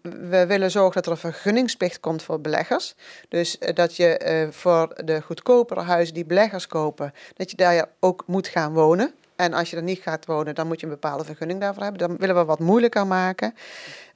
we 0.02 0.44
willen 0.46 0.70
zorgen 0.70 0.94
dat 0.94 1.06
er 1.06 1.12
een 1.12 1.32
vergunningsplicht 1.32 2.00
komt 2.00 2.22
voor 2.22 2.40
beleggers. 2.40 2.94
Dus 3.28 3.58
dat 3.58 3.96
je 3.96 4.48
voor 4.50 4.94
de 5.04 5.20
goedkopere 5.20 5.80
huizen 5.80 6.14
die 6.14 6.24
beleggers 6.24 6.66
kopen, 6.66 7.12
dat 7.34 7.50
je 7.50 7.56
daar 7.56 7.86
ook 8.00 8.22
moet 8.26 8.48
gaan 8.48 8.72
wonen. 8.72 9.14
En 9.36 9.52
als 9.52 9.70
je 9.70 9.76
er 9.76 9.82
niet 9.82 10.00
gaat 10.00 10.26
wonen, 10.26 10.54
dan 10.54 10.66
moet 10.66 10.80
je 10.80 10.86
een 10.86 10.92
bepaalde 10.92 11.24
vergunning 11.24 11.60
daarvoor 11.60 11.82
hebben. 11.82 12.08
Dan 12.08 12.16
willen 12.16 12.36
we 12.36 12.44
wat 12.44 12.58
moeilijker 12.58 13.06
maken. 13.06 13.54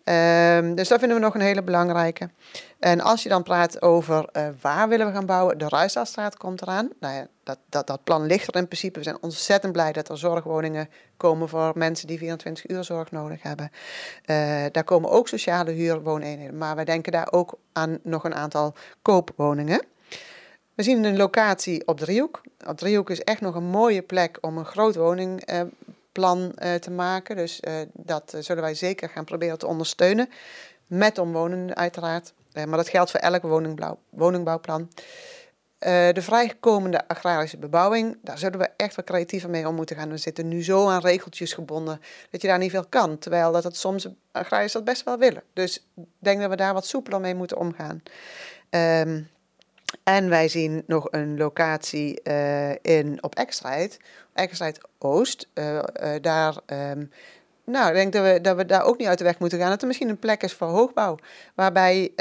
Um, 0.08 0.74
dus 0.74 0.88
dat 0.88 0.98
vinden 0.98 1.16
we 1.16 1.24
nog 1.24 1.34
een 1.34 1.40
hele 1.40 1.62
belangrijke. 1.62 2.30
En 2.78 3.00
als 3.00 3.22
je 3.22 3.28
dan 3.28 3.42
praat 3.42 3.82
over 3.82 4.28
uh, 4.32 4.48
waar 4.60 4.88
willen 4.88 5.06
we 5.06 5.12
gaan 5.12 5.26
bouwen, 5.26 5.58
de 5.58 5.68
Ruisdaalstraat 5.68 6.36
komt 6.36 6.62
eraan. 6.62 6.88
Nou 7.00 7.14
ja, 7.14 7.26
dat, 7.42 7.58
dat, 7.68 7.86
dat 7.86 8.04
plan 8.04 8.26
ligt 8.26 8.48
er 8.48 8.56
in 8.56 8.66
principe. 8.66 8.98
We 8.98 9.04
zijn 9.04 9.18
ontzettend 9.22 9.72
blij 9.72 9.92
dat 9.92 10.08
er 10.08 10.18
zorgwoningen 10.18 10.88
komen 11.16 11.48
voor 11.48 11.72
mensen 11.74 12.06
die 12.06 12.18
24 12.18 12.68
uur 12.68 12.84
zorg 12.84 13.10
nodig 13.10 13.42
hebben. 13.42 13.70
Uh, 14.26 14.64
daar 14.72 14.84
komen 14.84 15.10
ook 15.10 15.28
sociale 15.28 15.70
huurwooneenheden, 15.70 16.58
maar 16.58 16.74
wij 16.74 16.84
denken 16.84 17.12
daar 17.12 17.28
ook 17.32 17.58
aan 17.72 17.98
nog 18.02 18.24
een 18.24 18.34
aantal 18.34 18.74
koopwoningen. 19.02 19.82
We 20.76 20.82
zien 20.82 21.04
een 21.04 21.16
locatie 21.16 21.86
op 21.86 21.98
Driehoek. 21.98 22.40
Op 22.66 22.76
Driehoek 22.76 23.10
is 23.10 23.22
echt 23.22 23.40
nog 23.40 23.54
een 23.54 23.64
mooie 23.64 24.02
plek 24.02 24.38
om 24.40 24.58
een 24.58 24.64
groot 24.64 24.94
woningplan 24.94 26.52
uh, 26.58 26.74
te 26.74 26.90
maken. 26.90 27.36
Dus 27.36 27.60
uh, 27.60 27.74
dat 27.92 28.32
uh, 28.34 28.40
zullen 28.40 28.62
wij 28.62 28.74
zeker 28.74 29.08
gaan 29.08 29.24
proberen 29.24 29.58
te 29.58 29.66
ondersteunen. 29.66 30.28
Met 30.86 31.18
omwonenden 31.18 31.76
uiteraard. 31.76 32.32
maar 32.54 32.76
dat 32.76 32.88
geldt 32.88 33.10
voor 33.10 33.20
elk 33.20 33.42
woningbouwplan. 34.10 34.90
de 35.78 36.22
vrijkomende 36.22 37.08
agrarische 37.08 37.56
bebouwing, 37.56 38.18
daar 38.22 38.38
zullen 38.38 38.58
we 38.58 38.68
echt 38.76 38.94
wat 38.94 39.04
creatiever 39.04 39.50
mee 39.50 39.68
om 39.68 39.74
moeten 39.74 39.96
gaan. 39.96 40.10
We 40.10 40.16
zitten 40.16 40.48
nu 40.48 40.64
zo 40.64 40.88
aan 40.88 41.00
regeltjes 41.00 41.52
gebonden 41.52 42.00
dat 42.30 42.42
je 42.42 42.48
daar 42.48 42.58
niet 42.58 42.70
veel 42.70 42.86
kan. 42.88 43.18
Terwijl 43.18 43.52
dat 43.52 43.64
het 43.64 43.76
soms 43.76 44.08
agrariërs 44.32 44.72
dat 44.72 44.84
best 44.84 45.04
wel 45.04 45.18
willen. 45.18 45.42
Dus 45.52 45.76
ik 45.96 46.04
denk 46.18 46.40
dat 46.40 46.50
we 46.50 46.56
daar 46.56 46.74
wat 46.74 46.86
soepeler 46.86 47.20
mee 47.20 47.34
moeten 47.34 47.58
omgaan. 47.58 48.02
Um, 48.70 49.28
En 50.02 50.28
wij 50.28 50.48
zien 50.48 50.82
nog 50.86 51.08
een 51.10 51.36
locatie 51.36 52.20
uh, 52.24 52.70
in, 52.70 53.22
op 53.22 53.34
Ekstrijd, 53.34 53.98
Ekstrijd 54.34 54.80
Oost. 54.98 55.48
Uh, 55.54 55.82
daar, 56.20 56.56
um, 56.66 57.10
nou, 57.64 57.88
ik 57.88 57.94
denk 57.94 58.12
dat 58.12 58.24
we, 58.24 58.40
dat 58.40 58.56
we 58.56 58.66
daar 58.66 58.84
ook 58.84 58.98
niet 58.98 59.08
uit 59.08 59.18
de 59.18 59.24
weg 59.24 59.38
moeten 59.38 59.58
gaan. 59.58 59.70
Dat 59.70 59.80
er 59.80 59.86
misschien 59.86 60.08
een 60.08 60.18
plek 60.18 60.42
is 60.42 60.52
voor 60.52 60.66
hoogbouw. 60.66 61.18
Waarbij 61.54 62.12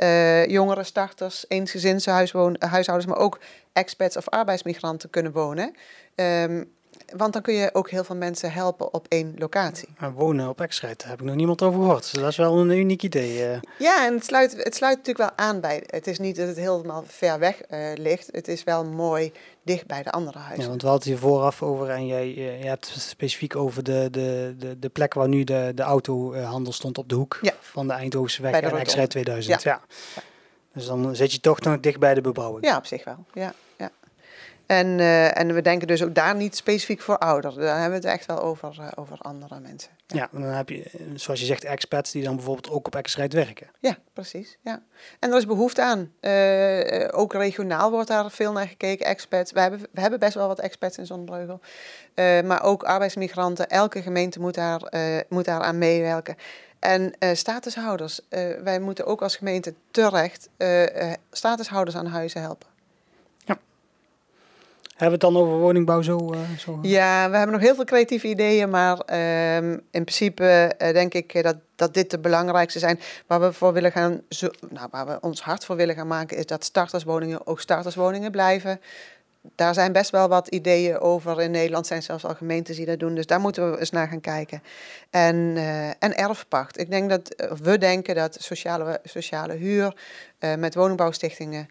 jongere 0.47 0.83
starters, 0.83 1.45
eensgezinshuishoudens, 1.47 3.05
maar 3.05 3.17
ook 3.17 3.39
expats 3.73 4.17
of 4.17 4.29
arbeidsmigranten 4.29 5.09
kunnen 5.09 5.31
wonen. 5.31 5.75
Um, 6.15 6.73
want 7.15 7.33
dan 7.33 7.41
kun 7.41 7.53
je 7.53 7.69
ook 7.73 7.89
heel 7.89 8.03
veel 8.03 8.15
mensen 8.15 8.51
helpen 8.51 8.93
op 8.93 9.05
één 9.09 9.33
locatie. 9.37 9.87
Maar 9.99 10.13
wonen 10.13 10.49
op 10.49 10.61
Exrijd, 10.61 10.99
daar 10.99 11.09
heb 11.09 11.19
ik 11.19 11.25
nog 11.25 11.35
niemand 11.35 11.61
over 11.61 11.79
gehoord. 11.79 12.11
Dus 12.11 12.21
dat 12.21 12.31
is 12.31 12.37
wel 12.37 12.59
een 12.59 12.69
uniek 12.69 13.03
idee. 13.03 13.49
Uh. 13.49 13.57
Ja, 13.79 14.05
en 14.05 14.13
het 14.13 14.25
sluit, 14.25 14.63
het 14.63 14.75
sluit 14.75 14.97
natuurlijk 14.97 15.29
wel 15.29 15.47
aan 15.47 15.59
bij. 15.59 15.83
Het 15.85 16.07
is 16.07 16.19
niet 16.19 16.35
dat 16.35 16.47
het 16.47 16.57
helemaal 16.57 17.03
ver 17.07 17.39
weg 17.39 17.61
uh, 17.69 17.91
ligt. 17.95 18.29
Het 18.31 18.47
is 18.47 18.63
wel 18.63 18.85
mooi 18.85 19.31
dicht 19.63 19.85
bij 19.85 20.03
de 20.03 20.11
andere 20.11 20.37
huizen. 20.37 20.63
Ja, 20.63 20.69
want 20.69 20.81
we 20.81 20.87
hadden 20.87 21.07
hier 21.07 21.17
vooraf 21.17 21.63
over 21.63 21.89
en 21.89 22.05
jij, 22.05 22.35
eh, 22.35 22.61
je 22.61 22.67
hebt 22.67 22.93
specifiek 22.97 23.55
over 23.55 23.83
de, 23.83 24.07
de, 24.11 24.55
de, 24.57 24.79
de 24.79 24.89
plek 24.89 25.13
waar 25.13 25.27
nu 25.27 25.43
de, 25.43 25.71
de 25.75 25.83
autohandel 25.83 26.73
stond 26.73 26.97
op 26.97 27.09
de 27.09 27.15
hoek 27.15 27.39
ja. 27.41 27.53
van 27.59 27.87
de 27.87 27.93
Eindhovense 27.93 28.41
weg 28.41 28.59
en 28.61 28.77
Exrijd 28.77 29.09
2000. 29.09 29.63
Ja. 29.63 29.81
ja. 30.15 30.21
Dus 30.73 30.85
dan 30.85 31.15
zit 31.15 31.31
je 31.31 31.39
toch 31.39 31.59
nog 31.59 31.79
dicht 31.79 31.99
bij 31.99 32.13
de 32.13 32.21
bebouwing. 32.21 32.65
Ja, 32.65 32.77
op 32.77 32.85
zich 32.85 33.03
wel. 33.03 33.25
Ja. 33.33 33.53
En, 34.65 34.99
uh, 34.99 35.37
en 35.37 35.53
we 35.53 35.61
denken 35.61 35.87
dus 35.87 36.03
ook 36.03 36.15
daar 36.15 36.35
niet 36.35 36.55
specifiek 36.55 37.01
voor 37.01 37.17
ouderen. 37.17 37.59
Daar 37.59 37.81
hebben 37.81 38.01
we 38.01 38.07
het 38.07 38.17
echt 38.17 38.25
wel 38.25 38.41
over, 38.41 38.77
uh, 38.79 38.87
over 38.95 39.17
andere 39.17 39.59
mensen. 39.59 39.91
Ja. 40.07 40.17
ja, 40.31 40.39
dan 40.39 40.41
heb 40.41 40.69
je, 40.69 40.91
zoals 41.15 41.39
je 41.39 41.45
zegt, 41.45 41.63
expats 41.63 42.11
die 42.11 42.23
dan 42.23 42.35
bijvoorbeeld 42.35 42.69
ook 42.69 42.87
op 42.87 42.95
Exrite 42.95 43.35
werken. 43.35 43.67
Ja, 43.79 43.97
precies. 44.13 44.57
Ja. 44.61 44.81
En 45.19 45.31
er 45.31 45.37
is 45.37 45.45
behoefte 45.45 45.83
aan. 45.83 46.11
Uh, 46.21 47.07
ook 47.11 47.33
regionaal 47.33 47.91
wordt 47.91 48.07
daar 48.07 48.31
veel 48.31 48.51
naar 48.51 48.67
gekeken, 48.67 49.05
expats. 49.05 49.51
We 49.51 49.59
hebben, 49.59 49.79
we 49.91 50.01
hebben 50.01 50.19
best 50.19 50.33
wel 50.33 50.47
wat 50.47 50.59
expats 50.59 50.97
in 50.97 51.05
Zonnebreugel. 51.05 51.59
maar 52.45 52.63
ook 52.63 52.83
arbeidsmigranten. 52.83 53.69
Elke 53.69 54.01
gemeente 54.01 54.39
moet 54.39 54.55
daar, 54.55 54.91
moet 55.29 55.45
daar 55.45 55.61
aan 55.61 55.77
meewerken. 55.77 56.35
En 56.79 57.13
statushouders. 57.33 58.19
wij 58.63 58.79
moeten 58.79 59.05
ook 59.05 59.21
als 59.21 59.35
gemeente 59.35 59.73
terecht 59.91 60.49
statushouders 61.31 61.97
aan 61.97 62.05
huizen 62.05 62.41
helpen. 62.41 62.74
Hebben 64.95 65.19
we 65.19 65.25
het 65.25 65.33
dan 65.33 65.43
over 65.43 65.59
woningbouw 65.59 66.01
zo? 66.01 66.33
Uh, 66.33 66.39
zo? 66.57 66.79
Ja, 66.81 67.29
we 67.29 67.37
hebben 67.37 67.55
nog 67.55 67.65
heel 67.65 67.75
veel 67.75 67.83
creatieve 67.83 68.27
ideeën, 68.27 68.69
maar 68.69 68.97
um, 69.57 69.71
in 69.73 70.03
principe 70.03 70.75
uh, 70.81 70.93
denk 70.93 71.13
ik 71.13 71.43
dat, 71.43 71.55
dat 71.75 71.93
dit 71.93 72.11
de 72.11 72.19
belangrijkste 72.19 72.79
zijn. 72.79 72.99
Waar 73.27 73.41
we 73.41 73.53
voor 73.53 73.73
willen 73.73 73.91
gaan, 73.91 74.21
zo, 74.29 74.47
nou, 74.69 74.87
waar 74.91 75.05
we 75.05 75.17
ons 75.21 75.41
hart 75.41 75.65
voor 75.65 75.75
willen 75.75 75.95
gaan 75.95 76.07
maken, 76.07 76.37
is 76.37 76.45
dat 76.45 76.63
starterswoningen 76.63 77.47
ook 77.47 77.59
starterswoningen 77.59 78.31
blijven. 78.31 78.79
Daar 79.55 79.73
zijn 79.73 79.91
best 79.91 80.09
wel 80.09 80.27
wat 80.27 80.47
ideeën 80.47 80.99
over. 80.99 81.41
In 81.41 81.51
Nederland 81.51 81.87
zijn 81.87 82.03
zelfs 82.03 82.25
al 82.25 82.35
gemeentes 82.35 82.75
die 82.75 82.85
dat 82.85 82.99
doen. 82.99 83.15
Dus 83.15 83.25
daar 83.25 83.39
moeten 83.39 83.71
we 83.71 83.79
eens 83.79 83.89
naar 83.89 84.07
gaan 84.07 84.21
kijken. 84.21 84.63
En, 85.09 85.35
uh, 85.35 85.87
en 85.87 86.17
erfpacht. 86.17 86.79
Ik 86.79 86.89
denk 86.89 87.09
dat, 87.09 87.35
we 87.61 87.77
denken 87.77 88.15
dat 88.15 88.37
sociale, 88.39 88.99
sociale 89.03 89.53
huur 89.53 89.95
met 90.57 90.75
woningbouwstichtingen 90.75 91.69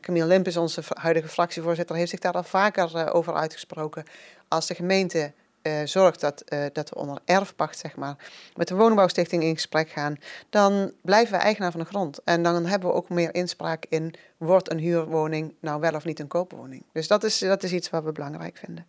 Camille 0.00 0.26
Limp 0.26 0.46
is 0.46 0.56
onze 0.56 0.82
huidige 0.94 1.28
fractievoorzitter, 1.28 1.96
heeft 1.96 2.10
zich 2.10 2.20
daar 2.20 2.32
al 2.32 2.42
vaker 2.42 3.12
over 3.12 3.34
uitgesproken. 3.34 4.04
Als 4.48 4.66
de 4.66 4.74
gemeente 4.74 5.32
uh, 5.62 5.72
zorgt 5.84 6.20
dat, 6.20 6.44
dat 6.72 6.88
we 6.88 6.94
onder 6.94 7.18
erfpacht, 7.24 7.78
zeg 7.78 7.96
maar, 7.96 8.16
met 8.56 8.68
de 8.68 8.74
woningbouwstichting 8.74 9.42
in 9.42 9.54
gesprek 9.54 9.88
gaan, 9.88 10.16
dan 10.50 10.92
blijven 11.02 11.32
we 11.32 11.42
eigenaar 11.42 11.70
van 11.70 11.80
de 11.80 11.86
grond. 11.86 12.20
En 12.24 12.42
dan 12.42 12.66
hebben 12.66 12.88
we 12.88 12.94
ook 12.94 13.08
meer 13.08 13.34
inspraak 13.34 13.86
in, 13.88 14.14
wordt 14.36 14.70
een 14.70 14.78
huurwoning 14.78 15.54
nou 15.60 15.80
wel 15.80 15.94
of 15.94 16.04
niet 16.04 16.20
een 16.20 16.28
koopwoning? 16.28 16.82
Dus 16.92 17.08
dat 17.08 17.24
is, 17.24 17.38
dat 17.38 17.62
is 17.62 17.72
iets 17.72 17.90
wat 17.90 18.04
we 18.04 18.12
belangrijk 18.12 18.56
vinden. 18.56 18.86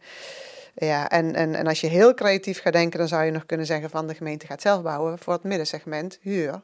Ja, 0.76 1.10
en, 1.10 1.36
en, 1.36 1.56
en 1.56 1.68
als 1.68 1.82
je 1.82 1.88
heel 1.88 2.14
creatief 2.14 2.62
gaat 2.62 2.74
denken, 2.74 3.00
dan 3.00 3.08
zou 3.08 3.24
je 3.24 3.32
nog 3.32 3.46
kunnen 3.46 3.66
zeggen 3.66 3.90
van 3.90 4.08
de 4.08 4.16
gemeente 4.16 4.46
gaat 4.46 4.62
zelf 4.62 4.82
bouwen 4.82 5.20
voor 5.20 5.34
het 5.34 5.44
middensegment, 5.44 6.18
huur. 6.22 6.62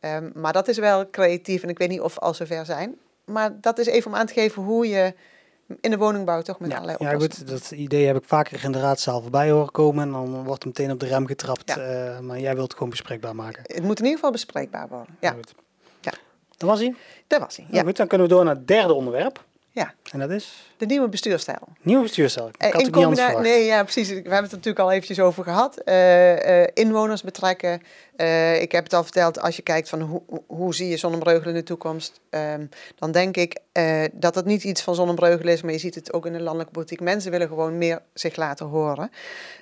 Um, 0.00 0.32
maar 0.34 0.52
dat 0.52 0.68
is 0.68 0.78
wel 0.78 1.10
creatief 1.10 1.62
en 1.62 1.68
ik 1.68 1.78
weet 1.78 1.88
niet 1.88 2.00
of 2.00 2.14
we 2.14 2.20
al 2.20 2.34
zover 2.34 2.64
zijn 2.64 2.98
maar 3.30 3.60
dat 3.60 3.78
is 3.78 3.86
even 3.86 4.10
om 4.10 4.16
aan 4.16 4.26
te 4.26 4.32
geven 4.32 4.62
hoe 4.62 4.88
je 4.88 5.14
in 5.80 5.90
de 5.90 5.96
woningbouw 5.96 6.42
toch 6.42 6.60
met 6.60 6.70
ja, 6.70 6.76
allerlei 6.76 6.96
Ja, 7.00 7.18
goed, 7.18 7.48
dat 7.48 7.70
idee 7.70 8.06
heb 8.06 8.16
ik 8.16 8.24
vaker 8.26 8.64
in 8.64 8.72
de 8.72 8.80
raadzaal 8.80 9.20
voorbij 9.20 9.50
horen 9.50 9.72
komen. 9.72 10.02
En 10.02 10.12
dan 10.12 10.44
wordt 10.44 10.62
er 10.62 10.68
meteen 10.68 10.90
op 10.90 11.00
de 11.00 11.06
rem 11.06 11.26
getrapt. 11.26 11.78
Uh, 11.78 12.18
maar 12.18 12.40
jij 12.40 12.52
wilt 12.54 12.66
het 12.66 12.72
gewoon 12.72 12.90
bespreekbaar 12.90 13.34
maken. 13.34 13.62
Het 13.66 13.82
moet 13.82 13.98
in 13.98 14.04
ieder 14.04 14.14
geval 14.14 14.30
bespreekbaar 14.30 14.88
worden. 14.88 15.16
Ja. 15.20 15.30
Goed. 15.30 15.54
ja. 16.00 16.12
Dat 16.56 16.68
was 16.68 16.78
hij? 16.80 16.94
Dat 17.26 17.40
was 17.40 17.56
hij, 17.56 17.66
ja. 17.70 17.82
goed, 17.82 17.96
dan 17.96 18.06
kunnen 18.06 18.26
we 18.28 18.32
door 18.32 18.44
naar 18.44 18.54
het 18.54 18.68
derde 18.68 18.92
onderwerp. 18.92 19.44
Ja. 19.72 19.94
En 20.12 20.18
dat 20.18 20.30
is? 20.30 20.72
De 20.76 20.86
nieuwe 20.86 21.08
bestuurstijl. 21.08 21.68
Nieuwe 21.82 22.02
bestuurstijl. 22.02 22.48
Ik 22.48 22.72
had 22.72 22.82
in 22.82 22.90
combinatie, 22.90 23.38
Nee, 23.38 23.64
ja, 23.64 23.82
precies. 23.82 24.08
We 24.08 24.14
hebben 24.14 24.32
het 24.32 24.50
er 24.50 24.56
natuurlijk 24.56 24.84
al 24.84 24.90
eventjes 24.90 25.20
over 25.20 25.44
gehad. 25.44 25.82
Uh, 25.84 26.60
uh, 26.60 26.66
inwoners 26.74 27.22
betrekken. 27.22 27.82
Uh, 28.16 28.62
ik 28.62 28.72
heb 28.72 28.84
het 28.84 28.92
al 28.92 29.02
verteld, 29.02 29.40
als 29.40 29.56
je 29.56 29.62
kijkt 29.62 29.88
van 29.88 30.00
hoe, 30.00 30.22
hoe 30.46 30.74
zie 30.74 30.88
je 30.88 30.96
Zonnebreugel 30.96 31.48
in 31.48 31.56
de 31.56 31.62
toekomst, 31.62 32.20
um, 32.30 32.68
dan 32.98 33.12
denk 33.12 33.36
ik 33.36 33.60
dat 34.12 34.34
het 34.34 34.44
niet 34.44 34.64
iets 34.64 34.82
van 34.82 34.94
Zonnebreugel 34.94 35.48
is, 35.48 35.62
maar 35.62 35.72
je 35.72 35.78
ziet 35.78 35.94
het 35.94 36.12
ook 36.12 36.26
in 36.26 36.32
de 36.32 36.40
landelijke 36.40 36.72
politiek. 36.72 37.00
Mensen 37.00 37.30
willen 37.30 37.48
gewoon 37.48 37.78
meer 37.78 38.02
zich 38.14 38.36
laten 38.36 38.66
horen. 38.66 39.10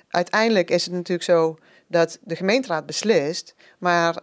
Uiteindelijk 0.09 0.69
is 0.69 0.85
het 0.85 0.93
natuurlijk 0.93 1.23
zo 1.23 1.57
dat 1.87 2.19
de 2.21 2.35
gemeenteraad 2.35 2.85
beslist, 2.85 3.55
maar 3.77 4.15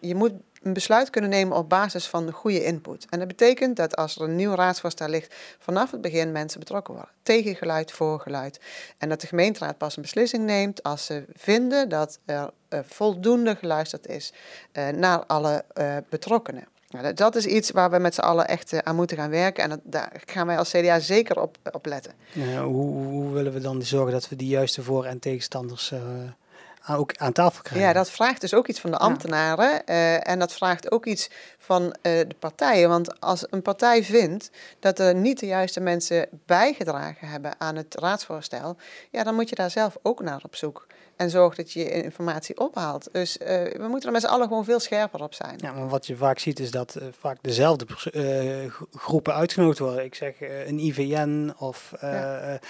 je 0.00 0.14
moet 0.14 0.32
een 0.64 0.72
besluit 0.72 1.10
kunnen 1.10 1.30
nemen 1.30 1.56
op 1.56 1.68
basis 1.68 2.06
van 2.06 2.30
goede 2.30 2.64
input. 2.64 3.06
En 3.10 3.18
dat 3.18 3.28
betekent 3.28 3.76
dat 3.76 3.96
als 3.96 4.16
er 4.16 4.22
een 4.22 4.36
nieuw 4.36 4.54
raadsvoorstel 4.54 5.08
ligt, 5.08 5.34
vanaf 5.58 5.90
het 5.90 6.00
begin 6.00 6.32
mensen 6.32 6.60
betrokken 6.60 6.94
worden. 6.94 7.12
Tegen 7.22 7.56
geluid, 7.56 7.92
voor 7.92 8.20
geluid. 8.20 8.60
En 8.98 9.08
dat 9.08 9.20
de 9.20 9.26
gemeenteraad 9.26 9.78
pas 9.78 9.96
een 9.96 10.02
beslissing 10.02 10.44
neemt 10.44 10.82
als 10.82 11.04
ze 11.04 11.24
vinden 11.32 11.88
dat 11.88 12.18
er 12.24 12.50
uh, 12.68 12.78
voldoende 12.86 13.56
geluisterd 13.56 14.06
is 14.06 14.32
uh, 14.72 14.88
naar 14.88 15.24
alle 15.26 15.64
uh, 15.78 15.96
betrokkenen. 16.08 16.64
Dat 17.14 17.34
is 17.34 17.46
iets 17.46 17.70
waar 17.70 17.90
we 17.90 17.98
met 17.98 18.14
z'n 18.14 18.20
allen 18.20 18.48
echt 18.48 18.82
aan 18.82 18.96
moeten 18.96 19.16
gaan 19.16 19.30
werken. 19.30 19.70
En 19.70 19.80
daar 19.84 20.22
gaan 20.26 20.46
wij 20.46 20.58
als 20.58 20.70
CDA 20.70 20.98
zeker 20.98 21.40
op, 21.40 21.56
op 21.72 21.86
letten. 21.86 22.12
Ja, 22.32 22.64
hoe, 22.64 22.92
hoe, 22.92 23.32
willen 23.32 23.52
we 23.52 23.60
dan 23.60 23.82
zorgen 23.82 24.12
dat 24.12 24.28
we 24.28 24.36
die 24.36 24.48
juiste 24.48 24.82
voor- 24.82 25.04
en 25.04 25.18
tegenstanders 25.18 25.92
ook 26.88 27.16
aan 27.16 27.32
tafel 27.32 27.62
krijgen. 27.62 27.88
Ja, 27.88 27.94
dat 27.94 28.10
vraagt 28.10 28.40
dus 28.40 28.54
ook 28.54 28.68
iets 28.68 28.80
van 28.80 28.90
de 28.90 28.96
ambtenaren. 28.96 29.82
Uh, 29.86 30.28
en 30.28 30.38
dat 30.38 30.52
vraagt 30.52 30.90
ook 30.90 31.06
iets 31.06 31.30
van 31.58 31.82
uh, 31.82 31.92
de 32.02 32.36
partijen. 32.38 32.88
Want 32.88 33.20
als 33.20 33.46
een 33.50 33.62
partij 33.62 34.04
vindt 34.04 34.50
dat 34.80 34.98
er 34.98 35.14
niet 35.14 35.40
de 35.40 35.46
juiste 35.46 35.80
mensen 35.80 36.28
bijgedragen 36.46 37.28
hebben 37.28 37.54
aan 37.58 37.76
het 37.76 37.94
raadsvoorstel, 38.00 38.76
ja, 39.10 39.22
dan 39.22 39.34
moet 39.34 39.48
je 39.48 39.54
daar 39.54 39.70
zelf 39.70 39.96
ook 40.02 40.22
naar 40.22 40.40
op 40.44 40.56
zoek. 40.56 40.86
En 41.16 41.30
zorg 41.30 41.54
dat 41.54 41.72
je 41.72 41.80
je 41.80 42.02
informatie 42.02 42.60
ophaalt. 42.60 43.08
Dus 43.12 43.36
uh, 43.36 43.46
we 43.46 43.86
moeten 43.88 44.06
er 44.06 44.12
met 44.12 44.22
z'n 44.22 44.28
allen 44.28 44.48
gewoon 44.48 44.64
veel 44.64 44.80
scherper 44.80 45.22
op 45.22 45.34
zijn. 45.34 45.54
Ja, 45.56 45.72
maar 45.72 45.88
wat 45.88 46.06
je 46.06 46.16
vaak 46.16 46.38
ziet 46.38 46.60
is 46.60 46.70
dat 46.70 46.96
vaak 47.18 47.38
dezelfde 47.40 47.86
groepen 48.92 49.34
uitgenodigd 49.34 49.78
worden. 49.78 50.04
Ik 50.04 50.14
zeg 50.14 50.34
een 50.40 50.78
IVN 50.78 51.54
of 51.58 51.92
ja 52.00 52.60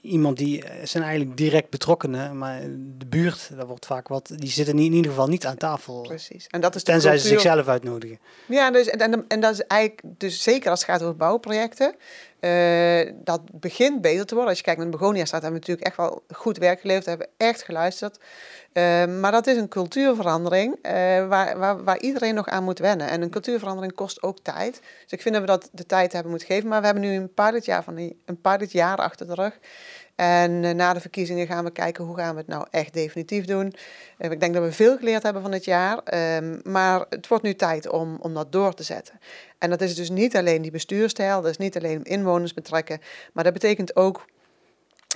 iemand 0.00 0.36
die 0.36 0.64
eh, 0.64 0.86
zijn 0.86 1.04
eigenlijk 1.04 1.36
direct 1.36 1.70
betrokkenen, 1.70 2.38
maar 2.38 2.60
de 2.98 3.06
buurt, 3.06 3.50
daar 3.56 3.66
wordt 3.66 3.86
vaak 3.86 4.08
wat, 4.08 4.32
die 4.34 4.50
zitten 4.50 4.78
in 4.78 4.92
ieder 4.92 5.10
geval 5.10 5.28
niet 5.28 5.46
aan 5.46 5.56
tafel. 5.56 6.00
Precies. 6.00 6.46
En 6.46 6.60
dat 6.60 6.74
is 6.74 6.82
Tenzij 6.82 7.18
ze 7.18 7.28
zichzelf 7.28 7.68
uitnodigen. 7.68 8.18
Ja, 8.46 8.70
dus, 8.70 8.86
en, 8.86 8.98
en, 8.98 9.24
en 9.28 9.40
dat 9.40 9.52
is 9.52 9.62
eigenlijk, 9.66 10.00
dus 10.18 10.42
zeker 10.42 10.70
als 10.70 10.80
het 10.80 10.90
gaat 10.90 11.02
over 11.02 11.16
bouwprojecten, 11.16 11.94
uh, 12.40 13.12
dat 13.14 13.40
begint 13.52 14.00
beter 14.00 14.26
te 14.26 14.34
worden. 14.34 14.50
Als 14.50 14.58
je 14.58 14.64
kijkt 14.64 14.80
naar 14.80 14.90
de 14.90 14.96
Begoniastraat, 14.96 15.42
hebben 15.42 15.60
we 15.60 15.66
natuurlijk 15.66 15.86
echt 15.86 15.96
wel 15.96 16.22
goed 16.32 16.58
werk 16.58 16.80
geleverd, 16.80 17.06
hebben 17.06 17.28
echt 17.36 17.62
geluisterd. 17.62 18.18
Uh, 18.72 19.06
maar 19.20 19.32
dat 19.32 19.46
is 19.46 19.56
een 19.56 19.68
cultuurverandering 19.68 20.76
uh, 20.76 20.92
waar, 21.28 21.58
waar, 21.58 21.84
waar, 21.84 21.98
iedereen 21.98 22.34
nog 22.34 22.46
aan 22.46 22.64
moet 22.64 22.78
wennen. 22.78 23.08
En 23.08 23.22
een 23.22 23.30
cultuurverandering 23.30 23.94
kost 23.94 24.22
ook 24.22 24.38
tijd. 24.42 24.80
Dus 25.02 25.12
ik 25.12 25.22
vind 25.22 25.34
dat 25.34 25.42
we 25.42 25.50
dat 25.50 25.68
de 25.72 25.86
tijd 25.86 26.12
hebben 26.12 26.30
moeten 26.30 26.48
geven. 26.48 26.68
Maar 26.68 26.80
we 26.80 26.86
hebben 26.86 27.04
nu 27.04 27.14
een 27.14 27.34
paar 27.34 27.58
jaar, 27.58 27.84
van 27.84 27.94
die, 27.94 28.22
een 28.24 28.40
paar 28.40 28.58
dit 28.58 28.72
jaar 28.72 28.96
achter 28.96 29.26
de 29.26 29.34
rug. 29.34 29.58
En 30.18 30.62
uh, 30.62 30.70
na 30.70 30.92
de 30.92 31.00
verkiezingen 31.00 31.46
gaan 31.46 31.64
we 31.64 31.70
kijken 31.70 32.04
hoe 32.04 32.16
gaan 32.16 32.34
we 32.34 32.40
het 32.40 32.48
nou 32.48 32.66
echt 32.70 32.92
definitief 32.92 33.44
doen. 33.44 33.74
ik 34.18 34.40
denk 34.40 34.54
dat 34.54 34.62
we 34.62 34.72
veel 34.72 34.96
geleerd 34.96 35.22
hebben 35.22 35.42
van 35.42 35.52
het 35.52 35.64
jaar. 35.64 35.98
Ehm, 35.98 36.58
maar 36.62 37.04
het 37.08 37.28
wordt 37.28 37.44
nu 37.44 37.54
tijd 37.54 37.88
om, 37.88 38.16
om 38.20 38.34
dat 38.34 38.52
door 38.52 38.74
te 38.74 38.82
zetten. 38.82 39.20
En 39.58 39.70
dat 39.70 39.80
is 39.80 39.94
dus 39.94 40.10
niet 40.10 40.36
alleen 40.36 40.62
die 40.62 40.70
bestuurstijl, 40.70 41.42
dat 41.42 41.50
is 41.50 41.56
niet 41.56 41.76
alleen 41.76 42.04
inwoners 42.04 42.54
betrekken. 42.54 43.00
Maar 43.32 43.44
dat 43.44 43.52
betekent 43.52 43.96
ook 43.96 44.24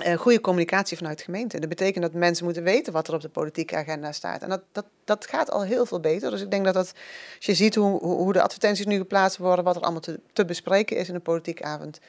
uh, 0.05 0.13
goede 0.13 0.41
communicatie 0.41 0.97
vanuit 0.97 1.17
de 1.17 1.23
gemeente. 1.23 1.59
Dat 1.59 1.69
betekent 1.69 2.03
dat 2.03 2.13
mensen 2.13 2.45
moeten 2.45 2.63
weten 2.63 2.93
wat 2.93 3.07
er 3.07 3.13
op 3.13 3.21
de 3.21 3.29
politieke 3.29 3.75
agenda 3.75 4.11
staat. 4.11 4.41
En 4.41 4.49
dat, 4.49 4.61
dat, 4.71 4.85
dat 5.03 5.27
gaat 5.27 5.51
al 5.51 5.63
heel 5.63 5.85
veel 5.85 5.99
beter. 5.99 6.31
Dus 6.31 6.41
ik 6.41 6.51
denk 6.51 6.65
dat, 6.65 6.73
dat 6.73 6.93
als 7.35 7.45
je 7.45 7.53
ziet 7.53 7.75
hoe, 7.75 7.99
hoe 7.99 8.33
de 8.33 8.41
advertenties 8.41 8.85
nu 8.85 8.97
geplaatst 8.97 9.37
worden, 9.37 9.65
wat 9.65 9.75
er 9.75 9.81
allemaal 9.81 10.01
te, 10.01 10.19
te 10.33 10.45
bespreken 10.45 10.97
is 10.97 11.09
in 11.09 11.15
een 11.15 11.21
politieke 11.21 11.63
avond. 11.63 11.99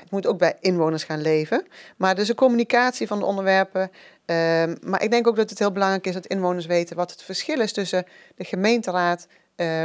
Het 0.00 0.10
moet 0.10 0.26
ook 0.26 0.38
bij 0.38 0.56
inwoners 0.60 1.04
gaan 1.04 1.22
leven. 1.22 1.66
Maar 1.96 2.14
dus 2.14 2.28
een 2.28 2.34
communicatie 2.34 3.06
van 3.06 3.18
de 3.18 3.24
onderwerpen. 3.24 3.90
Uh, 4.26 4.36
maar 4.80 5.02
ik 5.02 5.10
denk 5.10 5.26
ook 5.26 5.36
dat 5.36 5.50
het 5.50 5.58
heel 5.58 5.72
belangrijk 5.72 6.06
is 6.06 6.14
dat 6.14 6.26
inwoners 6.26 6.66
weten 6.66 6.96
wat 6.96 7.10
het 7.10 7.22
verschil 7.22 7.60
is 7.60 7.72
tussen 7.72 8.06
de 8.34 8.44
gemeenteraad. 8.44 9.26
Uh, 9.56 9.82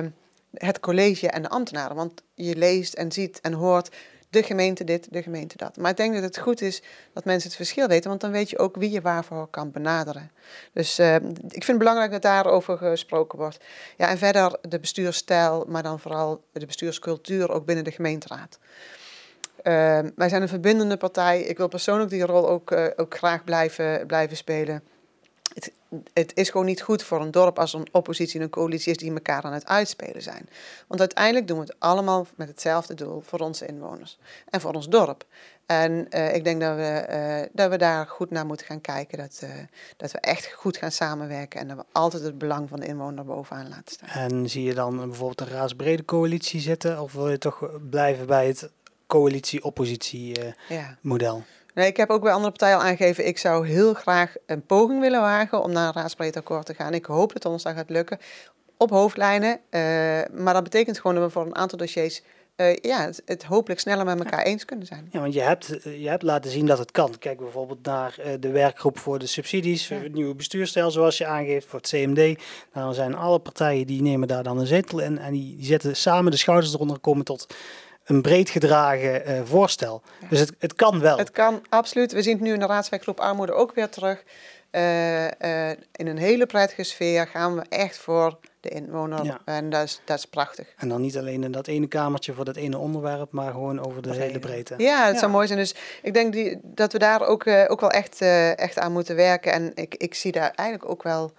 het 0.54 0.80
college 0.80 1.30
en 1.30 1.42
de 1.42 1.50
ambtenaren. 1.50 1.96
Want 1.96 2.24
je 2.34 2.56
leest 2.56 2.94
en 2.94 3.12
ziet 3.12 3.42
en 3.42 3.54
hoort 3.54 3.90
de 4.30 4.44
gemeente 4.44 4.84
dit, 4.84 5.08
de 5.12 5.24
gemeente 5.24 5.58
dat. 5.58 5.78
Maar 5.78 5.92
ik 5.92 5.98
denk 5.98 6.14
dat 6.14 6.24
het 6.24 6.38
goed 6.38 6.62
is 6.62 6.82
dat 7.14 7.26
mensen 7.26 7.48
het 7.48 7.58
verschil 7.58 7.88
weten, 7.88 8.10
want 8.10 8.22
dan 8.22 8.32
weet 8.32 8.50
je 8.50 8.58
ook 8.58 8.76
wie 8.76 8.92
je 8.92 9.02
waarvoor 9.02 9.48
kan 9.48 9.72
benaderen. 9.72 10.32
Dus 10.74 11.00
uh, 11.00 11.16
ik 11.16 11.22
vind 11.50 11.68
het 11.68 11.78
belangrijk 11.78 12.12
dat 12.12 12.22
daarover 12.22 12.78
gesproken 12.78 13.40
wordt. 13.40 13.58
Ja, 13.98 14.10
en 14.10 14.18
verder 14.18 14.58
de 14.62 14.80
bestuursstijl, 14.80 15.66
maar 15.68 15.84
dan 15.84 16.00
vooral 16.00 16.44
de 16.52 16.66
bestuurscultuur 16.66 17.52
ook 17.52 17.66
binnen 17.66 17.84
de 17.84 17.92
gemeenteraad. 17.92 18.60
Uh, 19.64 20.00
wij 20.16 20.30
zijn 20.30 20.42
een 20.42 20.48
verbindende 20.48 20.98
partij. 20.98 21.42
Ik 21.42 21.58
wil 21.58 21.68
persoonlijk 21.68 22.10
die 22.10 22.26
rol 22.26 22.50
ook, 22.50 22.72
uh, 22.72 22.86
ook 22.96 23.18
graag 23.18 23.44
blijven, 23.44 24.08
blijven 24.08 24.38
spelen 24.38 24.84
het, 25.54 25.72
het, 26.14 26.32
is 26.36 26.50
gewoon 26.50 26.66
niet 26.66 26.82
goed 26.82 27.04
voor 27.04 27.22
een 27.22 27.32
dorp 27.32 27.60
als 27.60 27.74
een 27.74 27.88
oppositie 27.92 28.40
en 28.40 28.46
een 28.46 28.52
coalitie 28.52 28.92
is 28.92 28.98
die 28.98 29.14
elkaar 29.14 29.44
aan 29.44 29.54
het 29.54 29.66
uitspelen 29.66 30.22
zijn. 30.22 30.50
Want 30.88 31.00
uiteindelijk 31.00 31.48
doen 31.48 31.58
we 31.58 31.64
het 31.64 31.76
allemaal 31.80 32.28
met 32.36 32.48
hetzelfde 32.48 32.94
doel 32.94 33.22
voor 33.22 33.40
onze 33.40 33.66
inwoners 33.66 34.18
en 34.50 34.62
voor 34.62 34.74
ons 34.74 34.90
dorp. 34.90 35.26
En 35.66 36.08
uh, 36.10 36.36
ik 36.36 36.44
denk 36.44 36.62
dat 36.62 36.76
we, 36.76 37.06
uh, 37.10 37.50
dat 37.52 37.70
we 37.70 37.78
daar 37.78 38.08
goed 38.08 38.30
naar 38.30 38.46
moeten 38.46 38.66
gaan 38.66 38.82
kijken. 38.82 39.18
Dat, 39.18 39.44
dat 39.98 40.12
we 40.12 40.20
echt 40.20 40.52
goed 40.52 40.78
gaan 40.78 40.92
samenwerken 40.92 41.60
en 41.60 41.68
dat 41.68 41.78
we 41.78 41.84
altijd 41.92 42.24
het 42.24 42.38
belang 42.38 42.70
van 42.70 42.80
de 42.80 42.86
inwoner 42.86 43.26
bovenaan 43.26 43.70
laten 43.70 43.94
staan. 43.94 44.10
En 44.10 44.50
zie 44.50 44.64
je 44.64 44.74
dan 44.74 44.98
bijvoorbeeld 44.98 45.42
een 45.42 45.56
raadsbrede 45.56 46.06
coalitie 46.06 46.60
zitten? 46.60 47.02
Of 47.02 47.14
wil 47.14 47.30
je 47.30 47.38
toch 47.38 47.70
blijven 47.90 48.28
bij 48.28 48.48
het 48.48 48.70
coalitie-oppositie 49.10 50.40
ja. 50.70 50.98
model? 51.02 51.44
Nee, 51.74 51.88
ik 51.88 51.98
heb 51.98 52.10
ook 52.10 52.22
bij 52.22 52.32
andere 52.32 52.52
partijen 52.52 52.78
al 52.78 52.84
aangegeven, 52.84 53.28
ik 53.28 53.38
zou 53.38 53.68
heel 53.68 53.94
graag 53.94 54.36
een 54.46 54.66
poging 54.66 55.02
willen 55.02 55.22
wagen 55.22 55.64
om 55.64 55.72
naar 55.72 55.88
een 55.88 55.94
raadsbreed 55.94 56.38
akkoord 56.38 56.66
te 56.66 56.74
gaan. 56.74 56.94
Ik 56.94 57.06
hoop 57.06 57.34
dat 57.34 57.46
ons 57.46 57.64
dat 57.64 57.74
gaat 57.74 57.90
lukken 57.90 58.20
op 58.78 58.90
hoofdlijnen. 58.90 59.60
Uh, 59.70 59.82
maar 60.34 60.54
dat 60.54 60.64
betekent 60.64 61.00
gewoon 61.00 61.16
dat 61.16 61.26
we 61.26 61.30
voor 61.30 61.46
een 61.46 61.56
aantal 61.56 61.78
dossiers 61.78 62.22
uh, 62.56 62.76
ja, 62.76 63.06
het, 63.06 63.22
het, 63.26 63.44
hopelijk 63.44 63.80
sneller 63.80 64.06
met 64.06 64.20
elkaar 64.20 64.44
eens 64.44 64.66
kunnen 64.66 64.86
zijn. 64.86 65.10
Ja, 65.12 65.20
want 65.20 65.34
je 65.34 65.42
hebt, 65.42 65.80
je 65.84 66.10
hebt 66.10 66.24
laten 66.24 66.52
zien 66.52 66.66
dat 66.66 66.78
het 66.78 66.92
kan. 66.92 67.18
Kijk 67.20 67.38
bijvoorbeeld 67.38 67.86
naar 67.86 68.16
uh, 68.20 68.26
de 68.40 68.52
werkgroep 68.52 68.98
voor 68.98 69.20
de 69.20 69.28
subsidies, 69.28 69.88
ja. 69.88 69.96
het 69.96 70.14
nieuwe 70.14 70.36
bestuurstijl 70.36 70.92
zoals 70.92 71.18
je 71.18 71.26
aangeeft, 71.26 71.68
voor 71.68 71.80
het 71.80 71.90
CMD. 71.90 72.40
Dan 72.74 72.94
zijn 72.94 73.16
alle 73.16 73.40
partijen 73.40 73.88
die 73.88 74.02
nemen 74.02 74.28
daar 74.28 74.44
dan 74.44 74.58
een 74.58 74.68
zetel 74.68 75.00
in 75.00 75.18
en 75.18 75.32
die, 75.32 75.56
die 75.56 75.66
zetten 75.66 75.96
samen 75.96 76.32
de 76.32 76.38
schouders 76.38 76.74
eronder 76.74 77.00
komen 77.00 77.26
tot 77.26 77.56
een 78.10 78.22
breed 78.22 78.50
gedragen 78.50 79.30
uh, 79.30 79.42
voorstel. 79.44 80.02
Dus 80.30 80.40
het, 80.40 80.54
het 80.60 80.76
kan 80.76 81.00
wel. 81.00 81.18
Het 81.18 81.32
kan, 81.32 81.62
absoluut. 81.70 82.12
We 82.12 82.22
zien 82.22 82.34
het 82.34 82.42
nu 82.42 82.54
in 82.54 82.60
de 82.60 82.66
raadswerkgroep 82.66 83.20
Armoede 83.20 83.54
ook 83.54 83.76
weer 83.76 83.90
terug. 83.90 84.24
Uh, 84.72 85.24
uh, 85.24 85.70
in 85.70 86.08
een 86.08 86.18
hele 86.18 86.46
prettige 86.46 86.84
sfeer 86.84 87.28
gaan 87.28 87.56
we 87.56 87.62
echt 87.70 87.98
voor 87.98 88.38
de 88.60 88.70
inwoner. 88.70 89.24
Ja. 89.26 89.40
En 89.46 89.70
dat 89.70 89.84
is, 89.84 90.02
dat 90.06 90.18
is 90.18 90.26
prachtig. 90.26 90.68
En 90.78 90.90
dan 90.90 91.02
niet 91.02 91.18
alleen 91.18 91.44
in 91.44 91.52
dat 91.52 91.68
ene 91.68 91.88
kamertje 91.88 92.34
voor 92.34 92.46
dat 92.46 92.56
ene 92.56 92.78
onderwerp, 92.78 93.32
maar 93.32 93.52
gewoon 93.52 93.86
over 93.86 94.02
de 94.02 94.14
hele 94.14 94.40
breedte. 94.40 94.74
Ja, 94.78 95.06
het 95.06 95.14
ja. 95.14 95.20
zou 95.20 95.32
mooi 95.32 95.48
zijn. 95.48 95.60
Dus 95.60 95.76
ik 96.02 96.14
denk 96.14 96.34
die, 96.34 96.60
dat 96.64 96.92
we 96.92 97.00
daar 97.00 97.22
ook, 97.22 97.48
ook 97.48 97.80
wel 97.80 97.92
echt, 97.92 98.22
echt 98.56 98.80
aan 98.80 98.92
moeten 98.92 99.16
werken. 99.16 99.52
En 99.52 99.72
ik, 99.76 99.96
ik 99.96 100.16
zie 100.16 100.32
daar 100.32 100.52
eigenlijk 100.56 100.90
ook 100.90 101.04
wel 101.04 101.32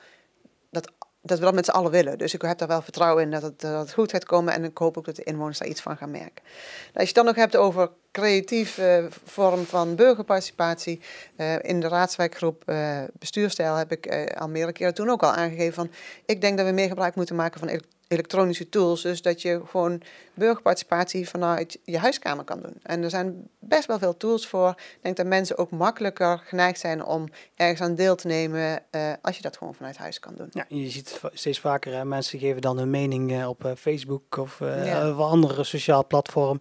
dat 1.21 1.31
dat 1.31 1.39
we 1.39 1.45
dat 1.45 1.55
met 1.55 1.65
z'n 1.65 1.71
allen 1.71 1.91
willen. 1.91 2.19
Dus 2.19 2.35
ik 2.35 2.43
heb 2.43 2.59
daar 2.59 2.69
wel 2.69 2.83
vertrouwen 2.83 3.23
in 3.23 3.31
dat 3.31 3.43
het, 3.43 3.61
dat 3.61 3.81
het 3.81 3.93
goed 3.93 4.11
gaat 4.11 4.25
komen. 4.25 4.55
En 4.55 4.65
ik 4.65 4.79
hoop 4.79 4.99
ook 4.99 5.05
dat 5.05 5.17
de 5.17 5.23
inwoners 5.23 5.59
daar 5.59 5.69
iets 5.69 5.81
van 5.81 5.97
gaan 5.97 6.11
merken. 6.11 6.43
Nou, 6.43 6.93
als 6.93 7.03
je 7.03 7.07
het 7.07 7.15
dan 7.15 7.25
nog 7.25 7.35
hebt 7.35 7.57
over 7.57 7.91
creatieve 8.13 9.01
uh, 9.03 9.11
vorm 9.25 9.65
van 9.65 9.95
burgerparticipatie. 9.95 11.01
Uh, 11.37 11.55
in 11.63 11.81
de 11.81 11.89
raadswijkgroep 11.89 12.63
uh, 12.67 13.03
bestuurstijl 13.19 13.75
heb 13.75 13.93
ik 13.93 14.33
al 14.39 14.49
meerdere 14.49 14.73
keren 14.73 14.95
toen 14.95 15.11
ook 15.11 15.23
al 15.23 15.33
aangegeven 15.33 15.75
van... 15.75 15.91
ik 16.25 16.41
denk 16.41 16.57
dat 16.57 16.67
we 16.67 16.73
meer 16.73 16.89
gebruik 16.89 17.15
moeten 17.15 17.37
maken 17.37 17.61
van 17.61 17.69
elektronische 18.11 18.69
tools. 18.69 19.03
Dus 19.03 19.23
dat 19.23 19.43
je 19.43 19.61
gewoon 19.67 20.03
burgerparticipatie 20.35 21.29
vanuit 21.29 21.79
je 21.85 21.99
huiskamer 21.99 22.45
kan 22.45 22.61
doen. 22.61 22.75
En 22.83 23.03
er 23.03 23.11
zijn 23.11 23.49
best 23.59 23.87
wel 23.87 23.99
veel 23.99 24.17
tools 24.17 24.47
voor. 24.47 24.71
Ik 24.71 24.99
denk 25.01 25.17
dat 25.17 25.27
mensen 25.27 25.59
ook 25.59 25.71
makkelijker 25.71 26.43
geneigd 26.45 26.81
zijn 26.81 27.05
om 27.05 27.29
ergens 27.55 27.81
aan 27.81 27.95
deel 27.95 28.15
te 28.15 28.27
nemen 28.27 28.83
uh, 28.91 29.13
als 29.23 29.37
je 29.37 29.43
dat 29.43 29.57
gewoon 29.57 29.75
vanuit 29.75 29.97
huis 29.97 30.19
kan 30.19 30.35
doen. 30.37 30.49
Ja, 30.51 30.65
je 30.69 30.91
ziet 30.91 31.21
steeds 31.33 31.61
vaker, 31.61 31.93
hè, 31.93 32.05
mensen 32.05 32.39
geven 32.39 32.61
dan 32.61 32.79
hun 32.79 32.91
mening 32.91 33.33
uh, 33.33 33.49
op 33.49 33.65
uh, 33.65 33.73
Facebook 33.77 34.37
of 34.37 34.59
ja. 34.59 35.11
andere 35.11 35.65
sociaal 35.65 36.07
platform. 36.07 36.61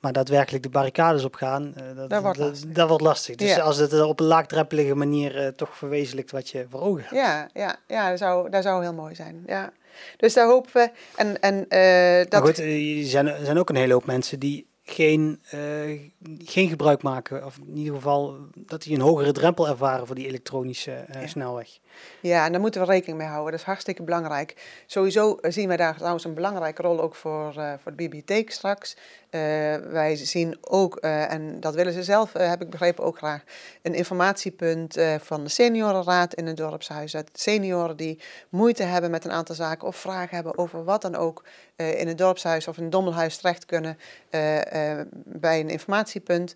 Maar 0.00 0.12
daadwerkelijk 0.12 0.62
de 0.62 0.68
barricades 0.68 1.24
op 1.24 1.34
gaan, 1.34 1.74
dat, 1.96 2.10
dat, 2.10 2.22
wordt 2.22 2.38
dat, 2.38 2.64
dat, 2.66 2.88
wordt 2.88 3.02
lastig. 3.02 3.36
Dus 3.36 3.54
ja. 3.54 3.62
als 3.62 3.76
het 3.76 4.00
op 4.00 4.20
een 4.20 4.26
laagdrempelige 4.26 4.94
manier 4.94 5.52
toch 5.56 5.76
verwezenlijkt 5.76 6.30
wat 6.30 6.48
je 6.48 6.66
voor 6.70 6.80
ogen 6.80 7.02
hebt. 7.02 7.14
Ja, 7.14 7.48
ja, 7.52 7.76
ja 7.86 8.10
dat, 8.10 8.18
zou, 8.18 8.50
dat 8.50 8.62
zou 8.62 8.82
heel 8.82 8.94
mooi 8.94 9.14
zijn. 9.14 9.42
Ja. 9.46 9.72
Dus 10.16 10.34
daar 10.34 10.46
hopen 10.46 10.72
we. 10.72 10.90
En, 11.16 11.40
en, 11.40 11.54
uh, 11.54 12.18
dat... 12.18 12.30
Maar 12.30 12.42
goed, 12.42 12.58
er 12.58 13.04
zijn, 13.04 13.26
er 13.26 13.44
zijn 13.44 13.58
ook 13.58 13.68
een 13.68 13.76
hele 13.76 13.92
hoop 13.92 14.06
mensen 14.06 14.38
die 14.38 14.66
geen, 14.84 15.40
uh, 15.54 16.00
geen 16.44 16.68
gebruik 16.68 17.02
maken, 17.02 17.44
of 17.44 17.58
in 17.66 17.76
ieder 17.76 17.94
geval 17.94 18.36
dat 18.54 18.82
die 18.82 18.94
een 18.94 19.00
hogere 19.00 19.32
drempel 19.32 19.68
ervaren 19.68 20.06
voor 20.06 20.16
die 20.16 20.26
elektronische 20.26 21.04
uh, 21.14 21.20
ja. 21.20 21.26
snelweg. 21.26 21.78
Ja, 22.20 22.44
en 22.44 22.52
daar 22.52 22.60
moeten 22.60 22.80
we 22.80 22.86
rekening 22.86 23.18
mee 23.18 23.26
houden. 23.26 23.50
Dat 23.50 23.60
is 23.60 23.66
hartstikke 23.66 24.02
belangrijk. 24.02 24.82
Sowieso 24.86 25.38
zien 25.42 25.68
wij 25.68 25.76
daar 25.76 25.96
trouwens 25.96 26.24
een 26.24 26.34
belangrijke 26.34 26.82
rol 26.82 27.00
ook 27.00 27.14
voor, 27.14 27.54
uh, 27.58 27.72
voor 27.82 27.90
de 27.90 27.96
bibliotheek 27.96 28.50
straks. 28.50 28.96
wij 29.90 30.16
zien 30.16 30.56
ook, 30.60 30.96
en 30.96 31.60
dat 31.60 31.74
willen 31.74 31.92
ze 31.92 32.02
zelf, 32.02 32.32
heb 32.32 32.62
ik 32.62 32.70
begrepen, 32.70 33.04
ook 33.04 33.16
graag, 33.16 33.42
een 33.82 33.94
informatiepunt 33.94 34.98
van 35.18 35.44
de 35.44 35.50
seniorenraad 35.50 36.34
in 36.34 36.46
het 36.46 36.56
dorpshuis. 36.56 37.12
Dat 37.12 37.30
senioren 37.32 37.96
die 37.96 38.20
moeite 38.48 38.82
hebben 38.82 39.10
met 39.10 39.24
een 39.24 39.30
aantal 39.30 39.54
zaken 39.54 39.88
of 39.88 39.96
vragen 39.96 40.34
hebben 40.34 40.58
over 40.58 40.84
wat 40.84 41.02
dan 41.02 41.16
ook 41.16 41.44
in 41.76 42.08
het 42.08 42.18
dorpshuis 42.18 42.68
of 42.68 42.76
in 42.76 42.82
het 42.82 42.92
dommelhuis 42.92 43.36
terecht 43.36 43.66
kunnen 43.66 43.98
bij 45.24 45.60
een 45.60 45.70
informatiepunt. 45.70 46.54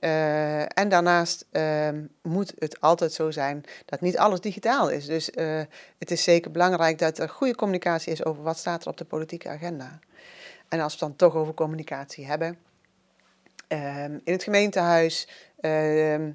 Uh, 0.00 0.60
en 0.60 0.88
daarnaast 0.88 1.46
uh, 1.52 1.88
moet 2.22 2.52
het 2.58 2.80
altijd 2.80 3.12
zo 3.12 3.30
zijn 3.30 3.64
dat 3.84 4.00
niet 4.00 4.18
alles 4.18 4.40
digitaal 4.40 4.88
is. 4.88 5.06
Dus 5.06 5.30
uh, 5.30 5.60
het 5.98 6.10
is 6.10 6.22
zeker 6.22 6.50
belangrijk 6.50 6.98
dat 6.98 7.18
er 7.18 7.28
goede 7.28 7.54
communicatie 7.54 8.12
is 8.12 8.24
over 8.24 8.42
wat 8.42 8.58
staat 8.58 8.82
er 8.82 8.88
op 8.88 8.96
de 8.96 9.04
politieke 9.04 9.48
agenda. 9.48 9.98
En 10.68 10.80
als 10.80 10.98
we 10.98 11.04
het 11.04 11.18
dan 11.18 11.28
toch 11.30 11.40
over 11.40 11.54
communicatie 11.54 12.26
hebben. 12.26 12.58
Ehm, 13.68 14.18
in 14.24 14.32
het 14.32 14.42
gemeentehuis, 14.42 15.28
ehm, 15.60 16.30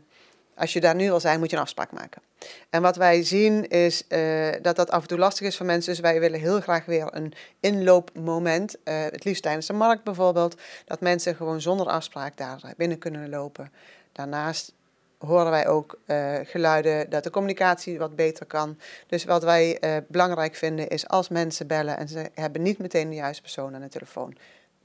als 0.55 0.74
je 0.74 0.80
daar 0.80 0.95
nu 0.95 1.05
wil 1.05 1.20
zijn, 1.20 1.39
moet 1.39 1.49
je 1.49 1.55
een 1.55 1.61
afspraak 1.61 1.91
maken. 1.91 2.22
En 2.70 2.82
wat 2.82 2.96
wij 2.96 3.24
zien 3.24 3.68
is 3.68 4.04
uh, 4.10 4.48
dat 4.62 4.76
dat 4.76 4.91
af 4.91 5.02
en 5.02 5.08
toe 5.08 5.18
lastig 5.18 5.48
is 5.48 5.58
voor 5.58 5.66
mensen. 5.66 5.91
Dus 5.91 6.02
wij 6.02 6.20
willen 6.20 6.39
heel 6.39 6.62
graag 6.62 6.86
weer 6.86 7.08
een 7.12 7.34
inloopmoment. 7.60 8.76
Uh, 8.84 9.02
het 9.02 9.24
liefst 9.24 9.44
tijdens 9.44 9.68
de 9.68 9.74
markt 9.74 10.04
bijvoorbeeld. 10.04 10.62
Dat 10.86 11.02
mensen 11.02 11.36
gewoon 11.36 11.62
zonder 11.62 11.88
afspraak 11.88 12.38
daar 12.38 12.74
binnen 12.78 12.98
kunnen 12.98 13.30
lopen. 13.30 13.72
Daarnaast 14.12 14.74
horen 15.18 15.52
wij 15.52 15.68
ook 15.68 16.00
geluiden 16.44 17.10
dat 17.10 17.24
de 17.24 17.30
communicatie 17.30 17.98
wat 17.98 18.16
beter 18.16 18.46
kan. 18.46 18.80
Dus 19.08 19.24
wat 19.24 19.44
wij 19.44 19.80
belangrijk 20.08 20.56
vinden 20.56 20.88
is 20.88 21.08
als 21.08 21.30
mensen 21.30 21.68
bellen 21.68 21.98
en 21.98 22.08
ze 22.08 22.30
hebben 22.34 22.62
niet 22.62 22.78
meteen 22.78 23.10
de 23.10 23.16
juiste 23.16 23.41
persoon 23.41 23.76
aan 23.76 23.82
de 23.82 23.89
telefoon 23.89 24.38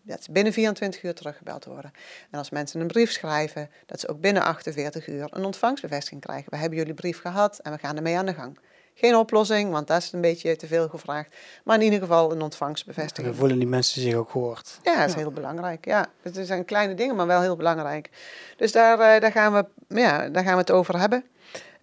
dat 0.08 0.24
ze 0.24 0.32
binnen 0.32 0.52
24 0.52 1.02
uur 1.02 1.14
teruggebeld 1.14 1.64
worden. 1.64 1.92
En 2.30 2.38
als 2.38 2.50
mensen 2.50 2.80
een 2.80 2.86
brief 2.86 3.10
schrijven, 3.10 3.70
dat 3.86 4.00
ze 4.00 4.08
ook 4.08 4.20
binnen 4.20 4.42
48 4.42 5.06
uur 5.06 5.28
een 5.30 5.44
ontvangstbevestiging 5.44 6.20
krijgen. 6.20 6.50
We 6.50 6.56
hebben 6.56 6.78
jullie 6.78 6.94
brief 6.94 7.20
gehad 7.20 7.58
en 7.58 7.72
we 7.72 7.78
gaan 7.78 7.96
ermee 7.96 8.16
aan 8.16 8.26
de 8.26 8.34
gang. 8.34 8.58
Geen 8.94 9.16
oplossing, 9.16 9.70
want 9.70 9.86
dat 9.86 10.02
is 10.02 10.12
een 10.12 10.20
beetje 10.20 10.56
te 10.56 10.66
veel 10.66 10.88
gevraagd. 10.88 11.36
Maar 11.64 11.76
in 11.76 11.82
ieder 11.82 11.98
geval 11.98 12.32
een 12.32 12.42
ontvangstbevestiging. 12.42 13.26
Dan 13.26 13.36
voelen 13.36 13.58
die 13.58 13.66
mensen 13.66 14.02
zich 14.02 14.14
ook 14.14 14.30
gehoord. 14.30 14.78
Ja, 14.82 14.98
dat 14.98 15.08
is 15.08 15.14
ja. 15.14 15.18
heel 15.18 15.30
belangrijk. 15.30 15.84
Ja, 15.84 16.06
het 16.22 16.38
zijn 16.42 16.64
kleine 16.64 16.94
dingen, 16.94 17.16
maar 17.16 17.26
wel 17.26 17.40
heel 17.40 17.56
belangrijk. 17.56 18.10
Dus 18.56 18.72
daar, 18.72 19.14
uh, 19.14 19.20
daar, 19.20 19.32
gaan, 19.32 19.52
we, 19.52 19.64
ja, 20.00 20.28
daar 20.28 20.42
gaan 20.42 20.52
we 20.52 20.60
het 20.60 20.70
over 20.70 20.98
hebben. 20.98 21.24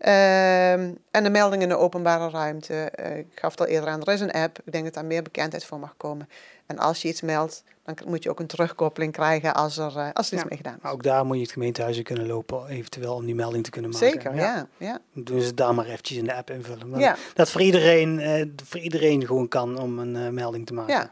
Uh, 0.07 0.71
en 1.11 1.23
de 1.23 1.29
melding 1.29 1.61
in 1.61 1.69
de 1.69 1.77
openbare 1.77 2.29
ruimte. 2.29 2.91
Uh, 2.99 3.17
ik 3.17 3.27
gaf 3.35 3.51
het 3.51 3.59
al 3.59 3.65
eerder 3.65 3.89
aan, 3.89 4.01
er 4.01 4.13
is 4.13 4.19
een 4.19 4.31
app. 4.31 4.59
Ik 4.65 4.71
denk 4.71 4.83
dat 4.83 4.93
daar 4.93 5.05
meer 5.05 5.23
bekendheid 5.23 5.65
voor 5.65 5.79
mag 5.79 5.93
komen. 5.97 6.29
En 6.65 6.77
als 6.77 7.01
je 7.01 7.07
iets 7.07 7.21
meldt, 7.21 7.63
dan 7.83 7.95
moet 8.05 8.23
je 8.23 8.29
ook 8.29 8.39
een 8.39 8.47
terugkoppeling 8.47 9.13
krijgen 9.13 9.53
als 9.53 9.77
er, 9.77 9.93
uh, 9.95 10.07
als 10.13 10.27
er 10.31 10.33
ja, 10.33 10.39
iets 10.39 10.49
mee 10.49 10.57
gedaan 10.57 10.75
is. 10.75 10.81
Maar 10.81 10.91
ook 10.91 11.03
daar 11.03 11.25
moet 11.25 11.35
je 11.35 11.41
het 11.41 11.51
gemeentehuis 11.51 12.01
kunnen 12.01 12.27
lopen, 12.27 12.67
eventueel 12.67 13.13
om 13.13 13.25
die 13.25 13.35
melding 13.35 13.63
te 13.63 13.69
kunnen 13.69 13.91
maken. 13.91 14.07
Zeker, 14.07 14.35
ja. 14.35 14.67
ja. 14.77 14.99
Doen 15.13 15.41
ze 15.41 15.53
daar 15.53 15.75
maar 15.75 15.85
eventjes 15.85 16.17
in 16.17 16.25
de 16.25 16.33
app 16.33 16.49
invullen. 16.49 16.99
Ja. 16.99 17.15
Dat 17.33 17.51
voor 17.51 17.61
iedereen, 17.61 18.19
uh, 18.19 18.45
voor 18.63 18.79
iedereen 18.79 19.25
gewoon 19.25 19.47
kan 19.47 19.79
om 19.79 19.99
een 19.99 20.15
uh, 20.15 20.29
melding 20.29 20.65
te 20.65 20.73
maken. 20.73 20.93
Ja. 20.93 21.11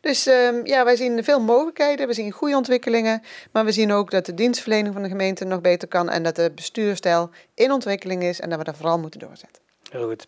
Dus 0.00 0.26
um, 0.26 0.66
ja, 0.66 0.84
wij 0.84 0.96
zien 0.96 1.24
veel 1.24 1.40
mogelijkheden, 1.40 2.06
we 2.06 2.12
zien 2.12 2.30
goede 2.30 2.56
ontwikkelingen, 2.56 3.22
maar 3.52 3.64
we 3.64 3.72
zien 3.72 3.92
ook 3.92 4.10
dat 4.10 4.26
de 4.26 4.34
dienstverlening 4.34 4.94
van 4.94 5.02
de 5.02 5.08
gemeente 5.08 5.44
nog 5.44 5.60
beter 5.60 5.88
kan 5.88 6.10
en 6.10 6.22
dat 6.22 6.36
de 6.36 6.52
bestuurstijl 6.54 7.30
in 7.54 7.72
ontwikkeling 7.72 8.22
is 8.22 8.40
en 8.40 8.48
dat 8.48 8.58
we 8.58 8.64
daar 8.64 8.74
vooral 8.74 8.98
moeten 8.98 9.20
doorzetten. 9.20 9.62
Heel 9.90 10.08
goed. 10.08 10.26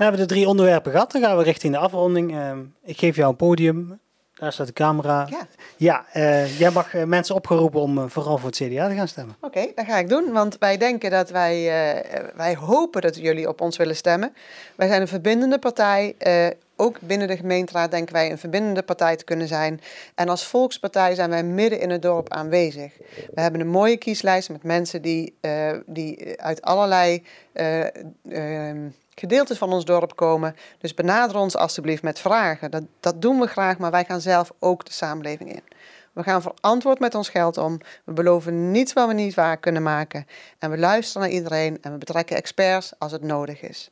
We 0.00 0.06
hebben 0.06 0.20
de 0.20 0.34
drie 0.34 0.48
onderwerpen 0.48 0.92
gehad. 0.92 1.12
Dan 1.12 1.22
gaan 1.22 1.36
we 1.36 1.42
richting 1.42 1.72
de 1.72 1.78
afronding. 1.78 2.32
Uh, 2.32 2.52
ik 2.84 2.98
geef 2.98 3.16
jou 3.16 3.30
een 3.30 3.36
podium. 3.36 4.00
Daar 4.34 4.52
staat 4.52 4.66
de 4.66 4.72
camera. 4.72 5.26
Ja, 5.30 5.46
ja 5.76 6.04
uh, 6.14 6.58
jij 6.58 6.70
mag 6.70 6.94
uh, 6.94 7.04
mensen 7.04 7.34
opgeroepen 7.34 7.80
om 7.80 7.98
uh, 7.98 8.04
vooral 8.08 8.38
voor 8.38 8.48
het 8.48 8.56
CDA 8.56 8.88
te 8.88 8.94
gaan 8.94 9.08
stemmen. 9.08 9.36
Oké, 9.40 9.58
okay, 9.58 9.72
dat 9.74 9.84
ga 9.84 9.98
ik 9.98 10.08
doen. 10.08 10.32
Want 10.32 10.58
wij 10.58 10.76
denken 10.76 11.10
dat 11.10 11.30
wij, 11.30 11.64
wij 12.34 12.56
hopen 12.56 13.00
dat 13.00 13.16
jullie 13.16 13.48
op 13.48 13.60
ons 13.60 13.76
willen 13.76 13.96
stemmen. 13.96 14.34
Wij 14.76 14.88
zijn 14.88 15.00
een 15.00 15.08
verbindende 15.08 15.58
partij 15.58 16.14
ook 16.80 17.00
binnen 17.00 17.28
de 17.28 17.36
gemeenteraad 17.36 17.90
denken 17.90 18.14
wij 18.14 18.30
een 18.30 18.38
verbindende 18.38 18.82
partij 18.82 19.16
te 19.16 19.24
kunnen 19.24 19.48
zijn. 19.48 19.80
En 20.14 20.28
als 20.28 20.46
volkspartij 20.46 21.14
zijn 21.14 21.30
wij 21.30 21.42
midden 21.42 21.80
in 21.80 21.90
het 21.90 22.02
dorp 22.02 22.28
aanwezig. 22.32 22.92
We 23.34 23.40
hebben 23.40 23.60
een 23.60 23.68
mooie 23.68 23.96
kieslijst 23.96 24.50
met 24.50 24.62
mensen 24.62 25.02
die, 25.02 25.34
uh, 25.40 25.72
die 25.86 26.40
uit 26.40 26.62
allerlei 26.62 27.22
uh, 27.54 27.84
uh, 28.22 28.90
gedeeltes 29.14 29.58
van 29.58 29.72
ons 29.72 29.84
dorp 29.84 30.16
komen. 30.16 30.56
Dus 30.78 30.94
benader 30.94 31.36
ons 31.36 31.56
alstublieft 31.56 32.02
met 32.02 32.18
vragen. 32.18 32.70
Dat, 32.70 32.82
dat 33.00 33.22
doen 33.22 33.40
we 33.40 33.46
graag, 33.46 33.78
maar 33.78 33.90
wij 33.90 34.04
gaan 34.04 34.20
zelf 34.20 34.52
ook 34.58 34.84
de 34.84 34.92
samenleving 34.92 35.52
in. 35.52 35.62
We 36.12 36.22
gaan 36.22 36.42
verantwoord 36.42 36.98
met 36.98 37.14
ons 37.14 37.28
geld 37.28 37.58
om. 37.58 37.78
We 38.04 38.12
beloven 38.12 38.70
niets 38.70 38.92
wat 38.92 39.06
we 39.06 39.14
niet 39.14 39.34
waar 39.34 39.56
kunnen 39.56 39.82
maken. 39.82 40.26
En 40.58 40.70
we 40.70 40.78
luisteren 40.78 41.22
naar 41.22 41.36
iedereen 41.36 41.78
en 41.80 41.92
we 41.92 41.98
betrekken 41.98 42.36
experts 42.36 42.92
als 42.98 43.12
het 43.12 43.22
nodig 43.22 43.62
is. 43.62 43.90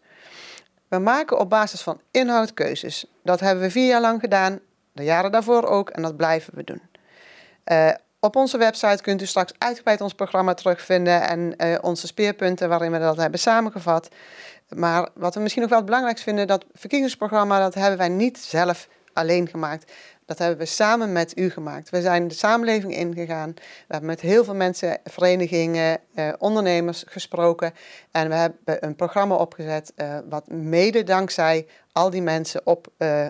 We 0.88 0.98
maken 0.98 1.38
op 1.38 1.50
basis 1.50 1.80
van 1.80 2.00
inhoud 2.10 2.54
keuzes. 2.54 3.06
Dat 3.22 3.40
hebben 3.40 3.64
we 3.64 3.70
vier 3.70 3.86
jaar 3.86 4.00
lang 4.00 4.20
gedaan, 4.20 4.60
de 4.92 5.04
jaren 5.04 5.32
daarvoor 5.32 5.64
ook, 5.64 5.90
en 5.90 6.02
dat 6.02 6.16
blijven 6.16 6.54
we 6.54 6.64
doen. 6.64 6.82
Uh, 7.72 7.90
op 8.20 8.36
onze 8.36 8.58
website 8.58 9.02
kunt 9.02 9.22
u 9.22 9.26
straks 9.26 9.52
uitgebreid 9.58 10.00
ons 10.00 10.14
programma 10.14 10.54
terugvinden 10.54 11.28
en 11.28 11.54
uh, 11.56 11.78
onze 11.80 12.06
speerpunten 12.06 12.68
waarin 12.68 12.92
we 12.92 12.98
dat 12.98 13.16
hebben 13.16 13.40
samengevat. 13.40 14.08
Maar 14.68 15.08
wat 15.14 15.34
we 15.34 15.40
misschien 15.40 15.62
nog 15.62 15.70
wel 15.70 15.78
het 15.78 15.88
belangrijkst 15.88 16.24
vinden, 16.24 16.46
dat 16.46 16.64
verkiezingsprogramma, 16.72 17.58
dat 17.58 17.74
hebben 17.74 17.98
wij 17.98 18.08
niet 18.08 18.38
zelf 18.38 18.88
alleen 19.12 19.48
gemaakt. 19.48 19.92
Dat 20.28 20.38
hebben 20.38 20.58
we 20.58 20.64
samen 20.64 21.12
met 21.12 21.38
u 21.38 21.50
gemaakt. 21.50 21.90
We 21.90 22.00
zijn 22.00 22.28
de 22.28 22.34
samenleving 22.34 22.96
ingegaan. 22.96 23.52
We 23.54 23.62
hebben 23.88 24.08
met 24.08 24.20
heel 24.20 24.44
veel 24.44 24.54
mensen, 24.54 24.98
verenigingen, 25.04 26.00
eh, 26.14 26.32
ondernemers 26.38 27.04
gesproken. 27.06 27.74
En 28.10 28.28
we 28.28 28.34
hebben 28.34 28.84
een 28.84 28.94
programma 28.94 29.34
opgezet 29.34 29.92
eh, 29.96 30.18
wat 30.28 30.48
mede 30.48 31.02
dankzij 31.04 31.66
al 31.92 32.10
die 32.10 32.22
mensen 32.22 32.60
op 32.64 32.86
uh, 32.98 33.24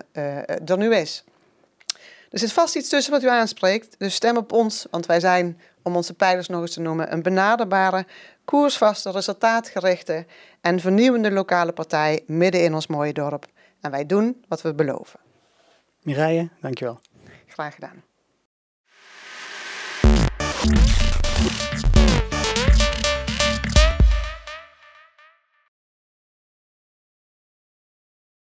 er 0.69 0.77
nu 0.77 0.95
is. 0.95 1.23
Er 2.29 2.39
zit 2.39 2.51
vast 2.51 2.75
iets 2.75 2.89
tussen 2.89 3.11
wat 3.11 3.23
u 3.23 3.29
aanspreekt. 3.29 3.95
Dus 3.97 4.15
stem 4.15 4.37
op 4.37 4.51
ons, 4.51 4.87
want 4.91 5.05
wij 5.05 5.19
zijn, 5.19 5.59
om 5.81 5.95
onze 5.95 6.13
pijlers 6.13 6.47
nog 6.47 6.61
eens 6.61 6.73
te 6.73 6.81
noemen, 6.81 7.13
een 7.13 7.23
benaderbare, 7.23 8.05
koersvaste, 8.45 9.11
resultaatgerichte 9.11 10.25
en 10.61 10.79
vernieuwende 10.79 11.31
lokale 11.31 11.71
partij 11.71 12.23
midden 12.27 12.63
in 12.63 12.73
ons 12.73 12.87
mooie 12.87 13.13
dorp. 13.13 13.45
En 13.81 13.91
wij 13.91 14.05
doen 14.05 14.43
wat 14.47 14.61
we 14.61 14.73
beloven. 14.73 15.19
Mireille, 16.09 16.49
dankjewel. 16.61 16.99
Graag 17.47 17.73
gedaan. 17.73 18.03